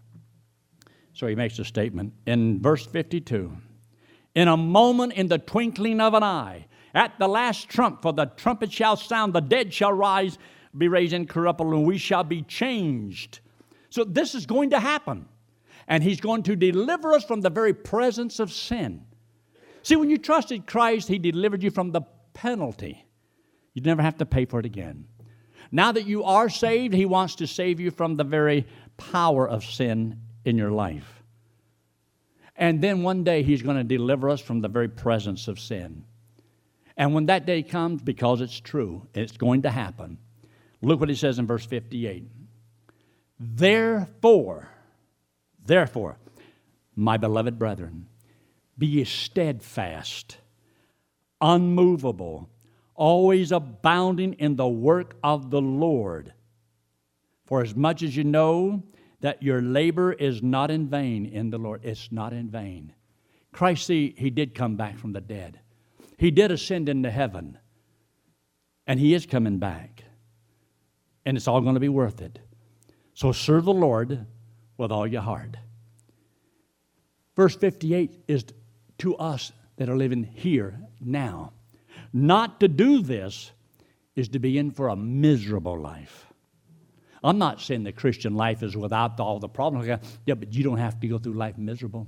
So 1.13 1.27
he 1.27 1.35
makes 1.35 1.57
a 1.59 1.65
statement 1.65 2.13
in 2.27 2.61
verse 2.61 2.85
52 2.85 3.55
In 4.35 4.47
a 4.49 4.57
moment, 4.57 5.13
in 5.13 5.27
the 5.27 5.37
twinkling 5.39 6.01
of 6.01 6.13
an 6.13 6.23
eye, 6.23 6.67
at 6.93 7.17
the 7.19 7.27
last 7.27 7.69
trump, 7.69 8.01
for 8.01 8.13
the 8.13 8.25
trumpet 8.25 8.71
shall 8.71 8.97
sound, 8.97 9.33
the 9.33 9.41
dead 9.41 9.73
shall 9.73 9.93
rise, 9.93 10.37
be 10.77 10.89
raised 10.89 11.13
incorruptible, 11.13 11.73
and 11.73 11.85
we 11.85 11.97
shall 11.97 12.23
be 12.23 12.41
changed. 12.41 13.39
So 13.89 14.03
this 14.03 14.35
is 14.35 14.45
going 14.45 14.71
to 14.71 14.79
happen. 14.79 15.27
and 15.87 16.03
He's 16.03 16.19
going 16.19 16.43
to 16.43 16.55
deliver 16.55 17.13
us 17.13 17.23
from 17.23 17.41
the 17.41 17.49
very 17.49 17.73
presence 17.73 18.39
of 18.39 18.51
sin. 18.51 19.05
See, 19.83 19.95
when 19.95 20.09
you 20.09 20.17
trusted 20.17 20.67
Christ, 20.67 21.07
He 21.07 21.17
delivered 21.17 21.63
you 21.63 21.71
from 21.71 21.91
the 21.91 22.01
penalty. 22.33 23.05
You'd 23.73 23.85
never 23.85 24.01
have 24.01 24.17
to 24.17 24.25
pay 24.25 24.45
for 24.45 24.59
it 24.59 24.65
again. 24.65 25.05
Now 25.75 25.91
that 25.91 26.07
you 26.07 26.23
are 26.23 26.47
saved, 26.47 26.93
He 26.93 27.05
wants 27.05 27.35
to 27.35 27.47
save 27.47 27.81
you 27.81 27.91
from 27.91 28.15
the 28.15 28.23
very 28.23 28.65
power 28.95 29.45
of 29.45 29.65
sin 29.65 30.21
in 30.45 30.57
your 30.57 30.71
life. 30.71 31.21
And 32.55 32.81
then 32.81 33.03
one 33.03 33.25
day 33.25 33.43
He's 33.43 33.61
going 33.61 33.75
to 33.75 33.83
deliver 33.83 34.29
us 34.29 34.39
from 34.39 34.61
the 34.61 34.69
very 34.69 34.87
presence 34.87 35.49
of 35.49 35.59
sin. 35.59 36.05
And 36.95 37.13
when 37.13 37.25
that 37.25 37.45
day 37.45 37.61
comes, 37.61 38.01
because 38.01 38.39
it's 38.39 38.57
true, 38.57 39.05
it's 39.13 39.35
going 39.35 39.63
to 39.63 39.69
happen, 39.69 40.17
look 40.81 41.01
what 41.01 41.09
He 41.09 41.15
says 41.15 41.39
in 41.39 41.45
verse 41.45 41.65
58. 41.65 42.23
Therefore, 43.37 44.69
therefore, 45.65 46.17
my 46.95 47.17
beloved 47.17 47.59
brethren, 47.59 48.07
be 48.77 48.87
ye 48.87 49.03
steadfast, 49.03 50.37
unmovable, 51.41 52.49
always 52.95 53.51
abounding 53.51 54.33
in 54.33 54.55
the 54.55 54.67
work 54.67 55.15
of 55.23 55.51
the 55.51 55.61
Lord. 55.61 56.33
For 57.45 57.61
as 57.61 57.75
much 57.75 58.01
as 58.01 58.15
you 58.15 58.23
know 58.23 58.83
that 59.21 59.43
your 59.43 59.61
labor 59.61 60.13
is 60.13 60.41
not 60.41 60.71
in 60.71 60.87
vain 60.87 61.25
in 61.25 61.49
the 61.49 61.57
Lord, 61.57 61.81
it's 61.83 62.11
not 62.11 62.33
in 62.33 62.49
vain. 62.49 62.93
Christ, 63.51 63.87
see, 63.87 64.13
he 64.17 64.29
did 64.29 64.55
come 64.55 64.75
back 64.75 64.97
from 64.97 65.13
the 65.13 65.21
dead. 65.21 65.59
He 66.17 66.31
did 66.31 66.51
ascend 66.51 66.89
into 66.89 67.11
heaven, 67.11 67.57
and 68.87 68.99
he 68.99 69.13
is 69.13 69.25
coming 69.25 69.59
back. 69.59 70.03
And 71.25 71.37
it's 71.37 71.47
all 71.47 71.61
going 71.61 71.73
to 71.75 71.79
be 71.79 71.89
worth 71.89 72.21
it. 72.21 72.39
So 73.13 73.31
serve 73.31 73.65
the 73.65 73.73
Lord 73.73 74.25
with 74.77 74.91
all 74.91 75.07
your 75.07 75.21
heart. 75.21 75.57
Verse 77.35 77.55
58 77.55 78.23
is 78.27 78.45
to 78.99 79.15
us 79.15 79.51
that 79.77 79.89
are 79.89 79.97
living 79.97 80.23
here 80.23 80.79
now. 81.01 81.53
Not 82.15 82.61
to 82.61 82.69
do 82.69 83.01
this 83.01 83.51
is 84.15 84.29
to 84.29 84.39
be 84.39 84.57
in 84.57 84.71
for 84.71 84.87
a 84.87 84.95
miserable 84.95 85.77
life. 85.77 86.27
I'm 87.21 87.37
not 87.37 87.59
saying 87.59 87.83
the 87.83 87.91
Christian 87.91 88.35
life 88.35 88.63
is 88.63 88.77
without 88.77 89.19
all 89.19 89.37
the 89.39 89.49
problems. 89.49 89.85
Yeah, 90.25 90.35
but 90.35 90.53
you 90.53 90.63
don't 90.63 90.77
have 90.77 90.97
to 91.01 91.07
go 91.09 91.17
through 91.17 91.33
life 91.33 91.57
miserable. 91.57 92.07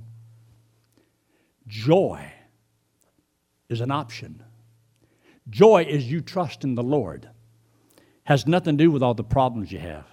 Joy 1.66 2.24
is 3.68 3.82
an 3.82 3.90
option. 3.90 4.42
Joy 5.50 5.84
is 5.86 6.10
you 6.10 6.22
trust 6.22 6.64
in 6.64 6.74
the 6.74 6.82
Lord. 6.82 7.28
Has 8.24 8.46
nothing 8.46 8.78
to 8.78 8.84
do 8.84 8.90
with 8.90 9.02
all 9.02 9.12
the 9.12 9.22
problems 9.22 9.70
you 9.70 9.78
have. 9.78 10.06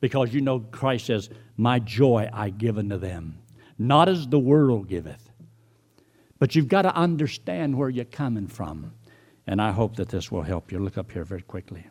Because 0.00 0.34
you 0.34 0.40
know 0.40 0.58
Christ 0.58 1.06
says, 1.06 1.30
My 1.56 1.78
joy 1.78 2.28
I 2.32 2.50
give 2.50 2.78
unto 2.78 2.98
them, 2.98 3.38
not 3.78 4.08
as 4.08 4.26
the 4.26 4.40
world 4.40 4.88
giveth. 4.88 5.25
But 6.38 6.54
you've 6.54 6.68
got 6.68 6.82
to 6.82 6.94
understand 6.94 7.76
where 7.76 7.88
you're 7.88 8.04
coming 8.04 8.46
from. 8.46 8.92
And 9.46 9.62
I 9.62 9.72
hope 9.72 9.96
that 9.96 10.08
this 10.08 10.30
will 10.30 10.42
help 10.42 10.72
you. 10.72 10.78
Look 10.78 10.98
up 10.98 11.12
here 11.12 11.24
very 11.24 11.42
quickly. 11.42 11.86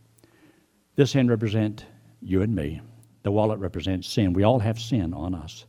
This 0.96 1.14
hand 1.14 1.30
represents 1.30 1.84
you 2.22 2.42
and 2.42 2.56
me. 2.56 2.82
The 3.24 3.32
wallet 3.32 3.60
represents 3.60 4.08
sin. 4.08 4.34
We 4.34 4.44
all 4.44 4.60
have 4.60 4.80
sin 4.80 5.14
on 5.14 5.34
us. 5.34 5.66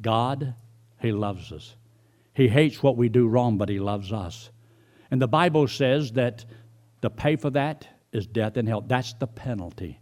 God, 0.00 0.54
He 1.00 1.12
loves 1.12 1.52
us. 1.52 1.74
He 2.34 2.48
hates 2.48 2.82
what 2.82 2.96
we 2.96 3.08
do 3.08 3.28
wrong, 3.28 3.58
but 3.58 3.68
He 3.68 3.78
loves 3.78 4.12
us. 4.12 4.50
And 5.10 5.20
the 5.20 5.28
Bible 5.28 5.68
says 5.68 6.12
that 6.12 6.44
the 7.02 7.10
pay 7.10 7.36
for 7.36 7.50
that 7.50 7.86
is 8.12 8.26
death 8.26 8.56
and 8.56 8.66
hell. 8.66 8.80
That's 8.80 9.12
the 9.14 9.26
penalty. 9.26 10.00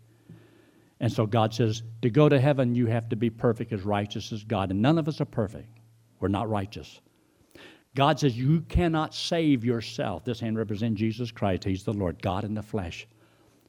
And 1.01 1.11
so 1.11 1.27
God 1.27 1.55
says, 1.55 1.83
to 2.03 2.11
go 2.11 2.29
to 2.29 2.39
heaven, 2.39 2.75
you 2.75 2.87
have 2.87 3.09
to 3.09 3.17
be 3.17 3.31
perfect 3.31 3.73
as 3.73 3.83
righteous 3.83 4.33
as 4.33 4.45
God. 4.45 4.71
And 4.71 4.83
none 4.83 4.99
of 4.99 5.09
us 5.09 5.21
are 5.21 5.27
perfect. 5.27 5.79
We're 6.21 6.29
not 6.29 6.49
righteous. 6.49 7.01
God 7.97 8.21
says, 8.21 8.39
you 8.39 8.61
cannot 8.63 9.15
save 9.15 9.65
yourself. 9.65 10.25
This 10.25 10.41
hand 10.41 10.57
represents 10.57 10.99
Jesus 10.99 11.33
Christ. 11.33 11.65
He's 11.65 11.83
the 11.83 11.93
Lord, 11.93 12.23
God 12.23 12.45
in 12.45 12.55
the 12.55 12.63
flesh. 12.63 13.07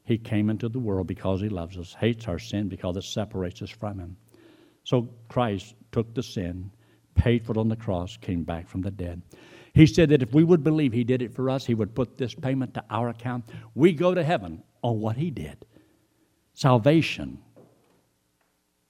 He 0.03 0.17
came 0.17 0.49
into 0.49 0.69
the 0.69 0.79
world 0.79 1.07
because 1.07 1.41
He 1.41 1.49
loves 1.49 1.77
us, 1.77 1.95
hates 1.99 2.27
our 2.27 2.39
sin 2.39 2.67
because 2.67 2.97
it 2.97 3.03
separates 3.03 3.61
us 3.61 3.69
from 3.69 3.99
Him. 3.99 4.17
So 4.83 5.09
Christ 5.27 5.75
took 5.91 6.13
the 6.13 6.23
sin, 6.23 6.71
paid 7.15 7.45
for 7.45 7.53
it 7.53 7.57
on 7.57 7.69
the 7.69 7.75
cross, 7.75 8.17
came 8.17 8.43
back 8.43 8.67
from 8.67 8.81
the 8.81 8.91
dead. 8.91 9.21
He 9.73 9.85
said 9.85 10.09
that 10.09 10.21
if 10.21 10.33
we 10.33 10.43
would 10.43 10.63
believe 10.63 10.91
He 10.91 11.03
did 11.03 11.21
it 11.21 11.33
for 11.33 11.49
us, 11.49 11.65
He 11.65 11.75
would 11.75 11.95
put 11.95 12.17
this 12.17 12.35
payment 12.35 12.73
to 12.75 12.83
our 12.89 13.09
account. 13.09 13.45
We 13.73 13.93
go 13.93 14.13
to 14.13 14.23
heaven 14.23 14.63
on 14.81 14.99
what 14.99 15.17
He 15.17 15.31
did. 15.31 15.65
Salvation 16.53 17.39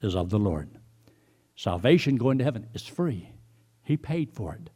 is 0.02 0.16
of 0.16 0.30
the 0.30 0.38
Lord. 0.38 0.68
Salvation 1.56 2.16
going 2.16 2.38
to 2.38 2.44
heaven 2.44 2.68
is 2.74 2.82
free. 2.82 3.30
He 3.84 3.96
paid 3.96 4.32
for 4.32 4.54
it. 4.54 4.70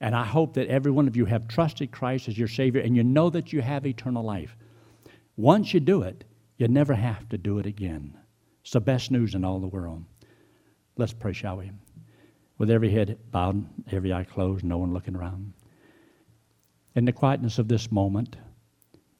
And 0.00 0.14
I 0.14 0.24
hope 0.24 0.54
that 0.54 0.68
every 0.68 0.90
one 0.90 1.06
of 1.06 1.16
you 1.16 1.26
have 1.26 1.46
trusted 1.46 1.90
Christ 1.90 2.28
as 2.28 2.38
your 2.38 2.48
Savior 2.48 2.80
and 2.80 2.96
you 2.96 3.04
know 3.04 3.28
that 3.30 3.52
you 3.52 3.60
have 3.60 3.86
eternal 3.86 4.24
life. 4.24 4.56
Once 5.36 5.74
you 5.74 5.80
do 5.80 6.02
it, 6.02 6.24
you 6.56 6.68
never 6.68 6.94
have 6.94 7.28
to 7.28 7.38
do 7.38 7.58
it 7.58 7.66
again. 7.66 8.16
It's 8.62 8.72
the 8.72 8.80
best 8.80 9.10
news 9.10 9.34
in 9.34 9.44
all 9.44 9.60
the 9.60 9.66
world. 9.66 10.04
Let's 10.96 11.12
pray, 11.12 11.32
shall 11.32 11.58
we? 11.58 11.70
With 12.58 12.70
every 12.70 12.90
head 12.90 13.18
bowed, 13.30 13.66
every 13.90 14.12
eye 14.12 14.24
closed, 14.24 14.64
no 14.64 14.78
one 14.78 14.92
looking 14.92 15.16
around. 15.16 15.54
In 16.94 17.04
the 17.04 17.12
quietness 17.12 17.58
of 17.58 17.68
this 17.68 17.90
moment, 17.90 18.36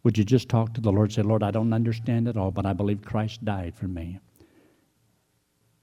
would 0.02 0.18
you 0.18 0.24
just 0.24 0.48
talk 0.48 0.74
to 0.74 0.80
the 0.80 0.92
Lord? 0.92 1.12
Say, 1.12 1.22
Lord, 1.22 1.42
I 1.42 1.50
don't 1.50 1.72
understand 1.72 2.28
it 2.28 2.36
all, 2.36 2.50
but 2.50 2.66
I 2.66 2.72
believe 2.72 3.02
Christ 3.02 3.44
died 3.44 3.74
for 3.74 3.86
me. 3.86 4.18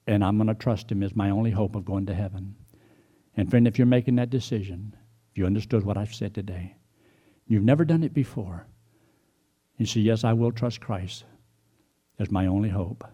And 0.05 0.23
I'm 0.23 0.37
going 0.37 0.47
to 0.47 0.53
trust 0.53 0.91
Him 0.91 1.01
as 1.01 1.15
my 1.15 1.29
only 1.29 1.51
hope 1.51 1.75
of 1.75 1.85
going 1.85 2.05
to 2.07 2.13
heaven. 2.13 2.55
And 3.37 3.49
friend, 3.49 3.67
if 3.67 3.77
you're 3.77 3.85
making 3.85 4.15
that 4.15 4.31
decision, 4.31 4.95
if 5.31 5.37
you 5.37 5.45
understood 5.45 5.83
what 5.83 5.97
I've 5.97 6.13
said 6.13 6.33
today, 6.33 6.75
you've 7.45 7.63
never 7.63 7.85
done 7.85 8.03
it 8.03 8.13
before, 8.13 8.67
you 9.77 9.85
say, 9.85 10.01
Yes, 10.01 10.23
I 10.23 10.33
will 10.33 10.51
trust 10.51 10.81
Christ 10.81 11.23
as 12.19 12.31
my 12.31 12.47
only 12.47 12.69
hope. 12.69 13.05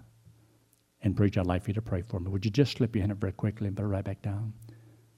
And 1.01 1.17
preach, 1.17 1.37
I'd 1.37 1.45
like 1.45 1.63
for 1.63 1.71
you 1.71 1.73
to 1.75 1.81
pray 1.81 2.01
for 2.01 2.21
me. 2.21 2.31
Would 2.31 2.45
you 2.45 2.51
just 2.51 2.77
slip 2.77 2.95
your 2.95 3.01
hand 3.01 3.11
up 3.11 3.17
very 3.17 3.33
quickly 3.33 3.67
and 3.67 3.75
put 3.75 3.83
it 3.83 3.87
right 3.87 4.05
back 4.05 4.21
down? 4.21 4.53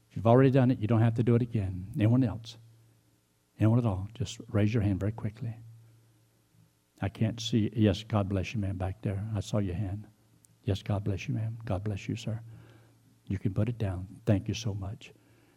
If 0.09 0.15
you've 0.15 0.25
already 0.25 0.49
done 0.49 0.71
it, 0.71 0.79
you 0.79 0.87
don't 0.87 1.01
have 1.01 1.13
to 1.15 1.23
do 1.23 1.35
it 1.35 1.43
again. 1.43 1.85
Anyone 1.95 2.23
else? 2.23 2.57
Anyone 3.59 3.77
at 3.77 3.85
all? 3.85 4.07
Just 4.15 4.39
raise 4.49 4.73
your 4.73 4.81
hand 4.81 4.99
very 4.99 5.11
quickly. 5.11 5.53
I 6.99 7.09
can't 7.09 7.39
see. 7.39 7.69
Yes, 7.75 8.03
God 8.03 8.27
bless 8.27 8.55
you, 8.55 8.59
man, 8.59 8.77
back 8.77 9.03
there. 9.03 9.23
I 9.35 9.41
saw 9.41 9.59
your 9.59 9.75
hand. 9.75 10.07
Yes, 10.63 10.81
God 10.81 11.03
bless 11.03 11.27
you, 11.27 11.35
ma'am. 11.35 11.57
God 11.65 11.83
bless 11.83 12.09
you, 12.09 12.15
sir. 12.15 12.39
You 13.27 13.39
can 13.39 13.53
put 13.53 13.69
it 13.69 13.77
down. 13.77 14.07
Thank 14.25 14.47
you 14.47 14.53
so 14.53 14.73
much. 14.73 15.11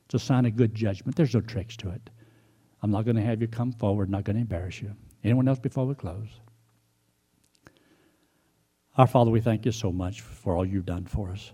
It's 0.06 0.14
a 0.14 0.18
sign 0.18 0.46
of 0.46 0.56
good 0.56 0.74
judgment. 0.74 1.16
There's 1.16 1.34
no 1.34 1.40
tricks 1.40 1.76
to 1.78 1.90
it. 1.90 2.10
I'm 2.82 2.90
not 2.90 3.04
going 3.04 3.16
to 3.16 3.22
have 3.22 3.40
you 3.40 3.48
come 3.48 3.72
forward, 3.72 4.08
not 4.08 4.24
going 4.24 4.36
to 4.36 4.42
embarrass 4.42 4.80
you. 4.80 4.94
Anyone 5.24 5.48
else 5.48 5.58
before 5.58 5.86
we 5.86 5.94
close? 5.94 6.28
Our 8.96 9.06
Father, 9.06 9.30
we 9.30 9.40
thank 9.40 9.66
you 9.66 9.72
so 9.72 9.92
much 9.92 10.20
for 10.22 10.56
all 10.56 10.64
you've 10.64 10.86
done 10.86 11.04
for 11.04 11.30
us, 11.30 11.52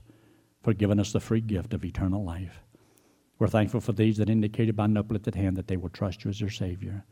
for 0.62 0.72
giving 0.72 1.00
us 1.00 1.12
the 1.12 1.20
free 1.20 1.40
gift 1.40 1.74
of 1.74 1.84
eternal 1.84 2.24
life. 2.24 2.62
We're 3.38 3.48
thankful 3.48 3.80
for 3.80 3.92
these 3.92 4.16
that 4.18 4.30
indicated 4.30 4.76
by 4.76 4.84
an 4.84 4.96
uplifted 4.96 5.34
hand 5.34 5.56
that 5.56 5.66
they 5.66 5.76
will 5.76 5.88
trust 5.88 6.24
you 6.24 6.30
as 6.30 6.38
their 6.38 6.50
Savior. 6.50 7.04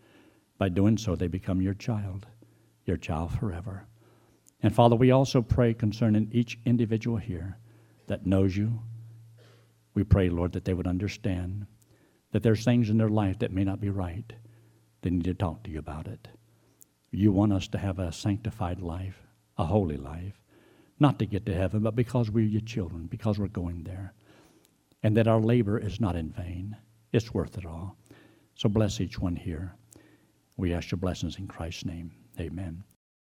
By 0.59 0.69
doing 0.69 0.97
so, 0.97 1.17
they 1.17 1.27
become 1.27 1.61
your 1.61 1.75
child 1.75 2.27
your 2.85 2.97
child 2.97 3.33
forever. 3.33 3.87
And 4.63 4.75
Father, 4.75 4.97
we 4.97 5.11
also 5.11 5.43
pray 5.43 5.75
concerning 5.75 6.29
each 6.33 6.59
individual 6.65 7.17
here 7.17 7.59
that 8.07 8.27
knows 8.27 8.57
you. 8.57 8.81
We 9.95 10.05
pray, 10.05 10.29
Lord, 10.31 10.53
that 10.53 10.65
they 10.65 10.75
would 10.75 10.87
understand 10.87 11.67
that 12.33 12.43
there's 12.43 12.65
things 12.65 12.89
in 12.89 12.99
their 12.99 13.09
life 13.09 13.39
that 13.41 13.53
may 13.53 13.65
not 13.65 13.81
be 13.81 13.91
right. 13.91 14.33
They 15.03 15.11
need 15.11 15.25
to 15.25 15.35
talk 15.35 15.65
to 15.65 15.71
you 15.71 15.79
about 15.79 16.07
it. 16.07 16.29
You 17.11 17.31
want 17.31 17.53
us 17.53 17.69
to 17.69 17.79
have 17.79 17.99
a 17.99 18.13
sanctified 18.13 18.81
life, 18.81 19.27
a 19.59 19.67
holy 19.67 19.99
life, 19.99 20.41
not 20.99 21.19
to 21.19 21.27
get 21.27 21.45
to 21.47 21.55
heaven, 21.55 21.83
but 21.83 21.97
because 21.97 22.31
we're 22.31 22.45
your 22.45 22.63
children, 22.63 23.07
because 23.07 23.39
we're 23.39 23.49
going 23.49 23.83
there. 23.83 24.15
And 25.03 25.17
that 25.17 25.29
our 25.29 25.41
labor 25.41 25.79
is 25.79 26.01
not 26.01 26.17
in 26.17 26.31
vain. 26.31 26.77
It's 27.13 27.35
worth 27.35 27.59
it 27.59 27.67
all. 27.67 27.97
So 28.55 28.69
bless 28.69 29.01
each 29.01 29.19
one 29.19 29.37
here. 29.37 29.75
We 30.57 30.73
ask 30.73 30.91
your 30.91 30.99
blessings 30.99 31.39
in 31.39 31.49
Christ's 31.49 31.85
name. 31.85 32.13
Amen. 32.39 32.85